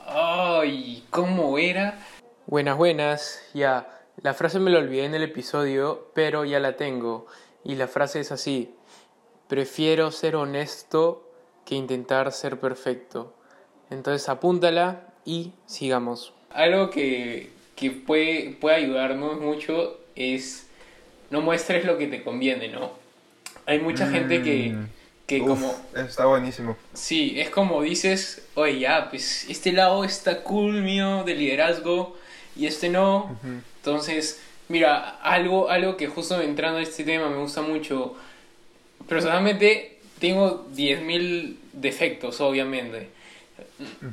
Ay, 0.07 1.05
¿cómo 1.11 1.59
era? 1.59 1.99
Buenas, 2.47 2.77
buenas, 2.77 3.43
ya. 3.55 3.87
La 4.23 4.35
frase 4.35 4.59
me 4.59 4.71
la 4.71 4.79
olvidé 4.81 5.05
en 5.05 5.15
el 5.15 5.23
episodio, 5.23 6.11
pero 6.15 6.45
ya 6.45 6.59
la 6.59 6.77
tengo. 6.77 7.27
Y 7.65 7.77
la 7.77 7.87
frase 7.87 8.21
es 8.21 8.33
así. 8.33 8.75
Prefiero 9.49 10.11
ser 10.11 10.37
honesto 10.37 11.31
que 11.65 11.75
intentar 11.75 12.33
ser 12.33 12.59
perfecto. 12.59 13.35
Entonces 13.89 14.29
apúntala 14.29 15.13
y 15.25 15.53
sigamos. 15.67 16.33
Algo 16.51 16.91
que, 16.91 17.51
que 17.81 17.91
puede, 17.91 18.51
puede 18.61 18.77
ayudarnos 18.77 19.41
mucho 19.41 19.99
es 20.15 20.67
no 21.31 21.41
muestres 21.41 21.87
lo 21.87 21.97
que 21.97 22.07
te 22.09 22.23
conviene, 22.23 22.69
¿no? 22.69 22.93
Hay 23.65 23.79
mucha 23.79 24.11
gente 24.11 24.43
que, 24.43 24.75
que 25.27 25.41
Uf, 25.41 25.49
como... 25.49 25.75
está 25.95 26.27
buenísimo. 26.27 26.77
Sí, 26.93 27.41
es 27.41 27.49
como 27.49 27.83
dices, 27.83 28.47
oye, 28.55 28.81
ya, 28.81 29.09
pues 29.09 29.49
este 29.49 29.73
lado 29.73 30.05
está 30.05 30.43
cool 30.43 30.83
mío 30.83 31.25
de 31.25 31.35
liderazgo 31.35 32.17
y 32.55 32.67
este 32.67 32.91
no. 32.91 33.39
Entonces, 33.77 34.43
mira, 34.69 35.19
algo, 35.23 35.71
algo 35.71 35.97
que 35.97 36.07
justo 36.09 36.41
entrando 36.43 36.81
a 36.81 36.83
este 36.83 37.05
tema 37.05 37.31
me 37.31 37.37
gusta 37.37 37.63
mucho. 37.63 38.15
Personalmente 39.09 40.01
tengo 40.19 40.69
10.000 40.75 41.57
defectos, 41.73 42.41
obviamente. 42.41 43.09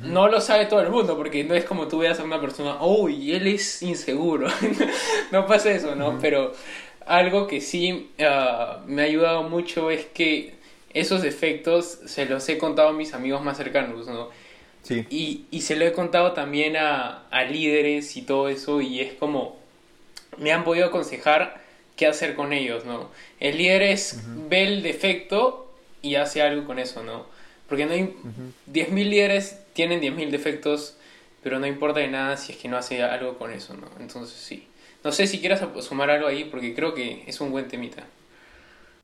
No 0.02 0.28
lo 0.28 0.40
sabe 0.40 0.66
todo 0.66 0.80
el 0.80 0.90
mundo, 0.90 1.16
porque 1.16 1.44
no 1.44 1.54
es 1.54 1.64
como 1.64 1.88
tú 1.88 1.98
veas 1.98 2.20
a 2.20 2.24
una 2.24 2.40
persona, 2.40 2.82
uy, 2.82 3.32
él 3.32 3.46
es 3.46 3.82
inseguro. 3.82 4.48
no 5.32 5.46
pasa 5.46 5.70
eso, 5.70 5.94
¿no? 5.94 6.18
Pero 6.20 6.52
algo 7.06 7.46
que 7.46 7.60
sí 7.60 8.10
ah, 8.20 8.82
me 8.86 9.02
ha 9.02 9.04
ayudado 9.06 9.42
mucho 9.44 9.90
es 9.90 10.06
que 10.06 10.54
esos 10.94 11.22
defectos 11.22 11.98
se 12.06 12.26
los 12.26 12.48
he 12.48 12.58
contado 12.58 12.88
a 12.88 12.92
mis 12.92 13.14
amigos 13.14 13.42
más 13.42 13.56
cercanos, 13.56 14.06
¿no? 14.06 14.30
Sí. 14.82 15.06
Y, 15.10 15.44
y 15.50 15.62
se 15.62 15.76
lo 15.76 15.84
he 15.84 15.92
contado 15.92 16.32
también 16.32 16.76
a, 16.76 17.26
a 17.30 17.44
líderes 17.44 18.16
y 18.16 18.22
todo 18.22 18.48
eso, 18.48 18.80
y 18.80 19.00
es 19.00 19.12
como, 19.14 19.58
me 20.38 20.52
han 20.52 20.64
podido 20.64 20.86
aconsejar 20.86 21.60
qué 21.96 22.06
hacer 22.06 22.34
con 22.34 22.52
ellos, 22.52 22.84
¿no? 22.86 23.10
El 23.40 23.58
líder 23.58 23.82
es, 23.82 24.22
ve 24.48 24.62
el 24.62 24.82
defecto 24.82 25.70
y 26.00 26.14
hace 26.14 26.40
algo 26.40 26.64
con 26.64 26.78
eso, 26.78 27.02
¿no? 27.02 27.26
Porque 27.68 27.86
no 27.86 27.92
hay, 27.92 28.14
10.000 28.66 29.10
líderes 29.10 29.60
tienen 29.74 30.00
10.000 30.00 30.30
defectos, 30.30 30.96
pero 31.42 31.58
no 31.58 31.66
importa 31.66 32.00
de 32.00 32.08
nada 32.08 32.36
si 32.36 32.52
es 32.52 32.58
que 32.58 32.68
no 32.68 32.76
hace 32.76 33.02
algo 33.02 33.38
con 33.38 33.52
eso, 33.52 33.74
¿no? 33.76 33.88
Entonces 34.00 34.36
sí. 34.38 34.66
No 35.04 35.12
sé 35.12 35.26
si 35.26 35.40
quieras 35.40 35.62
sumar 35.84 36.10
algo 36.10 36.26
ahí, 36.26 36.44
porque 36.44 36.74
creo 36.74 36.94
que 36.94 37.24
es 37.26 37.40
un 37.40 37.50
buen 37.52 37.68
temita. 37.68 38.04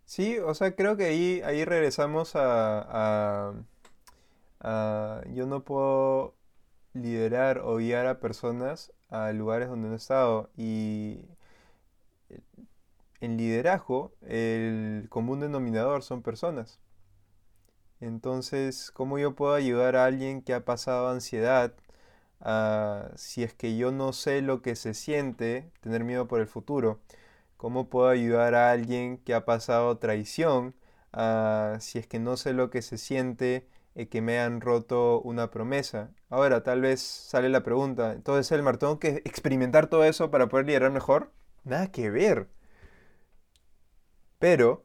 Sí, 0.07 0.39
o 0.39 0.55
sea, 0.55 0.75
creo 0.77 0.97
que 0.97 1.05
ahí, 1.05 1.41
ahí 1.45 1.65
regresamos 1.65 2.37
a, 2.37 3.51
a, 3.51 3.55
a 4.61 5.23
yo 5.33 5.47
no 5.47 5.65
puedo 5.65 6.35
liderar 6.95 7.61
o 7.61 7.77
guiar 7.79 8.07
a 8.07 8.21
personas 8.21 8.93
a 9.11 9.33
lugares 9.33 9.69
donde 9.69 9.89
no 9.89 9.95
he 9.95 9.99
estado. 9.99 10.51
Y 10.57 11.27
en 13.21 13.37
liderazgo, 13.37 14.13
el 14.23 15.07
común 15.09 15.41
denominador 15.41 16.03
son 16.03 16.23
personas. 16.23 16.79
Entonces, 18.05 18.91
¿cómo 18.93 19.19
yo 19.19 19.35
puedo 19.35 19.55
ayudar 19.55 19.97
a 19.97 20.05
alguien 20.05 20.43
que 20.43 20.53
ha 20.55 20.65
pasado 20.65 21.09
ansiedad? 21.09 21.75
si 23.17 23.43
es 23.43 23.55
que 23.55 23.77
yo 23.77 23.91
no 23.93 24.13
sé 24.13 24.43
lo 24.43 24.61
que 24.63 24.77
se 24.77 24.93
siente 24.95 25.71
tener 25.81 26.05
miedo 26.05 26.29
por 26.29 26.41
el 26.41 26.47
futuro. 26.47 27.01
¿Cómo 27.57 27.89
puedo 27.89 28.09
ayudar 28.09 28.55
a 28.55 28.71
alguien 28.73 29.19
que 29.19 29.35
ha 29.35 29.45
pasado 29.47 29.99
traición? 29.99 30.75
si 31.81 31.99
es 31.99 32.07
que 32.07 32.19
no 32.19 32.37
sé 32.37 32.53
lo 32.53 32.71
que 32.71 32.83
se 32.83 32.99
siente 32.99 33.67
eh, 33.95 34.09
que 34.09 34.21
me 34.21 34.41
han 34.41 34.61
roto 34.61 35.21
una 35.23 35.51
promesa. 35.51 36.11
Ahora, 36.29 36.63
tal 36.63 36.83
vez 36.83 37.01
sale 37.01 37.49
la 37.49 37.63
pregunta, 37.63 38.13
entonces 38.13 38.51
el 38.53 38.79
¿tengo 38.79 38.99
que 38.99 39.23
experimentar 39.25 39.87
todo 39.87 40.05
eso 40.05 40.31
para 40.31 40.49
poder 40.49 40.67
liderar 40.67 40.91
mejor? 40.91 41.33
Nada 41.65 41.91
que 41.93 42.11
ver. 42.11 42.49
Pero 44.39 44.85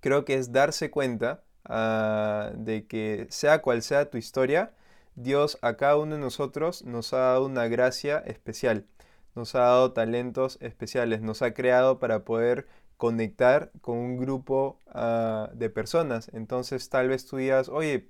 creo 0.00 0.24
que 0.24 0.34
es 0.34 0.52
darse 0.52 0.90
cuenta 0.90 1.44
ah, 1.64 2.50
de 2.54 2.86
que 2.86 3.26
sea 3.30 3.62
cual 3.62 3.82
sea 3.82 4.10
tu 4.10 4.18
historia, 4.18 4.72
Dios 5.14 5.58
a 5.62 5.76
cada 5.76 5.96
uno 5.96 6.14
de 6.14 6.20
nosotros 6.20 6.84
nos 6.84 7.12
ha 7.12 7.18
dado 7.18 7.46
una 7.46 7.68
gracia 7.68 8.18
especial, 8.18 8.86
nos 9.34 9.54
ha 9.54 9.60
dado 9.60 9.92
talentos 9.92 10.58
especiales, 10.60 11.20
nos 11.22 11.42
ha 11.42 11.54
creado 11.54 11.98
para 11.98 12.24
poder 12.24 12.66
conectar 12.96 13.70
con 13.80 13.98
un 13.98 14.16
grupo 14.16 14.78
ah, 14.88 15.50
de 15.54 15.70
personas. 15.70 16.30
Entonces 16.32 16.88
tal 16.88 17.08
vez 17.08 17.26
tú 17.26 17.36
digas, 17.36 17.68
oye, 17.68 18.08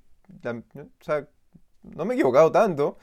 no 1.83 2.05
me 2.05 2.15
he 2.15 2.17
equivocado 2.17 2.53
tanto. 2.53 2.99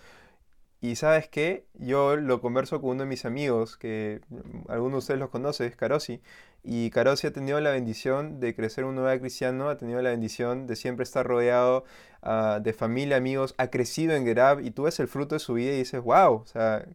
Y 0.82 0.96
sabes 0.96 1.28
qué, 1.28 1.66
yo 1.74 2.16
lo 2.16 2.40
converso 2.42 2.80
con 2.80 2.92
uno 2.92 3.04
de 3.04 3.10
mis 3.10 3.26
amigos, 3.26 3.76
que 3.78 4.22
mm, 4.30 4.72
algunos 4.72 4.94
de 4.94 4.98
ustedes 5.00 5.20
los 5.20 5.30
conocen, 5.30 5.68
es 5.68 5.76
Carosi. 5.76 6.22
Y 6.64 6.90
Carosi 6.92 7.28
ha 7.28 7.34
tenido 7.34 7.60
la 7.60 7.72
bendición 7.72 8.40
de 8.40 8.56
crecer 8.56 8.86
un 8.86 8.96
nuevo 8.96 9.20
cristiano, 9.20 9.70
ha 9.70 9.78
tenido 9.78 10.02
la 10.02 10.12
bendición 10.12 10.68
de 10.68 10.76
siempre 10.76 11.04
estar 11.04 11.26
rodeado 11.26 11.84
ah, 12.22 12.60
de 12.62 12.74
familia, 12.74 13.18
amigos, 13.18 13.56
ha 13.58 13.70
crecido 13.70 14.16
en 14.16 14.26
Gerab 14.26 14.62
y 14.62 14.72
tú 14.72 14.84
ves 14.84 15.00
el 15.00 15.08
fruto 15.08 15.36
de 15.36 15.40
su 15.40 15.54
vida 15.54 15.72
y 15.74 15.78
dices, 15.80 16.02
wow, 16.02 16.34
o 16.36 16.46
sea, 16.46 16.86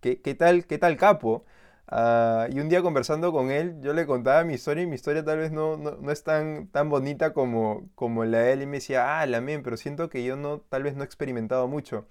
¿qué, 0.00 0.16
tal, 0.34 0.66
qué 0.66 0.78
tal 0.78 0.96
capo? 0.96 1.44
Ah, 1.88 2.46
y 2.50 2.60
un 2.60 2.68
día 2.68 2.82
conversando 2.82 3.32
con 3.32 3.50
él, 3.50 3.76
yo 3.82 3.92
le 3.94 4.06
contaba 4.06 4.44
mi 4.44 4.54
historia 4.54 4.82
y 4.84 4.86
mi 4.86 4.94
historia 4.96 5.24
tal 5.24 5.38
vez 5.38 5.52
no, 5.52 5.76
no, 5.76 5.92
no 5.96 6.10
es 6.10 6.24
tan, 6.24 6.68
tan 6.68 6.88
bonita 6.88 7.32
como, 7.32 7.88
como 7.94 8.24
la 8.24 8.38
de 8.40 8.52
él 8.54 8.62
y 8.62 8.66
me 8.66 8.78
decía, 8.78 9.20
ah, 9.20 9.26
la 9.26 9.42
pero 9.62 9.76
siento 9.76 10.08
que 10.08 10.24
yo 10.24 10.36
no, 10.36 10.60
tal 10.60 10.82
vez 10.82 10.94
no 10.96 11.02
he 11.02 11.06
experimentado 11.06 11.68
mucho. 11.68 12.06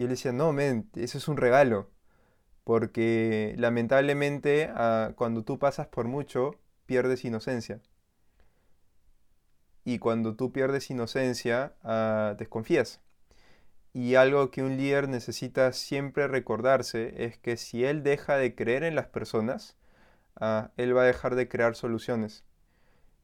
Y 0.00 0.04
él 0.04 0.08
decía, 0.08 0.32
no, 0.32 0.54
men, 0.54 0.88
eso 0.94 1.18
es 1.18 1.28
un 1.28 1.36
regalo. 1.36 1.90
Porque 2.64 3.54
lamentablemente 3.58 4.70
ah, 4.74 5.12
cuando 5.14 5.44
tú 5.44 5.58
pasas 5.58 5.88
por 5.88 6.06
mucho, 6.06 6.54
pierdes 6.86 7.22
inocencia. 7.26 7.82
Y 9.84 9.98
cuando 9.98 10.36
tú 10.36 10.52
pierdes 10.52 10.88
inocencia, 10.88 11.74
ah, 11.82 12.34
desconfías. 12.38 13.02
Y 13.92 14.14
algo 14.14 14.50
que 14.50 14.62
un 14.62 14.78
líder 14.78 15.06
necesita 15.06 15.70
siempre 15.74 16.28
recordarse 16.28 17.26
es 17.26 17.36
que 17.36 17.58
si 17.58 17.84
él 17.84 18.02
deja 18.02 18.38
de 18.38 18.54
creer 18.54 18.84
en 18.84 18.94
las 18.94 19.08
personas, 19.08 19.76
ah, 20.36 20.70
él 20.78 20.96
va 20.96 21.02
a 21.02 21.06
dejar 21.06 21.34
de 21.34 21.46
crear 21.46 21.74
soluciones. 21.76 22.42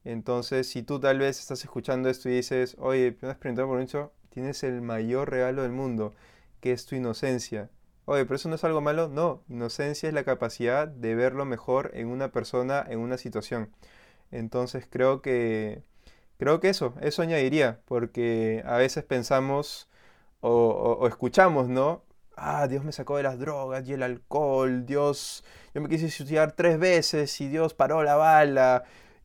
Entonces, 0.04 0.68
si 0.68 0.82
tú 0.82 1.00
tal 1.00 1.20
vez 1.20 1.40
estás 1.40 1.64
escuchando 1.64 2.10
esto 2.10 2.28
y 2.28 2.34
dices, 2.34 2.76
oye, 2.78 3.16
¿me 3.22 3.30
has 3.30 3.38
preguntado 3.38 3.68
por 3.68 3.78
mucho? 3.78 4.12
Tienes 4.28 4.62
el 4.62 4.82
mayor 4.82 5.30
regalo 5.30 5.62
del 5.62 5.72
mundo, 5.72 6.14
que 6.60 6.72
es 6.72 6.86
tu 6.86 6.94
inocencia. 6.96 7.70
Oye, 8.06 8.24
pero 8.24 8.36
eso 8.36 8.48
no 8.48 8.54
es 8.54 8.64
algo 8.64 8.80
malo. 8.80 9.08
No, 9.08 9.42
inocencia 9.48 10.08
es 10.08 10.14
la 10.14 10.24
capacidad 10.24 10.88
de 10.88 11.14
ver 11.14 11.34
lo 11.34 11.44
mejor 11.44 11.90
en 11.94 12.08
una 12.08 12.30
persona, 12.32 12.84
en 12.88 13.00
una 13.00 13.18
situación. 13.18 13.70
Entonces 14.30 14.86
creo 14.90 15.22
que, 15.22 15.82
creo 16.38 16.60
que 16.60 16.68
eso, 16.70 16.94
eso 17.00 17.22
añadiría, 17.22 17.80
porque 17.86 18.62
a 18.66 18.76
veces 18.76 19.04
pensamos 19.04 19.88
o, 20.40 20.98
o 21.00 21.08
escuchamos, 21.08 21.68
¿no? 21.68 22.02
Ah, 22.36 22.68
Dios 22.68 22.84
me 22.84 22.92
sacó 22.92 23.16
de 23.16 23.22
las 23.22 23.38
drogas 23.38 23.88
y 23.88 23.94
el 23.94 24.02
alcohol, 24.02 24.84
Dios, 24.86 25.42
yo 25.74 25.80
me 25.80 25.88
quise 25.88 26.10
suicidar 26.10 26.52
tres 26.52 26.78
veces 26.78 27.40
y 27.40 27.48
Dios 27.48 27.74
paró 27.74 28.02
la 28.04 28.16
bala. 28.16 28.84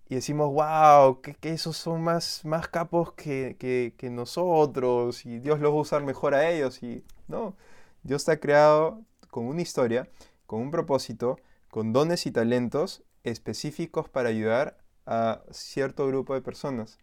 Y 0.10 0.16
decimos, 0.16 0.52
wow, 0.52 1.22
que, 1.22 1.36
esos 1.54 1.78
son 1.78 2.04
más, 2.04 2.44
más 2.46 2.68
capos 2.68 3.14
que, 3.14 3.56
que, 3.60 3.94
que 3.98 4.10
nosotros 4.10 5.26
y 5.26 5.40
Dios 5.40 5.60
los 5.60 5.72
va 5.74 5.78
a 5.78 5.82
usar 5.82 6.04
mejor 6.04 6.36
a 6.36 6.50
ellos. 6.50 6.84
Y 6.84 7.04
no, 7.32 7.56
Dios 8.04 8.22
está 8.22 8.40
creado 8.40 9.02
con 9.30 9.46
una 9.46 9.62
historia, 9.62 10.10
con 10.46 10.62
un 10.62 10.72
propósito, 10.72 11.40
con 11.70 11.94
dones 11.94 12.26
y 12.26 12.32
talentos 12.32 13.04
específicos 13.24 14.10
para 14.10 14.30
ayudar 14.30 14.78
a 15.06 15.42
cierto 15.52 16.08
grupo 16.08 16.34
de 16.34 16.42
personas. 16.42 17.00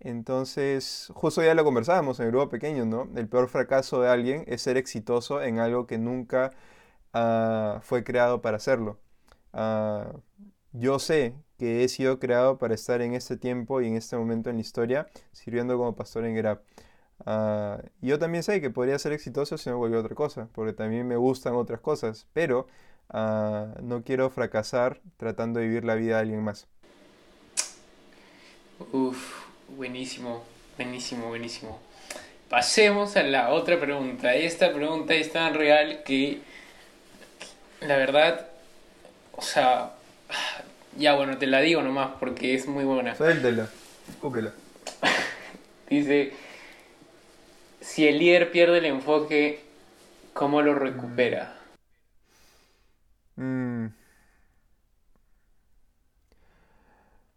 Entonces, 0.00 1.10
justo 1.14 1.42
ya 1.42 1.54
lo 1.54 1.64
conversábamos 1.64 2.20
en 2.20 2.26
el 2.26 2.32
grupo 2.32 2.48
pequeño, 2.48 2.86
¿no? 2.86 3.08
El 3.16 3.28
peor 3.28 3.48
fracaso 3.48 4.00
de 4.00 4.08
alguien 4.08 4.44
es 4.46 4.62
ser 4.62 4.76
exitoso 4.76 5.42
en 5.42 5.58
algo 5.58 5.86
que 5.86 5.98
nunca 5.98 6.52
ah, 7.12 7.80
fue 7.82 8.04
creado 8.04 8.40
para 8.40 8.56
hacerlo. 8.56 8.98
Ah, 9.52 10.12
yo 10.72 10.98
sé 10.98 11.34
que 11.58 11.84
he 11.84 11.88
sido 11.88 12.18
creado 12.18 12.58
para 12.58 12.74
estar 12.74 13.02
en 13.02 13.14
este 13.14 13.36
tiempo 13.36 13.80
y 13.82 13.88
en 13.88 13.96
este 13.96 14.16
momento 14.16 14.50
en 14.50 14.56
la 14.56 14.62
historia, 14.62 15.08
sirviendo 15.32 15.76
como 15.76 15.94
pastor 15.96 16.24
en 16.24 16.34
Grab. 16.34 16.62
Ah, 17.26 17.82
yo 18.00 18.18
también 18.18 18.42
sé 18.42 18.60
que 18.60 18.70
podría 18.70 18.98
ser 18.98 19.12
exitoso 19.12 19.58
si 19.58 19.70
no 19.70 19.78
volviera 19.78 20.00
otra 20.00 20.14
cosa, 20.14 20.48
porque 20.54 20.72
también 20.72 21.06
me 21.06 21.16
gustan 21.16 21.54
otras 21.54 21.80
cosas, 21.80 22.26
pero 22.32 22.66
ah, 23.10 23.74
no 23.82 24.02
quiero 24.02 24.30
fracasar 24.30 25.00
tratando 25.16 25.60
de 25.60 25.66
vivir 25.66 25.84
la 25.84 25.94
vida 25.94 26.16
de 26.16 26.20
alguien 26.22 26.42
más. 26.42 26.66
Uf, 28.92 29.44
buenísimo, 29.76 30.42
buenísimo, 30.76 31.28
buenísimo. 31.28 31.78
Pasemos 32.48 33.16
a 33.16 33.22
la 33.22 33.50
otra 33.50 33.78
pregunta. 33.78 34.34
Esta 34.34 34.72
pregunta 34.72 35.14
es 35.14 35.30
tan 35.30 35.54
real 35.54 36.02
que 36.04 36.40
la 37.80 37.96
verdad, 37.96 38.48
o 39.32 39.42
sea, 39.42 39.92
ya 40.96 41.14
bueno, 41.14 41.38
te 41.38 41.46
la 41.46 41.60
digo 41.60 41.82
nomás 41.82 42.12
porque 42.18 42.54
es 42.54 42.66
muy 42.66 42.84
buena. 42.84 43.14
Suéltela, 43.14 43.68
escúpela. 44.08 44.52
Dice, 45.90 46.32
si 47.80 48.06
el 48.06 48.18
líder 48.18 48.50
pierde 48.50 48.78
el 48.78 48.86
enfoque, 48.86 49.60
¿cómo 50.32 50.62
lo 50.62 50.74
recupera? 50.74 51.56
Mm. 53.36 53.86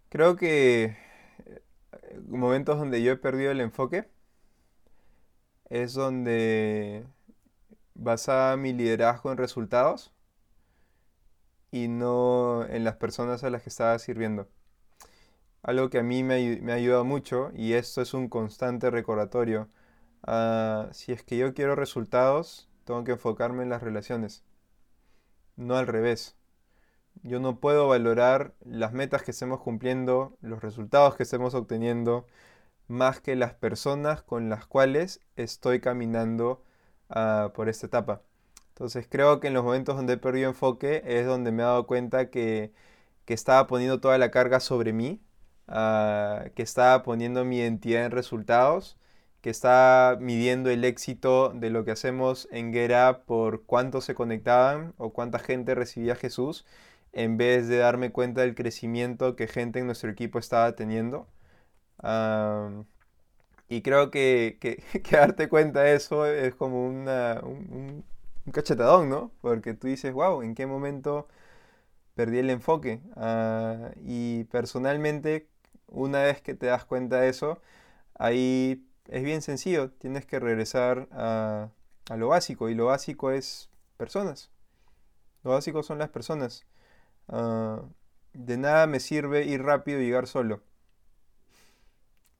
Creo 0.10 0.36
que 0.36 0.96
eh, 1.46 1.62
momentos 2.28 2.78
donde 2.78 3.02
yo 3.02 3.14
he 3.14 3.18
perdido 3.18 3.52
el 3.52 3.62
enfoque 3.62 4.08
es 5.70 5.94
donde 5.94 7.06
basaba 7.96 8.58
mi 8.58 8.74
liderazgo 8.74 9.32
en 9.32 9.38
resultados 9.38 10.14
y 11.72 11.88
no 11.88 12.66
en 12.70 12.84
las 12.84 12.98
personas 12.98 13.44
a 13.44 13.50
las 13.50 13.64
que 13.64 13.70
estaba 13.70 13.98
sirviendo. 13.98 14.48
Algo 15.64 15.90
que 15.90 16.00
a 16.00 16.04
mí 16.04 16.24
me, 16.24 16.60
me 16.62 16.74
ha 16.74 16.76
ayudado 16.76 17.06
mucho 17.06 17.52
y 17.56 17.74
esto 17.74 18.02
es 18.02 18.14
un 18.14 18.30
constante 18.30 18.92
recordatorio 18.92 19.70
Ah, 20.24 20.90
si 20.94 21.12
es 21.12 21.24
que 21.24 21.38
yo 21.38 21.54
quiero 21.54 21.76
resultados, 21.76 22.70
tengo 22.86 23.04
que 23.04 23.14
enfocarme 23.14 23.64
en 23.64 23.70
las 23.70 23.84
relaciones, 23.84 24.44
no 25.58 25.76
al 25.76 25.88
revés. 25.88 26.36
Yo 27.24 27.40
no 27.40 27.60
puedo 27.60 27.88
valorar 27.88 28.54
las 28.66 28.94
metas 28.94 29.24
que 29.24 29.32
estemos 29.32 29.62
cumpliendo, 29.62 30.38
los 30.42 30.62
resultados 30.62 31.16
que 31.16 31.24
estemos 31.24 31.54
obteniendo, 31.56 32.26
más 32.88 33.22
que 33.22 33.36
las 33.36 33.54
personas 33.54 34.24
con 34.24 34.50
las 34.50 34.66
cuales 34.68 35.22
estoy 35.36 35.80
caminando 35.82 36.64
ah, 37.10 37.52
por 37.56 37.70
esta 37.70 37.88
etapa. 37.88 38.22
Entonces 38.70 39.08
creo 39.10 39.40
que 39.40 39.48
en 39.48 39.54
los 39.54 39.64
momentos 39.64 39.96
donde 39.96 40.14
he 40.14 40.18
perdido 40.18 40.50
enfoque 40.50 41.04
es 41.06 41.26
donde 41.28 41.52
me 41.52 41.64
he 41.64 41.66
dado 41.66 41.88
cuenta 41.88 42.30
que, 42.30 42.74
que 43.26 43.34
estaba 43.34 43.68
poniendo 43.68 44.00
toda 44.02 44.18
la 44.18 44.32
carga 44.32 44.60
sobre 44.60 44.94
mí, 44.94 45.22
ah, 45.68 46.46
que 46.56 46.64
estaba 46.64 47.04
poniendo 47.04 47.46
mi 47.46 47.60
identidad 47.60 48.06
en 48.06 48.12
resultados, 48.12 48.98
que 49.44 49.50
estaba 49.52 50.18
midiendo 50.18 50.70
el 50.72 50.86
éxito 50.86 51.50
de 51.54 51.70
lo 51.70 51.86
que 51.86 51.92
hacemos 51.92 52.48
en 52.52 52.72
Guerra 52.72 53.26
por 53.26 53.64
cuántos 53.66 54.06
se 54.06 54.16
conectaban 54.16 54.94
o 54.98 55.12
cuánta 55.14 55.40
gente 55.40 55.76
recibía 55.76 56.14
a 56.14 56.16
Jesús, 56.16 56.66
en 57.14 57.38
vez 57.38 57.68
de 57.68 57.78
darme 57.78 58.12
cuenta 58.12 58.42
del 58.42 58.56
crecimiento 58.56 59.36
que 59.36 59.48
gente 59.48 59.80
en 59.80 59.88
nuestro 59.88 60.10
equipo 60.12 60.40
estaba 60.40 60.76
teniendo. 60.76 61.28
y 63.70 63.82
creo 63.82 64.12
que, 64.12 64.58
que, 65.04 65.16
darte 65.16 65.50
cuenta 65.50 65.82
de 65.82 65.96
eso 65.96 66.26
es 66.26 66.56
como 66.56 66.86
una, 66.88 67.40
un, 67.44 68.04
un, 68.46 68.52
cachetadón, 68.52 69.10
¿no? 69.10 69.32
Porque 69.42 69.74
tú 69.74 69.88
dices, 69.88 70.14
wow, 70.14 70.42
¿en 70.42 70.56
qué 70.56 70.66
momento 70.68 71.28
perdí 72.16 72.40
el 72.40 72.50
enfoque? 72.50 73.02
Ah, 73.16 73.92
y 74.04 74.46
personalmente, 74.46 75.50
una 75.88 76.24
vez 76.24 76.42
que 76.42 76.56
te 76.56 76.68
das 76.68 76.86
cuenta 76.86 77.22
de 77.22 77.30
eso, 77.30 77.62
ahí 78.16 78.86
es 79.08 79.24
bien 79.24 79.42
sencillo, 79.42 79.92
tienes 79.92 80.26
que 80.26 80.40
regresar 80.40 81.08
a, 81.12 81.70
a 82.10 82.18
lo 82.18 82.30
básico 82.30 82.70
y 82.70 82.76
lo 82.76 82.86
básico 82.86 83.32
es 83.32 83.70
personas. 83.98 84.52
Lo 85.44 85.52
básico 85.52 85.84
son 85.84 86.00
las 86.00 86.10
personas. 86.10 86.66
Ah, 87.28 87.82
de 88.34 88.58
nada 88.58 88.88
me 88.88 89.00
sirve 89.00 89.46
ir 89.46 89.64
rápido 89.64 90.02
y 90.02 90.06
llegar 90.06 90.28
solo. 90.28 90.62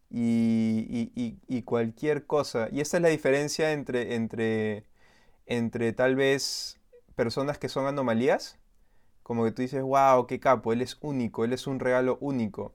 Y, 0.10 1.62
cualquier 1.66 2.26
cosa. 2.28 2.68
Y 2.72 2.82
esta 2.82 2.98
es 2.98 3.04
la 3.04 3.10
diferencia 3.10 3.72
entre, 3.72 4.16
entre, 4.16 4.86
entre 5.46 5.94
tal 5.94 6.16
vez 6.16 6.80
personas 7.16 7.58
que 7.58 7.70
son 7.70 7.88
anomalías. 7.88 8.60
Como 9.24 9.46
que 9.46 9.52
tú 9.52 9.62
dices, 9.62 9.82
wow, 9.82 10.28
qué 10.28 10.40
capo, 10.40 10.74
él 10.74 10.82
es 10.82 10.98
único, 11.02 11.46
él 11.46 11.54
es 11.54 11.68
un 11.68 11.80
regalo 11.80 12.18
único. 12.22 12.74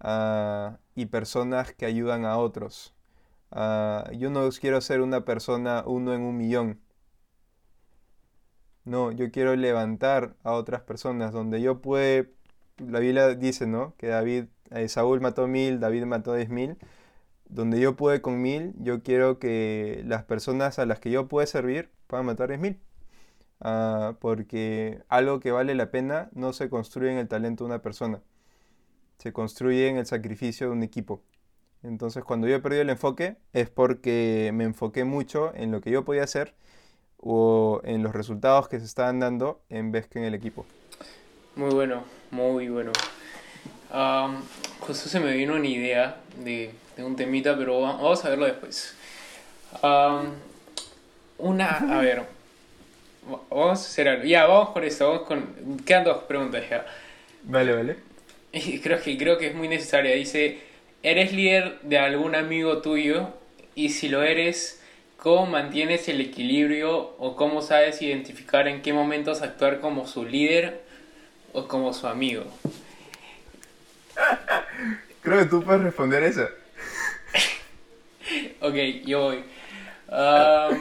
Ah, 0.00 0.78
y 0.94 1.06
personas 1.06 1.72
que 1.74 1.86
ayudan 1.86 2.24
a 2.24 2.38
otros. 2.38 2.94
Ah, 3.52 4.10
yo 4.16 4.30
no 4.30 4.48
quiero 4.50 4.80
ser 4.80 5.00
una 5.00 5.24
persona 5.24 5.84
uno 5.86 6.14
en 6.14 6.22
un 6.22 6.36
millón. 6.36 6.80
No, 8.84 9.12
yo 9.12 9.30
quiero 9.30 9.54
levantar 9.56 10.36
a 10.42 10.52
otras 10.52 10.82
personas 10.82 11.32
donde 11.32 11.60
yo 11.60 11.80
puede, 11.80 12.32
la 12.78 12.98
Biblia 13.00 13.28
dice, 13.34 13.66
¿no? 13.66 13.94
Que 13.98 14.08
David, 14.08 14.46
eh, 14.70 14.88
Saúl 14.88 15.20
mató 15.20 15.46
mil, 15.46 15.80
David 15.80 16.04
mató 16.06 16.34
diez 16.34 16.48
mil. 16.48 16.76
Donde 17.48 17.80
yo 17.80 17.96
pude 17.96 18.22
con 18.22 18.42
mil, 18.42 18.74
yo 18.80 19.02
quiero 19.02 19.38
que 19.40 20.02
las 20.06 20.24
personas 20.24 20.78
a 20.78 20.86
las 20.86 21.00
que 21.00 21.10
yo 21.10 21.28
pueda 21.28 21.46
servir 21.46 21.90
puedan 22.08 22.26
matar 22.26 22.48
diez 22.48 22.60
mil. 22.60 22.80
Ah, 23.60 24.16
porque 24.20 25.02
algo 25.08 25.40
que 25.40 25.52
vale 25.52 25.74
la 25.74 25.90
pena 25.90 26.30
no 26.34 26.52
se 26.52 26.70
construye 26.70 27.12
en 27.12 27.18
el 27.18 27.28
talento 27.28 27.64
de 27.64 27.70
una 27.70 27.82
persona, 27.82 28.22
se 29.18 29.32
construye 29.32 29.88
en 29.88 29.96
el 29.98 30.06
sacrificio 30.06 30.68
de 30.68 30.72
un 30.74 30.82
equipo. 30.82 31.22
Entonces 31.82 32.24
cuando 32.24 32.46
yo 32.46 32.56
he 32.56 32.60
perdido 32.60 32.82
el 32.82 32.90
enfoque 32.90 33.36
es 33.52 33.70
porque 33.70 34.50
me 34.52 34.64
enfoqué 34.64 35.04
mucho 35.04 35.52
en 35.54 35.70
lo 35.70 35.80
que 35.80 35.90
yo 35.90 36.04
podía 36.04 36.24
hacer 36.24 36.54
o 37.18 37.80
en 37.84 38.02
los 38.02 38.14
resultados 38.14 38.68
que 38.68 38.78
se 38.78 38.86
estaban 38.86 39.20
dando 39.20 39.60
en 39.70 39.92
vez 39.92 40.06
que 40.06 40.18
en 40.18 40.24
el 40.26 40.34
equipo. 40.34 40.66
Muy 41.56 41.70
bueno, 41.70 42.04
muy 42.30 42.68
bueno. 42.68 42.92
justo 44.80 45.08
se 45.08 45.20
me 45.20 45.32
vino 45.34 45.54
una 45.54 45.66
idea 45.66 46.20
de, 46.42 46.72
de, 46.96 47.04
un 47.04 47.16
temita, 47.16 47.56
pero 47.56 47.80
vamos 47.80 48.24
a 48.24 48.28
verlo 48.30 48.46
después. 48.46 48.94
una, 51.38 51.76
a 51.76 52.00
ver, 52.00 52.22
vamos 53.50 53.80
a 53.80 53.82
hacer 53.82 54.08
algo. 54.08 54.24
Ya, 54.24 54.46
vamos 54.46 54.70
con 54.70 54.84
esto, 54.84 55.10
vamos 55.10 55.26
con... 55.26 55.78
Quedan 55.84 56.04
dos 56.04 56.22
preguntas 56.24 56.62
ya. 56.68 56.86
Vale, 57.42 57.74
vale. 57.74 57.96
Creo 58.82 59.00
que, 59.00 59.16
creo 59.16 59.38
que 59.38 59.48
es 59.48 59.54
muy 59.54 59.68
necesaria. 59.68 60.14
Dice, 60.14 60.69
¿eres 61.02 61.32
líder 61.32 61.80
de 61.82 61.98
algún 61.98 62.34
amigo 62.34 62.78
tuyo? 62.78 63.28
Y 63.74 63.90
si 63.90 64.08
lo 64.08 64.22
eres, 64.22 64.80
¿Cómo 65.22 65.44
mantienes 65.44 66.08
el 66.08 66.18
equilibrio 66.22 67.14
o 67.18 67.36
cómo 67.36 67.60
sabes 67.60 68.00
identificar 68.00 68.66
en 68.68 68.80
qué 68.80 68.94
momentos 68.94 69.42
actuar 69.42 69.80
como 69.80 70.06
su 70.06 70.24
líder 70.24 70.80
o 71.52 71.68
como 71.68 71.92
su 71.92 72.06
amigo? 72.06 72.44
Creo 75.20 75.40
que 75.40 75.44
tú 75.44 75.62
puedes 75.62 75.82
responder 75.82 76.22
eso. 76.22 76.48
ok, 78.60 78.74
yo 79.04 79.20
voy. 79.20 79.44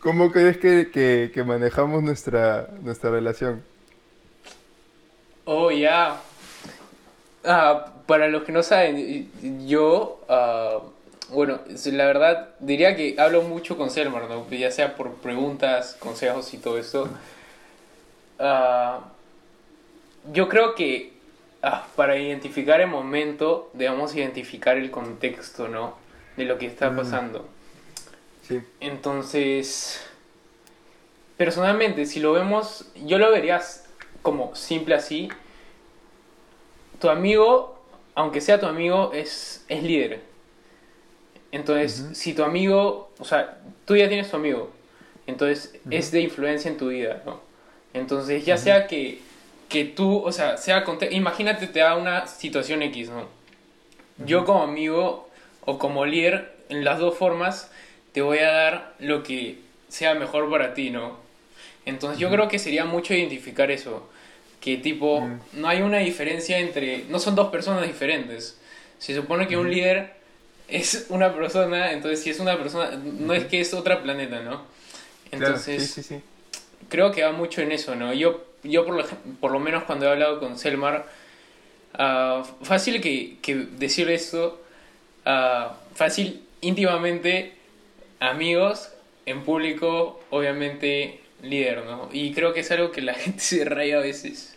¿Cómo 0.00 0.30
crees 0.30 0.58
que, 0.58 1.42
manejamos 1.42 2.02
nuestra, 2.02 2.68
nuestra 2.82 3.10
relación? 3.10 3.62
Oh, 5.46 5.70
ya. 5.70 6.20
Ah, 7.44 7.92
para 8.06 8.28
los 8.28 8.44
que 8.44 8.52
no 8.52 8.62
saben, 8.62 9.66
yo... 9.66 10.20
Ah, 10.28 10.78
bueno, 11.30 11.60
la 11.86 12.06
verdad 12.06 12.48
diría 12.58 12.96
que 12.96 13.14
hablo 13.18 13.42
mucho 13.42 13.76
con 13.76 13.90
Selmar, 13.90 14.28
¿no? 14.28 14.48
ya 14.50 14.72
sea 14.72 14.96
por 14.96 15.14
preguntas, 15.14 15.96
consejos 16.00 16.52
y 16.54 16.58
todo 16.58 16.76
esto. 16.76 17.08
Ah, 18.38 19.00
yo 20.32 20.48
creo 20.48 20.74
que 20.74 21.12
para 21.94 22.16
identificar 22.16 22.80
el 22.80 22.88
momento 22.88 23.70
debemos 23.74 24.14
identificar 24.16 24.76
el 24.76 24.90
contexto, 24.90 25.68
¿no? 25.68 25.94
De 26.36 26.44
lo 26.44 26.58
que 26.58 26.66
está 26.66 26.90
mm. 26.90 26.96
pasando. 26.96 27.48
Sí. 28.48 28.60
Entonces, 28.80 30.02
personalmente, 31.36 32.06
si 32.06 32.20
lo 32.20 32.32
vemos, 32.32 32.86
yo 33.04 33.18
lo 33.18 33.30
vería 33.30 33.60
como 34.22 34.54
simple 34.56 34.94
así. 34.94 35.28
Tu 37.00 37.08
amigo, 37.08 37.78
aunque 38.14 38.40
sea 38.40 38.60
tu 38.60 38.66
amigo, 38.66 39.12
es, 39.12 39.64
es 39.68 39.82
líder. 39.82 40.20
Entonces, 41.52 42.10
si 42.12 42.34
tu 42.34 42.44
amigo, 42.44 43.10
o 43.18 43.24
sea, 43.24 43.58
tú 43.84 43.96
ya 43.96 44.08
tienes 44.08 44.30
tu 44.30 44.36
amigo, 44.36 44.70
entonces 45.26 45.74
es 45.90 46.12
de 46.12 46.20
influencia 46.20 46.70
en 46.70 46.76
tu 46.76 46.88
vida, 46.88 47.22
¿no? 47.26 47.40
Entonces, 47.92 48.44
ya 48.44 48.56
sea 48.56 48.86
que, 48.86 49.18
que 49.68 49.84
tú, 49.84 50.22
o 50.22 50.30
sea, 50.30 50.56
sea 50.58 50.84
imagínate 51.10 51.66
te 51.66 51.80
da 51.80 51.96
una 51.96 52.26
situación 52.26 52.82
X, 52.82 53.08
¿no? 53.08 53.26
Yo 54.24 54.44
como 54.44 54.62
amigo 54.62 55.28
o 55.64 55.78
como 55.78 56.06
líder, 56.06 56.52
en 56.68 56.84
las 56.84 56.98
dos 56.98 57.16
formas, 57.16 57.70
te 58.12 58.22
voy 58.22 58.38
a 58.38 58.52
dar 58.52 58.94
lo 59.00 59.22
que 59.22 59.58
sea 59.88 60.14
mejor 60.14 60.48
para 60.50 60.74
ti, 60.74 60.90
¿no? 60.90 61.16
Entonces, 61.84 62.20
yo 62.20 62.30
creo 62.30 62.48
que 62.48 62.58
sería 62.58 62.84
mucho 62.84 63.14
identificar 63.14 63.70
eso, 63.70 64.08
que 64.60 64.76
tipo, 64.76 65.26
no 65.54 65.68
hay 65.68 65.82
una 65.82 65.98
diferencia 65.98 66.58
entre, 66.58 67.04
no 67.08 67.18
son 67.18 67.34
dos 67.34 67.48
personas 67.48 67.86
diferentes. 67.86 68.58
Se 68.98 69.14
supone 69.14 69.48
que 69.48 69.56
un 69.56 69.70
líder 69.70 70.12
es 70.68 71.06
una 71.08 71.34
persona, 71.34 71.92
entonces 71.92 72.22
si 72.22 72.30
es 72.30 72.40
una 72.40 72.58
persona, 72.58 72.90
no 72.90 73.32
es 73.32 73.46
que 73.46 73.60
es 73.60 73.72
otra 73.72 74.02
planeta, 74.02 74.40
¿no? 74.40 74.62
Entonces, 75.30 76.12
creo 76.88 77.10
que 77.10 77.22
va 77.22 77.32
mucho 77.32 77.62
en 77.62 77.72
eso, 77.72 77.94
¿no? 77.94 78.12
Yo, 78.12 78.44
yo 78.62 78.84
por, 78.84 78.96
lo, 78.96 79.06
por 79.40 79.50
lo 79.50 79.58
menos 79.58 79.84
cuando 79.84 80.06
he 80.06 80.10
hablado 80.10 80.38
con 80.38 80.58
Selmar, 80.58 81.06
uh, 81.98 82.44
fácil 82.62 83.00
que, 83.00 83.38
que, 83.40 83.54
decir 83.54 84.10
esto, 84.10 84.60
uh, 85.24 85.72
fácil 85.94 86.42
íntimamente, 86.60 87.54
amigos, 88.18 88.90
en 89.24 89.42
público, 89.42 90.20
obviamente 90.30 91.19
líder, 91.42 91.84
¿no? 91.84 92.08
Y 92.12 92.32
creo 92.34 92.52
que 92.52 92.60
es 92.60 92.70
algo 92.70 92.90
que 92.90 93.02
la 93.02 93.14
gente 93.24 93.40
se 93.40 93.64
raya 93.64 93.98
a 93.98 94.00
veces. 94.00 94.56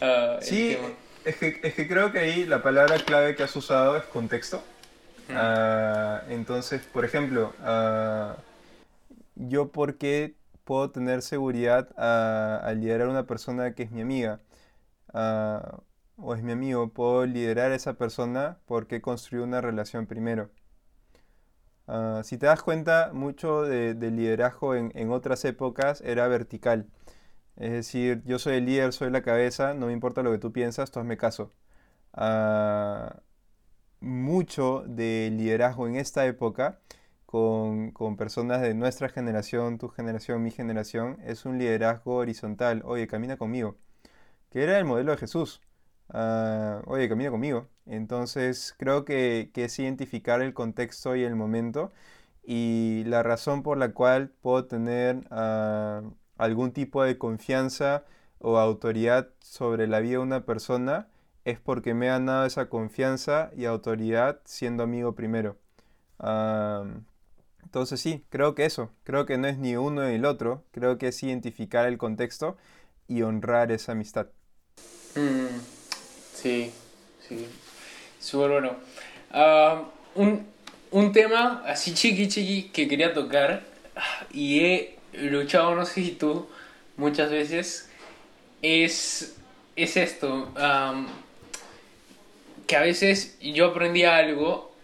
Uh, 0.00 0.40
sí, 0.40 0.76
es 1.24 1.36
que, 1.36 1.60
es 1.62 1.74
que 1.74 1.88
creo 1.88 2.12
que 2.12 2.18
ahí 2.18 2.44
la 2.44 2.62
palabra 2.62 2.96
clave 2.98 3.36
que 3.36 3.42
has 3.42 3.54
usado 3.56 3.96
es 3.96 4.04
contexto. 4.04 4.62
Ah, 5.30 6.22
entonces, 6.28 6.82
por 6.82 7.04
ejemplo, 7.04 7.54
uh, 7.60 8.34
yo 9.36 9.68
por 9.72 9.96
qué 9.96 10.34
puedo 10.64 10.90
tener 10.90 11.22
seguridad 11.22 11.88
al 11.98 12.80
liderar 12.80 13.08
a 13.08 13.10
una 13.10 13.26
persona 13.26 13.74
que 13.74 13.84
es 13.84 13.90
mi 13.90 14.02
amiga 14.02 14.40
ah, 15.12 15.80
o 16.16 16.34
es 16.34 16.42
mi 16.42 16.52
amigo, 16.52 16.88
puedo 16.90 17.26
liderar 17.26 17.72
a 17.72 17.74
esa 17.74 17.94
persona 17.94 18.58
porque 18.66 19.00
construí 19.00 19.42
una 19.42 19.60
relación 19.60 20.06
primero. 20.06 20.50
Si 22.24 22.38
te 22.38 22.46
das 22.46 22.62
cuenta, 22.62 23.10
mucho 23.12 23.62
del 23.62 24.16
liderazgo 24.16 24.74
en, 24.74 25.10
otras 25.10 25.44
épocas 25.44 26.00
era 26.02 26.28
vertical. 26.28 26.86
Es 27.56 27.72
decir, 27.72 28.22
yo 28.24 28.38
soy 28.38 28.56
el 28.56 28.66
líder, 28.66 28.92
soy 28.92 29.10
la 29.10 29.22
cabeza, 29.22 29.74
no 29.74 29.86
me 29.86 29.92
importa 29.92 30.22
lo 30.22 30.32
que 30.32 30.38
tú 30.38 30.52
piensas, 30.52 30.90
tú 30.90 31.00
hazme 31.00 31.16
caso 31.16 31.52
mucho 34.04 34.84
de 34.86 35.30
liderazgo 35.32 35.88
en 35.88 35.96
esta 35.96 36.26
época 36.26 36.78
con, 37.26 37.92
personas 38.16 38.60
de 38.62 38.74
nuestra 38.74 39.08
generación, 39.08 39.78
tu 39.78 39.88
generación, 39.88 40.42
mi 40.42 40.50
generación, 40.52 41.18
es 41.24 41.44
un 41.46 41.58
liderazgo 41.58 42.16
horizontal. 42.16 42.82
Oye, 42.84 43.08
camina 43.08 43.36
conmigo. 43.36 43.76
Que 44.50 44.62
era 44.64 44.78
el 44.78 44.84
modelo 44.84 45.12
de 45.12 45.18
Jesús. 45.18 45.62
Ah, 46.10 46.82
oye, 46.86 47.08
camina 47.08 47.30
conmigo. 47.30 47.68
Entonces 47.86 48.74
creo 48.78 49.04
que, 49.04 49.50
que 49.52 49.64
es 49.64 49.78
identificar 49.78 50.42
el 50.42 50.54
contexto 50.54 51.16
y 51.16 51.24
el 51.24 51.36
momento 51.36 51.92
y 52.42 53.04
la 53.06 53.22
razón 53.22 53.62
por 53.62 53.78
la 53.78 53.92
cual 53.92 54.30
puedo 54.42 54.66
tener 54.66 55.26
ah, 55.30 56.02
algún 56.36 56.72
tipo 56.72 57.02
de 57.02 57.18
confianza 57.18 58.04
o 58.38 58.58
autoridad 58.58 59.30
sobre 59.40 59.86
la 59.86 60.00
vida 60.00 60.12
de 60.12 60.18
una 60.18 60.44
persona 60.44 61.08
es 61.44 61.60
porque 61.60 61.94
me 61.94 62.10
han 62.10 62.26
dado 62.26 62.46
esa 62.46 62.68
confianza 62.68 63.50
y 63.56 63.66
autoridad 63.66 64.40
siendo 64.44 64.82
amigo 64.82 65.14
primero. 65.14 65.56
Ah, 66.18 66.84
entonces 67.62 68.00
sí, 68.00 68.24
creo 68.28 68.54
que 68.54 68.66
eso, 68.66 68.90
creo 69.04 69.26
que 69.26 69.36
no 69.38 69.48
es 69.48 69.58
ni 69.58 69.76
uno 69.76 70.06
ni 70.06 70.14
el 70.14 70.24
otro, 70.26 70.64
creo 70.70 70.96
que 70.98 71.08
es 71.08 71.22
identificar 71.22 71.86
el 71.86 71.98
contexto 71.98 72.56
y 73.08 73.22
honrar 73.22 73.72
esa 73.72 73.92
amistad. 73.92 74.28
Mm, 75.16 75.73
sí, 76.34 76.70
sí. 77.28 77.46
Súper 78.20 78.50
bueno. 78.50 78.76
Ah, 79.30 79.84
un, 80.14 80.46
un 80.90 81.12
tema 81.12 81.62
así 81.66 81.94
chiqui 81.94 82.28
chiqui 82.28 82.70
que 82.72 82.88
quería 82.88 83.12
tocar 83.12 83.62
y 84.32 84.60
he 84.60 84.98
luchado, 85.12 85.74
no 85.74 85.84
sé 85.86 85.94
si 86.02 86.10
tú, 86.12 86.48
muchas 86.96 87.30
veces, 87.30 87.88
es, 88.62 89.36
es 89.76 89.96
esto. 89.96 90.52
que 92.66 92.76
a 92.76 92.80
veces 92.80 93.36
yo 93.40 93.66
aprendía 93.66 94.16
algo 94.16 94.74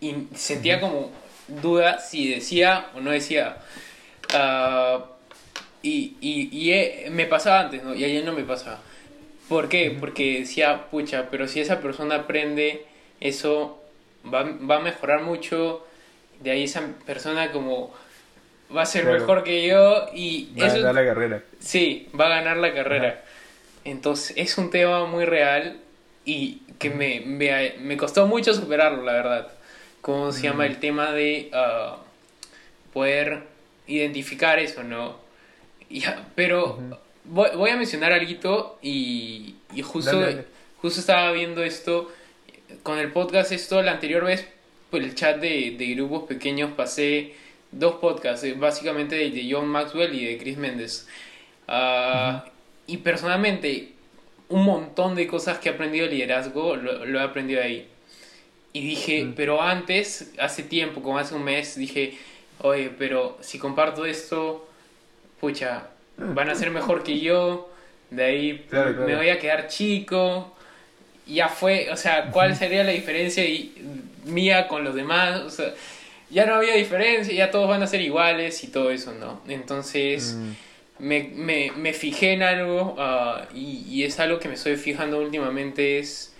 y 0.00 0.14
sentía 0.34 0.80
como 0.80 1.10
duda 1.48 1.98
si 2.00 2.28
decía 2.28 2.86
o 2.94 3.00
no 3.00 3.10
decía. 3.10 3.58
Ah, 4.34 5.04
y 5.82 6.16
y, 6.20 6.48
y 6.56 6.72
he- 6.72 7.08
me 7.10 7.26
pasaba 7.26 7.60
antes, 7.60 7.82
¿no? 7.82 7.94
Y 7.94 8.04
ayer 8.04 8.24
no 8.24 8.32
me 8.32 8.44
pasaba. 8.44 8.80
¿Por 9.52 9.68
qué? 9.68 9.94
Porque 9.98 10.40
decía, 10.40 10.86
pucha, 10.90 11.28
pero 11.30 11.46
si 11.46 11.60
esa 11.60 11.80
persona 11.80 12.14
aprende 12.16 12.86
eso, 13.20 13.82
va, 14.32 14.44
va 14.44 14.76
a 14.76 14.80
mejorar 14.80 15.22
mucho. 15.22 15.86
De 16.40 16.50
ahí 16.50 16.64
esa 16.64 16.82
persona 17.06 17.52
como 17.52 17.92
va 18.74 18.82
a 18.82 18.86
ser 18.86 19.02
Claro. 19.02 19.18
mejor 19.20 19.44
que 19.44 19.66
yo 19.66 20.06
y 20.14 20.48
Va 20.58 20.64
a 20.64 20.68
eso 20.68 20.80
dar 20.80 20.94
la 20.94 21.04
carrera. 21.04 21.42
Sí, 21.60 22.08
va 22.18 22.26
a 22.26 22.28
ganar 22.30 22.56
la 22.56 22.72
carrera. 22.72 23.22
Entonces, 23.84 24.32
es 24.36 24.56
un 24.58 24.70
tema 24.70 25.04
muy 25.06 25.24
real 25.26 25.76
y 26.24 26.62
que 26.78 26.88
me, 26.90 27.20
me, 27.20 27.74
me 27.80 27.96
costó 27.96 28.26
mucho 28.26 28.54
superarlo, 28.54 29.02
la 29.02 29.12
verdad. 29.12 29.48
¿Cómo 30.00 30.32
se 30.32 30.42
llama 30.42 30.66
el 30.66 30.78
tema 30.80 31.12
de 31.12 31.50
ah, 31.52 31.98
poder 32.92 33.42
identificar 33.86 34.58
eso, 34.58 34.82
no? 34.82 35.16
Ya, 35.90 36.26
pero 36.34 36.78
voy, 37.24 37.50
voy 37.56 37.70
a 37.70 37.76
mencionar 37.76 38.12
algo 38.12 38.78
y, 38.82 39.56
y 39.72 39.82
justo, 39.82 40.20
Dale, 40.20 40.20
dale. 40.20 40.46
justo 40.80 41.00
estaba 41.00 41.32
viendo 41.32 41.62
esto 41.64 42.10
con 42.82 42.98
el 42.98 43.12
podcast, 43.12 43.52
esto 43.52 43.82
la 43.82 43.92
anterior 43.92 44.24
vez, 44.24 44.48
por 44.90 45.02
el 45.02 45.14
chat 45.14 45.38
de, 45.40 45.76
de 45.78 45.94
grupos 45.94 46.24
pequeños 46.24 46.72
pasé 46.72 47.34
dos 47.70 47.96
podcasts, 47.96 48.44
eh, 48.44 48.54
básicamente 48.54 49.16
de, 49.16 49.48
John 49.50 49.68
Maxwell 49.68 50.14
y 50.14 50.24
de 50.26 50.38
Chris 50.38 50.56
Méndez. 50.58 51.08
Ah, 51.68 52.44
Y 52.86 52.98
personalmente, 52.98 53.94
un 54.48 54.64
montón 54.64 55.14
de 55.14 55.26
cosas 55.26 55.58
que 55.58 55.68
he 55.68 55.72
aprendido 55.72 56.06
de 56.06 56.12
liderazgo 56.12 56.76
lo, 56.76 57.04
lo 57.06 57.20
he 57.20 57.22
aprendido 57.22 57.62
ahí. 57.62 57.88
Y 58.72 58.86
dije, 58.86 59.32
pero 59.36 59.62
antes, 59.62 60.32
hace 60.38 60.62
tiempo, 60.64 61.02
como 61.02 61.18
hace 61.18 61.34
un 61.34 61.44
mes, 61.44 61.76
dije, 61.76 62.18
oye, 62.60 62.90
pero 62.98 63.38
si 63.42 63.58
comparto 63.58 64.06
esto, 64.06 64.68
pucha, 65.40 65.90
van 66.34 66.48
a 66.50 66.54
ser 66.54 66.70
mejor 66.70 67.02
que 67.02 67.20
yo, 67.20 67.70
de 68.10 68.24
ahí 68.24 68.66
Claro, 68.68 69.06
me 69.06 69.16
voy 69.16 69.28
a 69.30 69.38
quedar 69.38 69.68
chico. 69.68 70.54
Ya 71.26 71.48
fue, 71.48 71.90
o 71.90 71.96
sea, 71.96 72.30
¿cuál 72.30 72.56
sería 72.56 72.84
la 72.84 72.92
diferencia 72.92 73.44
y- 73.44 73.72
mía 74.24 74.68
con 74.68 74.84
los 74.84 74.94
demás? 74.94 75.40
O 75.42 75.50
sea, 75.50 75.72
ya 76.30 76.46
no 76.46 76.54
había 76.54 76.74
diferencia, 76.74 77.32
ya 77.34 77.50
todos 77.50 77.68
van 77.68 77.82
a 77.82 77.86
ser 77.86 78.00
iguales 78.00 78.64
y 78.64 78.68
todo 78.68 78.90
eso, 78.90 79.12
¿no? 79.14 79.40
Entonces 79.48 80.40
Mm, 80.40 80.52
me, 80.98 81.24
me, 81.34 81.72
me 81.76 81.92
fijé 81.94 82.32
en 82.32 82.42
algo 82.42 82.96
ah, 82.98 83.46
y, 83.54 83.84
y 83.88 84.04
es 84.04 84.18
algo 84.20 84.38
que 84.40 84.48
me 84.48 84.54
estoy 84.54 84.76
fijando 84.76 85.18
últimamente 85.20 85.98
es 85.98 86.34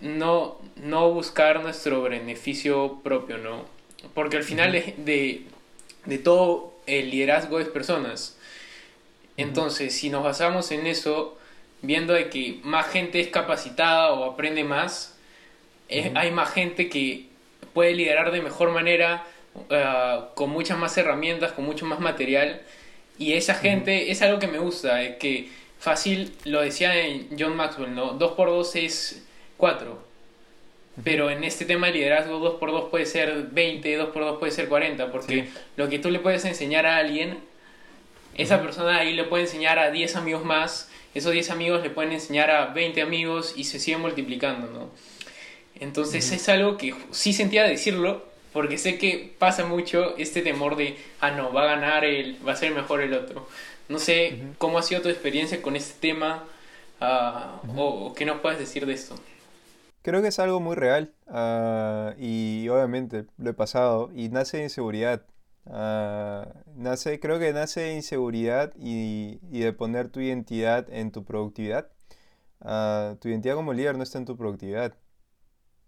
no, 0.00 0.58
no 0.76 1.10
buscar 1.10 1.60
nuestro 1.62 2.02
beneficio 2.02 3.00
propio, 3.02 3.38
¿no? 3.38 3.64
Porque 4.14 4.36
al 4.38 4.44
final 4.44 4.72
de, 4.72 4.94
de, 4.98 5.44
de 6.06 6.18
todo 6.18 6.74
el 6.86 7.10
liderazgo 7.10 7.60
es 7.60 7.68
personas. 7.68 8.38
Entonces, 9.36 9.94
si 9.96 10.10
nos 10.10 10.22
basamos 10.24 10.70
en 10.70 10.86
eso, 10.86 11.38
viendo 11.82 12.12
de 12.12 12.28
que 12.28 12.60
más 12.62 12.86
gente 12.88 13.20
es 13.20 13.28
capacitada 13.28 14.12
o 14.12 14.24
aprende 14.30 14.64
más, 14.64 15.16
es- 15.88 16.10
hay 16.14 16.30
más 16.30 16.50
gente 16.52 16.88
que 16.88 17.26
puede 17.72 17.94
liderar 17.94 18.32
de 18.32 18.42
mejor 18.42 18.70
manera, 18.70 19.24
ah, 19.70 20.28
con 20.34 20.50
muchas 20.50 20.78
más 20.78 20.96
herramientas, 20.98 21.52
con 21.52 21.64
mucho 21.64 21.86
más 21.86 22.00
material. 22.00 22.60
Y 23.18 23.34
esa 23.34 23.54
gente 23.54 24.10
es 24.10 24.22
algo 24.22 24.38
que 24.38 24.46
me 24.46 24.58
gusta, 24.58 25.02
es 25.02 25.16
que 25.16 25.48
fácil, 25.78 26.32
lo 26.44 26.60
decía 26.60 26.94
en 27.06 27.28
John 27.38 27.56
Maxwell, 27.56 27.94
¿no? 27.94 28.12
2 28.12 28.32
por 28.32 28.48
2 28.48 28.76
es 28.76 29.24
4. 29.56 30.02
Pero 31.02 31.30
en 31.30 31.44
este 31.44 31.64
tema 31.64 31.86
de 31.86 31.94
liderazgo, 31.94 32.38
2 32.38 32.54
por 32.58 32.72
2 32.72 32.90
puede 32.90 33.06
ser 33.06 33.48
20, 33.52 33.96
2 33.96 34.10
por 34.10 34.22
2 34.22 34.38
puede 34.38 34.52
ser 34.52 34.68
40, 34.68 35.10
porque 35.10 35.44
Sí. 35.44 35.50
lo 35.76 35.88
que 35.88 35.98
tú 35.98 36.10
le 36.10 36.18
puedes 36.18 36.44
enseñar 36.44 36.84
a 36.84 36.96
alguien, 36.98 37.38
esa 38.34 38.60
persona 38.62 38.98
ahí 38.98 39.14
le 39.14 39.24
puede 39.24 39.44
enseñar 39.44 39.78
a 39.78 39.90
10 39.90 40.16
amigos 40.16 40.44
más, 40.44 40.88
esos 41.14 41.32
10 41.32 41.50
amigos 41.50 41.82
le 41.82 41.90
pueden 41.90 42.12
enseñar 42.12 42.50
a 42.50 42.66
20 42.66 43.02
amigos 43.02 43.54
y 43.56 43.64
se 43.64 43.78
sigue 43.78 43.96
multiplicando, 43.96 44.68
¿no? 44.68 44.90
Entonces 45.78 46.30
es 46.30 46.48
algo 46.48 46.76
que 46.76 46.94
sí 47.10 47.32
sentía 47.32 47.64
decirlo, 47.64 48.24
porque 48.52 48.78
sé 48.78 48.98
que 48.98 49.34
pasa 49.38 49.64
mucho 49.64 50.16
este 50.18 50.42
temor 50.42 50.76
de, 50.76 50.96
ah, 51.20 51.30
no, 51.30 51.52
va 51.52 51.62
a 51.62 51.74
ganar 51.76 52.04
él, 52.04 52.38
va 52.46 52.52
a 52.52 52.56
ser 52.56 52.74
mejor 52.74 53.00
el 53.00 53.14
otro. 53.14 53.48
No 53.88 53.98
sé 53.98 54.38
cómo 54.58 54.78
ha 54.78 54.82
sido 54.82 55.00
tu 55.00 55.08
experiencia 55.08 55.62
con 55.62 55.76
este 55.76 55.98
tema, 56.00 56.44
ah, 57.00 57.60
o, 57.76 58.06
o 58.06 58.14
qué 58.14 58.24
nos 58.24 58.40
puedes 58.40 58.58
decir 58.58 58.86
de 58.86 58.92
esto. 58.92 59.14
Creo 60.02 60.22
que 60.22 60.28
es 60.28 60.38
algo 60.38 60.60
muy 60.60 60.76
real 60.76 61.12
ah, 61.28 62.14
y 62.18 62.66
obviamente 62.68 63.24
lo 63.36 63.50
he 63.50 63.54
pasado 63.54 64.10
y 64.14 64.30
nace 64.30 64.58
de 64.58 64.62
inseguridad. 64.64 65.22
Ah, 65.66 66.48
nace, 66.76 67.20
creo 67.20 67.38
que 67.38 67.52
nace 67.52 67.80
de 67.82 67.94
inseguridad 67.94 68.72
y, 68.78 69.40
y 69.50 69.60
de 69.60 69.72
poner 69.72 70.08
tu 70.10 70.20
identidad 70.20 70.88
en 70.92 71.12
tu 71.12 71.24
productividad. 71.24 71.88
Ah, 72.60 73.16
tu 73.20 73.28
identidad 73.28 73.56
como 73.56 73.72
líder 73.74 73.96
no 73.96 74.04
está 74.04 74.18
en 74.18 74.26
tu 74.26 74.36
productividad. 74.36 74.94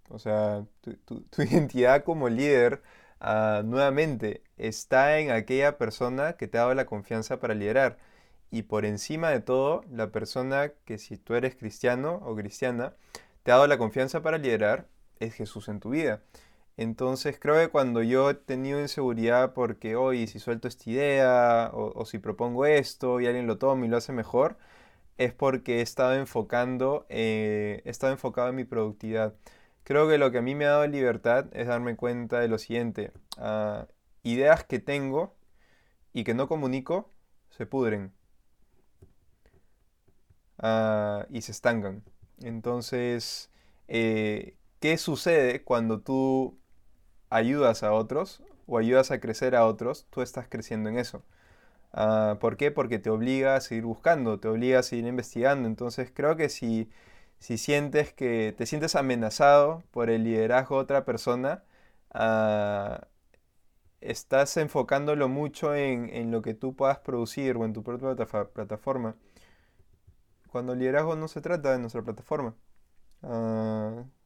O 0.08 0.18
sea, 0.18 0.64
tu, 0.80 0.94
tu- 0.98 1.22
tu 1.24 1.42
identidad 1.42 2.04
como 2.04 2.28
líder 2.28 2.82
ah, 3.20 3.62
nuevamente 3.64 4.42
está 4.56 5.18
en 5.18 5.30
aquella 5.30 5.78
persona 5.78 6.34
que 6.34 6.48
te 6.48 6.58
ha 6.58 6.62
dado 6.62 6.74
la 6.74 6.86
confianza 6.86 7.40
para 7.40 7.54
liderar. 7.54 7.98
Y 8.50 8.62
por 8.64 8.84
encima 8.84 9.30
de 9.30 9.40
todo, 9.40 9.84
la 9.90 10.10
persona 10.12 10.72
que 10.84 10.98
si 10.98 11.16
tú 11.16 11.34
eres 11.34 11.54
cristiano 11.56 12.20
o 12.24 12.36
cristiana, 12.36 12.94
te 13.42 13.50
ha 13.52 13.54
dado 13.56 13.66
la 13.66 13.78
confianza 13.78 14.22
para 14.22 14.38
liderar 14.38 14.86
es 15.20 15.34
Jesús 15.34 15.68
en 15.68 15.80
tu 15.80 15.90
vida. 15.90 16.22
Entonces 16.76 17.38
creo 17.40 17.56
que 17.56 17.68
cuando 17.70 18.02
yo 18.02 18.30
he 18.30 18.34
tenido 18.34 18.80
inseguridad 18.80 19.52
porque, 19.54 19.96
oye, 19.96 20.26
si 20.26 20.38
suelto 20.38 20.68
esta 20.68 20.90
idea 20.90 21.70
o, 21.72 21.92
o 21.94 22.06
si 22.06 22.18
propongo 22.18 22.66
esto 22.66 23.20
y 23.20 23.26
alguien 23.26 23.46
lo 23.46 23.58
toma 23.58 23.86
y 23.86 23.88
lo 23.88 23.96
hace 23.98 24.12
mejor, 24.12 24.56
es 25.18 25.32
porque 25.32 25.78
he 25.80 25.82
estado 25.82 26.14
enfocando, 26.14 27.06
eh, 27.08 27.82
he 27.84 27.90
estado 27.90 28.12
enfocado 28.12 28.48
en 28.50 28.56
mi 28.56 28.64
productividad. 28.64 29.34
Creo 29.84 30.08
que 30.08 30.18
lo 30.18 30.30
que 30.32 30.38
a 30.38 30.42
mí 30.42 30.54
me 30.54 30.66
ha 30.66 30.70
dado 30.70 30.86
libertad 30.86 31.46
es 31.52 31.66
darme 31.68 31.96
cuenta 31.96 32.40
de 32.40 32.48
lo 32.48 32.58
siguiente. 32.58 33.12
ah, 33.38 33.86
ideas 34.24 34.64
que 34.64 34.78
tengo 34.80 35.34
y 36.14 36.24
que 36.24 36.34
no 36.34 36.48
comunico 36.48 37.10
se 37.50 37.66
pudren 37.66 38.12
ah, 40.58 41.26
y 41.30 41.42
se 41.42 41.52
estancan. 41.52 42.02
Entonces, 42.40 43.50
eh, 43.88 44.56
¿qué 44.80 44.98
sucede 44.98 45.62
cuando 45.64 46.00
tú 46.00 46.58
ayudas 47.34 47.82
a 47.82 47.92
otros 47.92 48.42
o 48.66 48.78
ayudas 48.78 49.10
a 49.10 49.20
crecer 49.20 49.56
a 49.56 49.66
otros? 49.66 50.06
Tú 50.10 50.22
estás 50.22 50.46
creciendo 50.48 50.88
en 50.90 50.98
eso. 50.98 51.22
Ah, 51.92 52.38
¿por 52.40 52.56
qué? 52.56 52.70
Porque 52.70 52.98
te 52.98 53.10
obliga 53.10 53.56
a 53.56 53.60
seguir 53.60 53.84
buscando, 53.84 54.40
te 54.40 54.48
obliga 54.48 54.80
a 54.80 54.82
seguir 54.82 55.06
investigando. 55.06 55.68
Entonces, 55.68 56.10
creo 56.14 56.36
que 56.36 56.48
si, 56.48 56.90
si 57.38 57.58
sientes 57.58 58.12
que 58.12 58.54
te 58.56 58.66
sientes 58.66 58.96
amenazado 58.96 59.82
por 59.92 60.10
el 60.10 60.24
liderazgo 60.24 60.76
de 60.76 60.82
otra 60.82 61.04
persona, 61.04 61.64
ah, 62.12 63.06
estás 64.02 64.56
enfocándolo 64.58 65.28
mucho 65.30 65.74
en, 65.74 66.10
en 66.14 66.30
lo 66.30 66.42
que 66.42 66.54
tú 66.54 66.74
puedas 66.76 66.98
producir 66.98 67.56
o 67.56 67.64
en 67.64 67.72
tu 67.72 67.82
propia 67.82 68.14
plataforma. 68.52 69.16
Cuando 70.52 70.74
el 70.74 70.78
liderazgo 70.78 71.16
no 71.16 71.26
se 71.26 71.40
trata 71.40 71.72
de 71.72 71.78
nuestra 71.80 72.02
plataforma. 72.02 72.54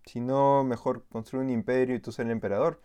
Ah, 0.06 0.10
sino 0.10 0.64
mejor 0.64 1.04
construir 1.08 1.44
un 1.44 1.50
imperio 1.50 1.94
y 1.96 2.00
tú 2.00 2.12
ser 2.12 2.26
el 2.26 2.32
emperador. 2.32 2.80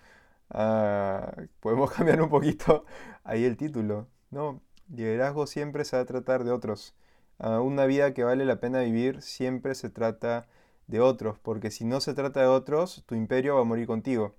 Ah, 0.50 1.34
podemos 1.62 1.92
cambiar 1.94 2.22
un 2.22 2.30
poquito 2.30 2.86
ahí 3.24 3.46
el 3.46 3.58
título. 3.58 4.08
No, 4.32 4.62
liderazgo 4.90 5.48
siempre 5.48 5.86
se 5.86 5.98
va 5.98 6.04
a 6.04 6.06
tratar 6.06 6.44
de 6.46 6.52
otros. 6.52 6.96
Ah, 7.40 7.62
una 7.62 7.86
vida 7.86 8.14
que 8.14 8.24
vale 8.24 8.46
la 8.46 8.60
pena 8.60 8.82
vivir 8.82 9.22
siempre 9.22 9.76
se 9.76 9.90
trata 9.90 10.48
de 10.88 11.02
otros, 11.02 11.40
porque 11.40 11.72
si 11.72 11.86
no 11.86 12.02
se 12.02 12.14
trata 12.16 12.42
de 12.42 12.48
otros, 12.48 13.04
tu 13.08 13.16
imperio 13.16 13.56
va 13.56 13.62
a 13.62 13.66
morir 13.66 13.88
contigo. 13.88 14.36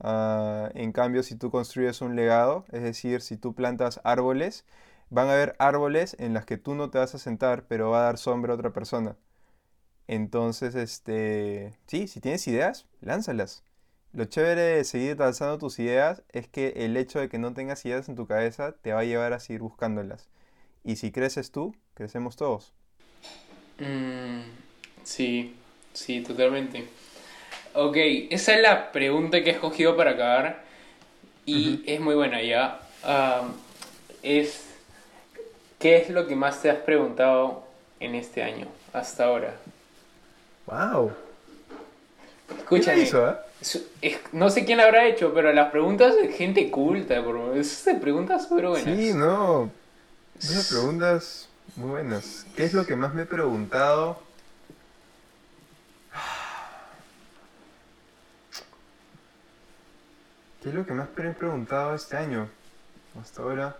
Ah, 0.00 0.70
en 0.74 0.92
cambio, 0.92 1.22
si 1.24 1.36
tú 1.36 1.50
construyes 1.50 2.02
un 2.02 2.16
legado, 2.16 2.66
es 2.72 2.82
decir, 2.82 3.22
si 3.22 3.36
tú 3.38 3.54
plantas 3.54 4.00
árboles, 4.04 4.64
van 5.10 5.28
a 5.28 5.34
haber 5.34 5.56
árboles 5.60 6.16
en 6.20 6.34
las 6.34 6.46
que 6.46 6.58
tú 6.58 6.74
no 6.76 6.90
te 6.90 6.98
vas 6.98 7.14
a 7.16 7.18
sentar, 7.20 7.66
pero 7.68 7.90
va 7.90 8.00
a 8.00 8.04
dar 8.04 8.18
sombra 8.18 8.52
a 8.54 8.56
otra 8.56 8.72
persona. 8.72 9.16
Entonces, 10.08 10.74
este, 10.74 11.72
sí, 11.86 12.06
si 12.08 12.20
tienes 12.20 12.46
ideas, 12.46 12.86
lánzalas. 13.00 13.62
Lo 14.12 14.24
chévere 14.24 14.62
de 14.62 14.84
seguir 14.84 15.18
lanzando 15.18 15.58
tus 15.58 15.78
ideas 15.78 16.22
es 16.32 16.48
que 16.48 16.72
el 16.76 16.96
hecho 16.96 17.18
de 17.18 17.28
que 17.28 17.38
no 17.38 17.52
tengas 17.52 17.84
ideas 17.84 18.08
en 18.08 18.16
tu 18.16 18.26
cabeza 18.26 18.72
te 18.72 18.92
va 18.92 19.00
a 19.00 19.04
llevar 19.04 19.32
a 19.32 19.40
seguir 19.40 19.60
buscándolas. 19.60 20.28
Y 20.84 20.96
si 20.96 21.10
creces 21.10 21.50
tú, 21.50 21.74
crecemos 21.94 22.36
todos. 22.36 22.72
Mm, 23.78 24.42
sí, 25.02 25.54
sí, 25.92 26.22
totalmente. 26.22 26.86
Ok, 27.74 27.96
esa 28.30 28.54
es 28.54 28.62
la 28.62 28.90
pregunta 28.92 29.42
que 29.42 29.50
he 29.50 29.52
escogido 29.52 29.96
para 29.96 30.12
acabar. 30.12 30.64
Y 31.44 31.82
es 31.86 32.00
muy 32.00 32.14
buena 32.14 32.40
ya. 32.42 32.80
Es, 34.22 34.64
¿qué 35.78 35.96
es 35.96 36.10
lo 36.10 36.26
que 36.26 36.36
más 36.36 36.62
te 36.62 36.70
has 36.70 36.78
preguntado 36.78 37.66
en 38.00 38.14
este 38.14 38.42
año, 38.42 38.66
hasta 38.92 39.26
ahora? 39.26 39.54
¡Wow! 40.66 41.12
Escúchame. 42.58 43.02
hizo, 43.02 43.28
eh? 43.28 43.34
es- 44.02 44.18
no 44.32 44.50
sé 44.50 44.64
quién 44.64 44.78
la 44.78 44.84
habrá 44.84 45.06
hecho, 45.06 45.32
pero 45.34 45.52
las 45.52 45.70
preguntas 45.70 46.16
de 46.16 46.28
gente 46.32 46.70
culta, 46.70 47.22
por 47.24 47.56
Esas 47.56 47.96
preguntas 48.00 48.48
súper 48.48 48.66
buenas. 48.68 48.96
Sí, 48.96 49.12
no. 49.14 49.70
Esas 50.38 50.68
preguntas 50.68 51.48
muy 51.76 51.90
buenas. 51.90 52.46
¿Qué 52.56 52.64
es 52.64 52.74
lo 52.74 52.86
que 52.86 52.96
más 52.96 53.14
me 53.14 53.22
he 53.22 53.26
preguntado? 53.26 54.20
¿Qué 60.62 60.68
es 60.70 60.74
lo 60.74 60.84
que 60.84 60.92
más 60.92 61.08
me 61.16 61.30
he 61.30 61.34
preguntado 61.34 61.94
este 61.94 62.16
año? 62.16 62.48
Hasta 63.20 63.42
ahora. 63.42 63.76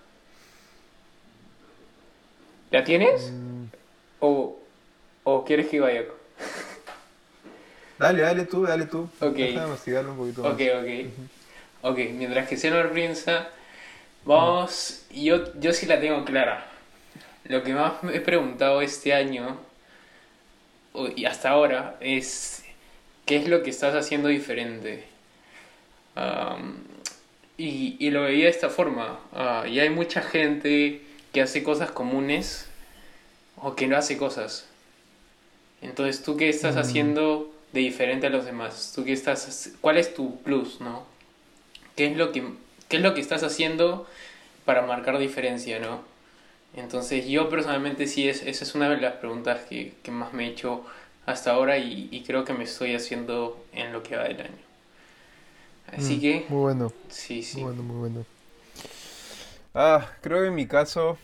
¿La 2.71 2.85
tienes? 2.85 3.31
Mm, 3.33 3.65
¿O, 4.21 4.57
o 5.25 5.45
quieres 5.45 5.69
que 5.69 5.81
vaya? 5.81 6.05
Dale, 7.99 8.23
dale 8.23 8.45
tú, 8.45 8.63
dale 8.65 8.87
tú. 8.87 9.09
Ok. 9.21 9.37
Déjame 9.37 10.11
un 10.11 10.17
poquito 10.17 10.43
más. 10.43 10.53
Ok, 10.53 10.61
ok. 10.81 10.89
Ok, 11.83 11.99
mientras 12.15 12.49
que 12.49 12.57
Senor 12.57 12.93
piensa, 12.93 13.49
vamos. 14.25 15.03
Yo, 15.15 15.59
yo 15.61 15.73
sí 15.73 15.87
la 15.87 16.01
tengo 16.01 16.25
clara. 16.25 16.67
Lo 17.45 17.63
que 17.63 17.75
más 17.75 18.03
me 18.03 18.17
he 18.17 18.21
preguntado 18.21 18.83
este 18.83 19.15
año 19.15 19.59
y 21.15 21.25
hasta 21.27 21.51
ahora 21.51 21.97
es: 22.01 22.65
¿qué 23.25 23.37
es 23.37 23.49
lo 23.49 23.63
que 23.63 23.71
estás 23.71 23.95
haciendo 23.95 24.29
diferente? 24.29 25.05
Y, 27.59 27.97
y 27.99 28.11
lo 28.11 28.23
veía 28.23 28.45
de 28.45 28.51
esta 28.51 28.69
forma. 28.69 29.19
ah, 29.33 29.65
y 29.67 29.81
hay 29.81 29.91
mucha 29.91 30.21
gente 30.23 31.01
que 31.33 31.41
hace 31.43 31.63
cosas 31.63 31.91
comunes 31.91 32.67
o 33.57 33.75
que 33.75 33.87
no 33.87 33.97
hace 33.97 34.17
cosas. 34.19 34.67
Entonces, 35.83 36.23
¿tú 36.23 36.37
qué 36.37 36.49
estás 36.49 36.77
Mm. 36.77 36.79
haciendo 36.79 37.55
de 37.77 37.83
diferente 37.83 38.27
a 38.29 38.31
los 38.31 38.45
demás? 38.47 38.93
¿Tú 38.95 39.05
qué 39.05 39.13
estás, 39.13 39.73
¿Cuál 39.81 39.99
es 39.99 40.15
tu 40.15 40.41
plus, 40.43 40.81
no? 40.81 41.07
¿Qué 41.97 42.07
es 42.09 42.17
lo 42.17 42.33
que, 42.33 42.45
qué 42.89 42.99
es 42.99 43.03
lo 43.03 43.15
que 43.15 43.21
estás 43.21 43.43
haciendo 43.43 44.07
para 44.67 44.83
marcar 44.83 45.19
diferencia, 45.19 45.79
no? 45.81 46.03
Entonces, 46.77 47.27
yo 47.29 47.49
personalmente 47.51 48.07
sí, 48.09 48.29
es, 48.29 48.43
esa 48.45 48.65
es 48.65 48.75
una 48.77 48.89
de 48.91 48.99
las 48.99 49.15
preguntas 49.15 49.63
que, 49.69 49.95
que 50.05 50.11
más 50.13 50.33
me 50.35 50.47
he 50.47 50.51
hecho 50.51 50.85
hasta 51.27 51.53
ahora 51.53 51.79
y, 51.79 52.09
y 52.13 52.23
creo 52.25 52.45
que 52.45 52.55
me 52.55 52.65
estoy 52.65 52.95
haciendo 52.95 53.65
en 53.73 53.93
lo 53.93 54.03
que 54.05 54.17
va 54.17 54.25
del 54.25 54.41
año. 54.43 54.65
Así 55.93 56.21
Mm, 56.21 56.21
que, 56.21 56.47
Muy 56.49 56.61
bueno, 56.61 56.93
sí, 57.11 57.43
sí. 57.43 57.61
muy 57.61 57.75
bueno, 57.75 57.83
muy 57.83 57.97
bueno. 57.99 58.27
Ah, 59.75 60.17
creo 60.23 60.41
que 60.43 60.49
en 60.49 60.55
mi 60.55 60.67
caso, 60.67 61.19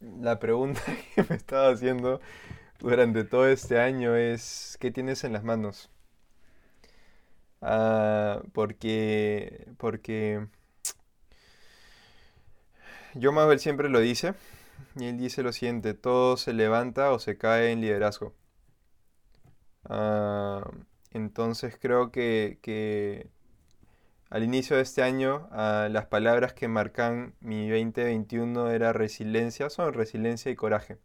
la 0.00 0.38
pregunta 0.38 0.80
que 1.14 1.22
me 1.28 1.36
estaba 1.36 1.70
haciendo 1.72 2.20
durante 2.80 3.24
todo 3.24 3.48
este 3.48 3.80
año 3.80 4.16
es, 4.16 4.76
¿qué 4.80 4.90
tienes 4.90 5.24
en 5.24 5.32
las 5.32 5.44
manos? 5.44 5.90
Ah, 7.60 8.42
porque, 8.52 9.66
porque 9.78 10.46
yo 13.14 13.32
Mabel 13.32 13.58
siempre 13.60 13.88
lo 13.88 14.00
dice, 14.00 14.34
y 14.96 15.06
él 15.06 15.18
dice 15.18 15.42
lo 15.42 15.52
siguiente, 15.52 15.94
todo 15.94 16.36
se 16.36 16.52
levanta 16.52 17.12
o 17.12 17.18
se 17.18 17.38
cae 17.38 17.72
en 17.72 17.80
liderazgo. 17.80 18.34
Ah, 19.84 20.70
entonces 21.12 21.78
creo 21.80 22.10
que, 22.10 22.58
que 22.62 23.28
al 24.30 24.42
inicio 24.42 24.76
de 24.76 24.82
este 24.82 25.02
año, 25.02 25.48
ah, 25.52 25.88
las 25.90 26.06
palabras 26.06 26.52
que 26.54 26.68
marcan 26.68 27.34
mi 27.40 27.68
2021 27.70 28.70
era 28.70 28.92
resiliencia, 28.92 29.70
son 29.70 29.94
resiliencia 29.94 30.50
y 30.50 30.56
coraje. 30.56 30.98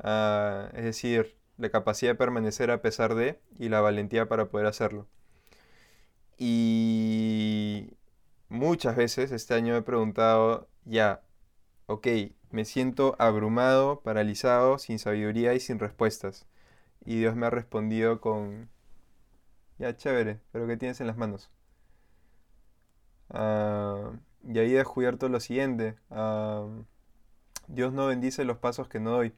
Ah, 0.00 0.70
es 0.74 0.84
decir, 0.84 1.36
la 1.58 1.70
capacidad 1.70 2.12
de 2.12 2.16
permanecer 2.16 2.70
a 2.70 2.82
pesar 2.82 3.14
de 3.14 3.40
y 3.58 3.68
la 3.68 3.80
valentía 3.80 4.28
para 4.28 4.46
poder 4.48 4.66
hacerlo. 4.66 5.06
Y 6.38 7.90
muchas 8.48 8.96
veces 8.96 9.32
este 9.32 9.54
año 9.54 9.72
me 9.74 9.80
he 9.80 9.82
preguntado, 9.82 10.68
ya, 10.84 11.22
ok, 11.86 12.06
me 12.50 12.64
siento 12.64 13.16
abrumado, 13.18 14.00
paralizado, 14.00 14.78
sin 14.78 14.98
sabiduría 14.98 15.54
y 15.54 15.60
sin 15.60 15.78
respuestas. 15.78 16.46
Y 17.04 17.18
Dios 17.18 17.36
me 17.36 17.46
ha 17.46 17.50
respondido 17.50 18.20
con, 18.20 18.68
ya, 19.78 19.96
chévere, 19.96 20.40
pero 20.52 20.66
¿qué 20.66 20.76
tienes 20.76 21.00
en 21.00 21.08
las 21.08 21.16
manos? 21.16 21.50
Ah, 23.30 24.12
y 24.44 24.58
ahí 24.58 24.74
he 24.74 24.78
descubierto 24.78 25.28
lo 25.28 25.40
siguiente, 25.40 25.96
ah, 26.10 26.66
Dios 27.68 27.92
no 27.92 28.06
bendice 28.06 28.44
los 28.44 28.58
pasos 28.58 28.88
que 28.88 29.00
no 29.00 29.10
doy. 29.12 29.34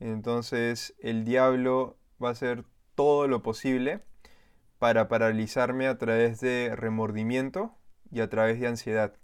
Entonces 0.00 0.94
el 1.00 1.24
diablo 1.24 1.96
va 2.22 2.28
a 2.28 2.32
hacer 2.32 2.64
todo 2.94 3.28
lo 3.28 3.42
posible 3.42 4.02
para 4.78 5.08
paralizarme 5.08 5.86
a 5.88 5.98
través 5.98 6.40
de 6.40 6.74
remordimiento 6.76 7.74
y 8.10 8.20
a 8.20 8.28
través 8.28 8.60
de 8.60 8.66
ansiedad. 8.68 9.14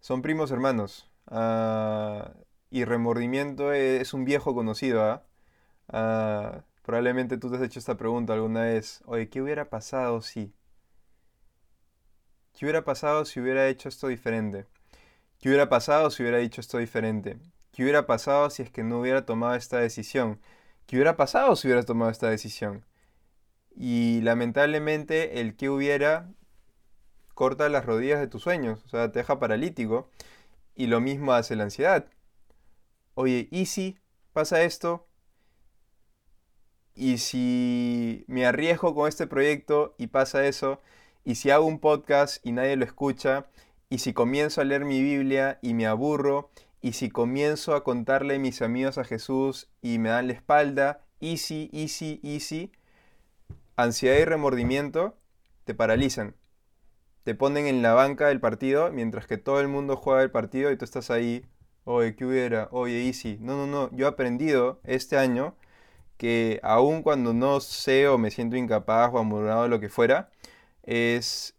Son 0.00 0.22
primos 0.22 0.50
hermanos. 0.50 1.10
ah, 1.28 2.32
y 2.70 2.84
remordimiento 2.84 3.72
es 3.72 4.14
un 4.14 4.24
viejo 4.24 4.54
conocido. 4.54 5.22
Ah, 5.88 6.64
probablemente 6.82 7.38
tú 7.38 7.50
te 7.50 7.56
has 7.56 7.62
hecho 7.62 7.78
esta 7.78 7.96
pregunta 7.96 8.32
alguna 8.34 8.62
vez. 8.62 9.02
Oye, 9.06 9.28
¿qué 9.30 9.40
hubiera 9.42 9.70
pasado 9.70 10.22
si? 10.22 10.52
¿Qué 12.52 12.64
hubiera 12.64 12.84
pasado 12.84 13.24
si 13.24 13.40
hubiera 13.40 13.68
hecho 13.68 13.88
esto 13.88 14.08
diferente? 14.08 14.66
¿Qué 15.40 15.48
hubiera 15.48 15.68
pasado 15.68 16.10
si 16.10 16.22
hubiera 16.22 16.38
dicho 16.38 16.60
esto 16.60 16.78
diferente? 16.78 17.38
¿Qué 17.74 17.82
hubiera 17.82 18.06
pasado 18.06 18.50
si 18.50 18.62
es 18.62 18.70
que 18.70 18.84
no 18.84 19.00
hubiera 19.00 19.26
tomado 19.26 19.56
esta 19.56 19.78
decisión? 19.78 20.38
¿Qué 20.86 20.94
hubiera 20.94 21.16
pasado 21.16 21.56
si 21.56 21.66
hubiera 21.66 21.82
tomado 21.82 22.08
esta 22.08 22.30
decisión? 22.30 22.84
Y 23.74 24.20
lamentablemente 24.22 25.40
el 25.40 25.56
que 25.56 25.68
hubiera 25.70 26.30
corta 27.34 27.68
las 27.68 27.84
rodillas 27.84 28.20
de 28.20 28.28
tus 28.28 28.42
sueños, 28.42 28.80
o 28.86 28.88
sea, 28.90 29.10
te 29.10 29.18
deja 29.18 29.40
paralítico. 29.40 30.08
Y 30.76 30.86
lo 30.86 31.00
mismo 31.00 31.32
hace 31.32 31.56
la 31.56 31.64
ansiedad. 31.64 32.06
Oye, 33.14 33.48
¿y 33.50 33.66
si 33.66 33.98
pasa 34.32 34.62
esto? 34.62 35.08
¿Y 36.94 37.18
si 37.18 38.24
me 38.28 38.46
arriesgo 38.46 38.94
con 38.94 39.08
este 39.08 39.26
proyecto 39.26 39.96
y 39.98 40.06
pasa 40.06 40.46
eso? 40.46 40.80
¿Y 41.24 41.34
si 41.34 41.50
hago 41.50 41.66
un 41.66 41.80
podcast 41.80 42.44
y 42.46 42.52
nadie 42.52 42.76
lo 42.76 42.84
escucha? 42.84 43.46
¿Y 43.90 43.98
si 43.98 44.12
comienzo 44.12 44.60
a 44.60 44.64
leer 44.64 44.84
mi 44.84 45.02
Biblia 45.02 45.58
y 45.60 45.74
me 45.74 45.86
aburro? 45.86 46.50
¿Y 46.84 46.92
si 46.92 47.08
comienzo 47.08 47.74
a 47.74 47.82
contarle 47.82 48.34
a 48.34 48.38
mis 48.38 48.60
amigos 48.60 48.98
a 48.98 49.04
Jesús 49.04 49.70
y 49.80 49.98
me 49.98 50.10
dan 50.10 50.26
la 50.26 50.34
espalda? 50.34 51.00
¿Y 51.18 51.38
si, 51.38 51.70
y 51.72 51.88
si, 51.88 52.20
y 52.22 52.40
si? 52.40 52.72
Ansiedad 53.74 54.18
y 54.18 54.26
remordimiento 54.26 55.16
te 55.64 55.72
paralizan. 55.72 56.36
Te 57.22 57.34
ponen 57.34 57.66
en 57.66 57.80
la 57.80 57.94
banca 57.94 58.26
del 58.28 58.38
partido 58.38 58.92
mientras 58.92 59.26
que 59.26 59.38
todo 59.38 59.60
el 59.60 59.68
mundo 59.68 59.96
juega 59.96 60.22
el 60.22 60.30
partido 60.30 60.70
y 60.70 60.76
tú 60.76 60.84
estás 60.84 61.10
ahí. 61.10 61.46
Oye, 61.84 62.16
¿qué 62.16 62.26
hubiera? 62.26 62.68
Oye, 62.70 63.06
easy. 63.06 63.38
No, 63.40 63.56
no, 63.56 63.66
no. 63.66 63.90
Yo 63.96 64.04
he 64.04 64.10
aprendido 64.10 64.82
este 64.84 65.16
año 65.16 65.56
que 66.18 66.60
aun 66.62 67.02
cuando 67.02 67.32
no 67.32 67.60
sé 67.60 68.08
o 68.08 68.18
me 68.18 68.30
siento 68.30 68.56
incapaz 68.56 69.10
o 69.14 69.18
amurrado 69.18 69.62
o 69.62 69.68
lo 69.68 69.80
que 69.80 69.88
fuera, 69.88 70.30
es 70.82 71.56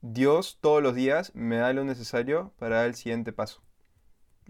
Dios 0.00 0.58
todos 0.60 0.82
los 0.82 0.96
días 0.96 1.30
me 1.36 1.58
da 1.58 1.72
lo 1.72 1.84
necesario 1.84 2.52
para 2.58 2.78
dar 2.78 2.86
el 2.86 2.96
siguiente 2.96 3.32
paso. 3.32 3.65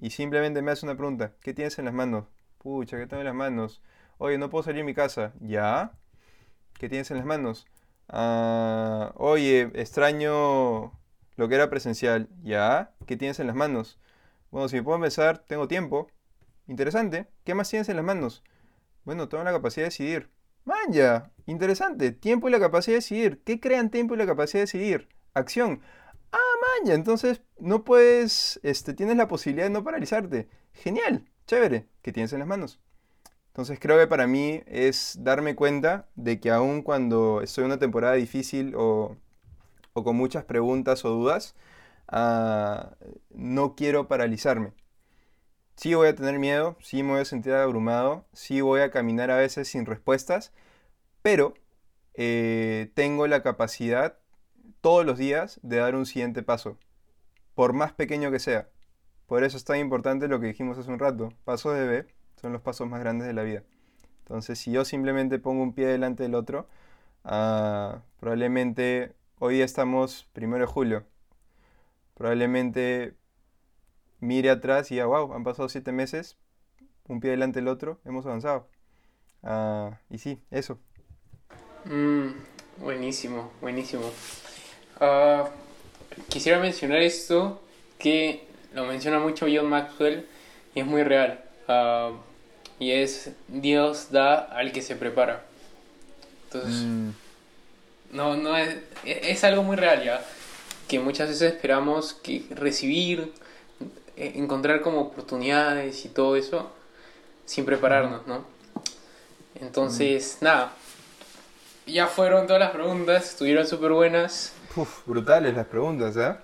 Y 0.01 0.11
simplemente 0.11 0.63
me 0.63 0.71
hace 0.71 0.87
una 0.87 0.97
pregunta. 0.97 1.33
¿Qué 1.41 1.55
tienes 1.55 1.79
en 1.79 1.87
las 1.87 1.95
manos? 1.95 2.27
Pucha, 2.59 2.97
¿qué 2.99 3.07
tengo 3.07 3.21
en 3.21 3.27
las 3.27 3.35
manos? 3.35 3.83
Oye, 4.19 4.39
no 4.39 4.51
puedo 4.51 4.65
salir 4.65 4.79
de 4.79 4.85
mi 4.85 4.95
casa. 4.95 5.33
¿Ya? 5.41 5.93
¿Qué 6.79 6.89
tienes 6.89 7.11
en 7.11 7.19
las 7.19 7.27
manos? 7.27 7.67
Ah, 8.09 9.13
oye, 9.17 9.71
extraño 9.75 10.93
lo 11.37 11.49
que 11.49 11.55
era 11.55 11.71
presencial. 11.71 12.29
¿Ya? 12.43 12.95
¿Qué 13.07 13.17
tienes 13.17 13.41
en 13.41 13.47
las 13.47 13.57
manos? 13.57 13.99
Bueno, 14.51 14.69
si 14.69 14.77
me 14.77 14.83
puedo 14.83 14.97
empezar, 14.97 15.39
tengo 15.39 15.69
tiempo. 15.69 16.09
Interesante. 16.67 17.29
¿Qué 17.45 17.55
más 17.55 17.71
tienes 17.71 17.89
en 17.89 17.97
las 17.97 18.05
manos? 18.05 18.43
Bueno, 19.05 19.29
tengo 19.29 19.45
la 19.45 19.53
capacidad 19.53 19.85
de 19.85 19.91
decidir. 19.91 20.31
Manja, 20.65 21.31
interesante. 21.47 22.11
Tiempo 22.13 22.49
y 22.49 22.51
la 22.51 22.59
capacidad 22.59 22.95
de 22.95 22.99
decidir. 23.01 23.43
¿Qué 23.45 23.61
crean 23.61 23.91
tiempo 23.91 24.15
y 24.15 24.19
la 24.19 24.27
capacidad 24.27 24.61
de 24.61 24.67
decidir? 24.67 25.09
Acción. 25.33 25.81
Entonces 26.85 27.43
no 27.59 27.85
puedes, 27.85 28.61
este, 28.63 28.95
tienes 28.95 29.17
la 29.17 29.29
posibilidad 29.29 29.67
de 29.67 29.71
no 29.71 29.85
paralizarte. 29.85 30.49
Genial, 30.73 31.25
chévere. 31.47 31.89
¿Qué 32.03 32.13
tienes 32.13 32.33
en 32.33 32.41
las 32.41 32.49
manos? 32.49 32.81
Entonces 33.49 33.79
creo 33.81 33.99
que 33.99 34.07
para 34.07 34.27
mí 34.27 34.63
es 34.67 35.17
darme 35.21 35.57
cuenta 35.57 36.09
de 36.15 36.41
que 36.41 36.51
aun 36.51 36.83
cuando 36.83 37.41
estoy 37.43 37.63
en 37.63 37.67
una 37.67 37.79
temporada 37.79 38.15
difícil 38.15 38.75
o, 38.77 39.17
o 39.95 40.05
con 40.05 40.17
muchas 40.17 40.45
preguntas 40.45 41.05
o 41.05 41.11
dudas, 41.11 41.55
ah, 42.09 42.97
no 43.31 43.75
quiero 43.75 44.09
paralizarme. 44.09 44.73
Sí 45.77 45.95
voy 45.95 46.09
a 46.09 46.15
tener 46.15 46.39
miedo, 46.39 46.77
sí 46.81 47.03
me 47.03 47.13
voy 47.13 47.21
a 47.21 47.25
sentir 47.25 47.53
abrumado, 47.53 48.27
sí 48.33 48.61
voy 48.61 48.81
a 48.81 48.91
caminar 48.91 49.31
a 49.31 49.37
veces 49.37 49.69
sin 49.69 49.87
respuestas, 49.87 50.53
pero 51.23 51.55
eh, 52.15 52.91
tengo 52.95 53.27
la 53.27 53.43
capacidad 53.43 54.19
todos 54.87 55.05
los 55.05 55.19
días 55.19 55.59
de 55.65 55.79
dar 55.79 55.97
un 55.97 56.07
siguiente 56.07 56.45
paso, 56.45 56.79
por 57.57 57.73
más 57.73 57.93
pequeño 57.93 58.31
que 58.31 58.39
sea. 58.39 58.69
Por 59.27 59.43
eso 59.43 59.57
es 59.57 59.65
tan 59.65 59.81
importante 59.81 60.29
lo 60.29 60.39
que 60.39 60.47
dijimos 60.47 60.79
hace 60.79 60.89
un 60.89 61.01
rato. 61.01 61.33
Pasos 61.43 61.75
de 61.75 61.89
B 61.89 62.07
son 62.41 62.53
los 62.53 62.63
pasos 62.63 62.89
más 62.89 63.01
grandes 63.01 63.27
de 63.27 63.33
la 63.33 63.43
vida. 63.43 63.65
Entonces, 64.21 64.61
si 64.61 64.71
yo 64.71 64.85
simplemente 64.85 65.41
pongo 65.41 65.65
un 65.65 65.73
pie 65.73 65.89
delante 65.89 66.23
del 66.23 66.37
otro, 66.37 66.69
ah, 67.25 68.03
probablemente 68.21 69.17
hoy 69.41 69.61
estamos 69.61 70.29
primero 70.33 70.65
de 70.65 70.73
julio. 70.73 71.05
Probablemente 72.15 73.17
mire 74.21 74.51
atrás 74.51 74.93
y 74.93 74.95
diga, 74.95 75.07
wow, 75.07 75.35
han 75.35 75.43
pasado 75.43 75.69
siete 75.69 75.91
meses, 75.91 76.37
un 77.09 77.19
pie 77.19 77.33
delante 77.33 77.59
del 77.59 77.67
otro, 77.67 77.99
hemos 78.05 78.25
avanzado. 78.25 78.69
Ah, 79.43 79.99
y 80.11 80.19
sí, 80.19 80.41
eso. 80.53 80.79
Mm, 81.87 82.29
buenísimo, 82.81 83.51
buenísimo. 83.61 84.13
Ah, 85.01 85.49
quisiera 86.29 86.59
mencionar 86.59 86.99
esto 87.03 87.61
que 87.99 88.47
lo 88.75 88.85
menciona 88.85 89.19
mucho 89.19 89.47
John 89.53 89.67
Maxwell 89.69 90.27
y 90.75 90.81
es 90.81 90.87
muy 90.87 91.03
real. 91.03 91.41
Ah, 91.69 92.13
y 92.79 92.93
es 92.93 93.31
Dios 93.49 94.11
da 94.11 94.37
al 94.37 94.73
que 94.73 94.83
se 94.83 94.97
prepara. 94.97 95.45
Entonces, 96.45 96.83
Mm, 96.83 97.11
no, 98.13 98.37
no 98.37 98.57
es, 98.57 98.77
es 99.05 99.45
algo 99.45 99.63
muy 99.63 99.77
real 99.77 100.03
ya. 100.05 100.25
Que 100.89 101.01
muchas 101.01 101.29
veces 101.29 101.55
esperamos 101.55 102.15
que 102.15 102.45
recibir, 102.51 103.33
eh, 104.17 104.33
encontrar 104.37 104.81
como 104.83 105.01
oportunidades 105.01 106.05
y 106.05 106.09
todo 106.09 106.37
eso 106.37 106.71
sin 107.45 107.65
prepararnos, 107.65 108.27
¿no? 108.27 108.45
Entonces, 109.61 110.39
nada. 110.41 110.73
Ya 111.87 112.07
fueron 112.09 112.47
todas 112.47 112.61
las 112.61 112.71
preguntas, 112.73 113.31
estuvieron 113.31 113.67
súper 113.67 113.93
buenas. 113.93 114.53
Uf, 114.77 115.07
brutales 115.07 115.55
las 115.55 115.67
preguntas, 115.67 116.17
¿eh? 116.17 116.35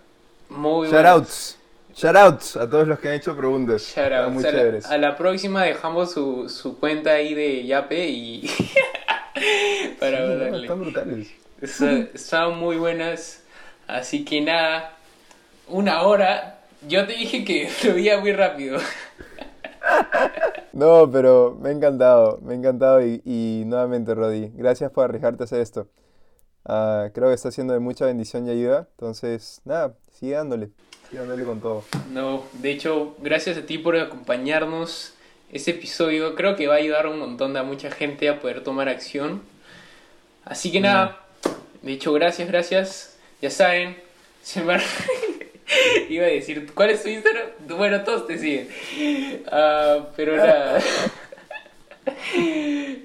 Muy. 0.51 0.89
Shoutouts. 0.89 1.59
Shoutouts 1.95 2.57
a 2.57 2.69
todos 2.71 2.89
los 2.89 2.99
que 2.99 3.09
han 3.09 3.15
hecho 3.15 3.37
preguntas. 3.37 3.83
Shout 3.83 4.13
Están 4.13 4.25
out. 4.25 4.33
muy 4.33 4.45
a, 4.45 4.51
la, 4.53 4.59
chéveres. 4.59 4.87
a 4.87 4.99
la 4.99 5.17
próxima 5.17 5.63
dejamos 5.65 6.13
su, 6.13 6.49
su 6.49 6.79
cuenta 6.79 7.11
ahí 7.11 7.35
de 7.35 7.65
Yape 7.67 8.09
y. 8.09 8.51
para 10.01 10.19
Sí, 10.19 10.51
no, 10.51 10.57
están 10.57 10.81
brutales. 10.81 11.29
Está- 11.61 11.93
Estaban 12.15 12.59
muy 12.59 12.77
buenas. 12.77 13.43
Así 13.87 14.25
que 14.25 14.41
nada. 14.41 14.97
Una 15.69 16.03
hora. 16.03 16.59
Yo 16.89 17.07
te 17.07 17.13
dije 17.15 17.45
que 17.45 17.69
fluía 17.69 18.19
muy 18.21 18.33
rápido. 18.33 18.79
No, 20.73 21.11
pero 21.11 21.57
me 21.61 21.69
ha 21.69 21.73
encantado, 21.73 22.39
me 22.43 22.55
ha 22.55 22.57
encantado 22.57 23.05
y, 23.05 23.21
y 23.25 23.65
nuevamente, 23.67 24.15
Rodi, 24.15 24.51
gracias 24.55 24.91
por 24.91 25.05
arriesgarte 25.05 25.43
a 25.43 25.45
hacer 25.45 25.61
esto. 25.61 25.89
Ah, 26.65 27.09
creo 27.13 27.29
que 27.29 27.35
está 27.35 27.51
siendo 27.51 27.73
de 27.73 27.81
mucha 27.81 28.07
bendición 28.07 28.47
y 28.47 28.51
ayuda, 28.51 28.89
entonces, 28.93 29.61
nada, 29.65 29.95
sigue 30.13 30.35
dándole, 30.35 30.71
sigue 31.09 31.19
dándole 31.19 31.45
con 31.45 31.61
todo. 31.61 31.85
No, 32.11 32.45
de 32.55 32.71
hecho, 32.71 33.17
gracias 33.19 33.59
a 33.59 33.67
ti 33.67 33.79
por 33.79 33.97
acompañarnos. 33.97 35.15
Este 35.51 35.73
episodio 35.73 36.35
creo 36.35 36.57
que 36.57 36.67
va 36.67 36.75
a 36.75 36.79
ayudar 36.79 37.07
un 37.07 37.19
montón 37.19 37.57
a 37.57 37.63
mucha 37.63 37.91
gente 37.91 38.29
a 38.29 38.41
poder 38.41 38.63
tomar 38.63 38.89
acción. 38.89 39.43
Así 40.45 40.73
que 40.73 40.81
nada, 40.81 41.21
de 41.83 41.93
hecho, 41.93 42.13
gracias, 42.13 42.49
gracias. 42.49 43.19
Ya 43.41 43.51
saben, 43.51 43.97
se 44.43 44.63
me... 44.63 44.79
Iba 46.09 46.27
a 46.27 46.29
decir, 46.29 46.71
¿cuál 46.75 46.91
es 46.91 47.03
tu 47.03 47.09
Instagram? 47.09 47.47
Bueno, 47.77 48.03
todos 48.05 48.27
te 48.27 48.39
siguen. 48.39 48.69
Ah, 49.51 50.09
pero 50.17 50.37
nada. 50.37 50.79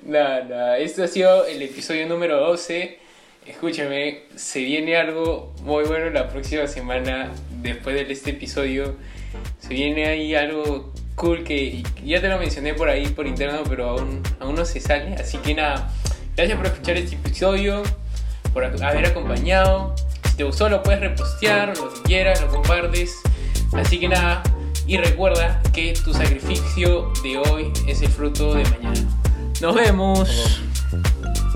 nada, 0.03 0.43
nada. 0.43 0.78
Este 0.80 1.03
ha 1.03 1.08
sido 1.08 1.45
el 1.45 1.62
episodio 1.62 2.08
número 2.08 2.39
12. 2.39 3.07
Escúchame, 3.48 4.24
se 4.36 4.60
viene 4.60 4.98
algo 4.98 5.54
muy 5.62 5.86
bueno 5.86 6.10
la 6.10 6.28
próxima 6.28 6.68
semana 6.68 7.32
después 7.62 7.95
de 7.95 8.12
este 8.12 8.32
episodio. 8.32 8.95
Se 9.60 9.70
viene 9.70 10.06
ahí 10.06 10.36
algo 10.36 10.93
cool 11.16 11.45
que 11.45 11.82
ya 12.04 12.20
te 12.20 12.28
lo 12.28 12.38
mencioné 12.39 12.74
por 12.74 12.89
ahí 12.89 13.08
por 13.08 13.26
interno, 13.26 13.64
pero 13.68 13.91
aún, 13.91 14.22
aún 14.41 14.56
no 14.56 14.66
se 14.66 14.82
sale. 14.82 15.16
Así 15.16 15.38
que 15.38 15.56
nada, 15.56 15.89
gracias 16.36 16.58
por 16.58 16.68
escuchar 16.68 16.98
este 16.98 17.16
episodio, 17.16 17.84
por 18.54 18.66
haber 18.66 19.06
acompañado. 19.06 19.95
Si 20.30 20.36
te 20.36 20.43
gustó 20.43 20.68
lo 20.68 20.84
puedes 20.84 21.00
repostear, 21.00 21.78
lo 21.78 21.93
que 21.93 22.02
quieras, 22.02 22.41
lo 22.41 22.50
compartes. 22.50 23.16
Así 23.74 23.98
que 23.98 24.10
nada, 24.10 24.43
y 24.86 24.98
recuerda 24.98 25.62
que 25.74 25.93
tu 25.93 26.14
sacrificio 26.14 27.14
de 27.24 27.38
hoy 27.38 27.72
es 27.88 28.02
el 28.02 28.10
fruto 28.10 28.54
de 28.54 28.66
mañana. 28.66 29.08
Nos 29.62 29.74
vemos. 29.74 30.62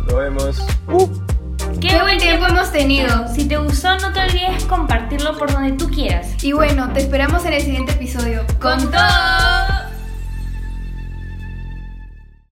Nos 0.08 0.16
vemos. 0.16 0.58
¡Qué 1.82 2.00
buen 2.00 2.20
tiempo 2.20 2.46
hemos 2.46 2.72
tenido! 2.72 3.28
Si 3.34 3.48
te 3.48 3.58
gustó, 3.58 3.98
no 3.98 4.14
te 4.14 4.20
olvides 4.20 4.66
compartirlo 4.66 5.36
por 5.36 5.52
donde 5.52 5.72
tú 5.72 5.90
quieras. 5.90 6.44
Y 6.44 6.52
bueno, 6.52 6.94
te 6.94 7.00
esperamos 7.02 7.44
en 7.46 7.54
el 7.54 7.62
siguiente 7.64 7.94
episodio. 7.94 8.46
¡Con 8.60 8.92
todo! 8.92 9.91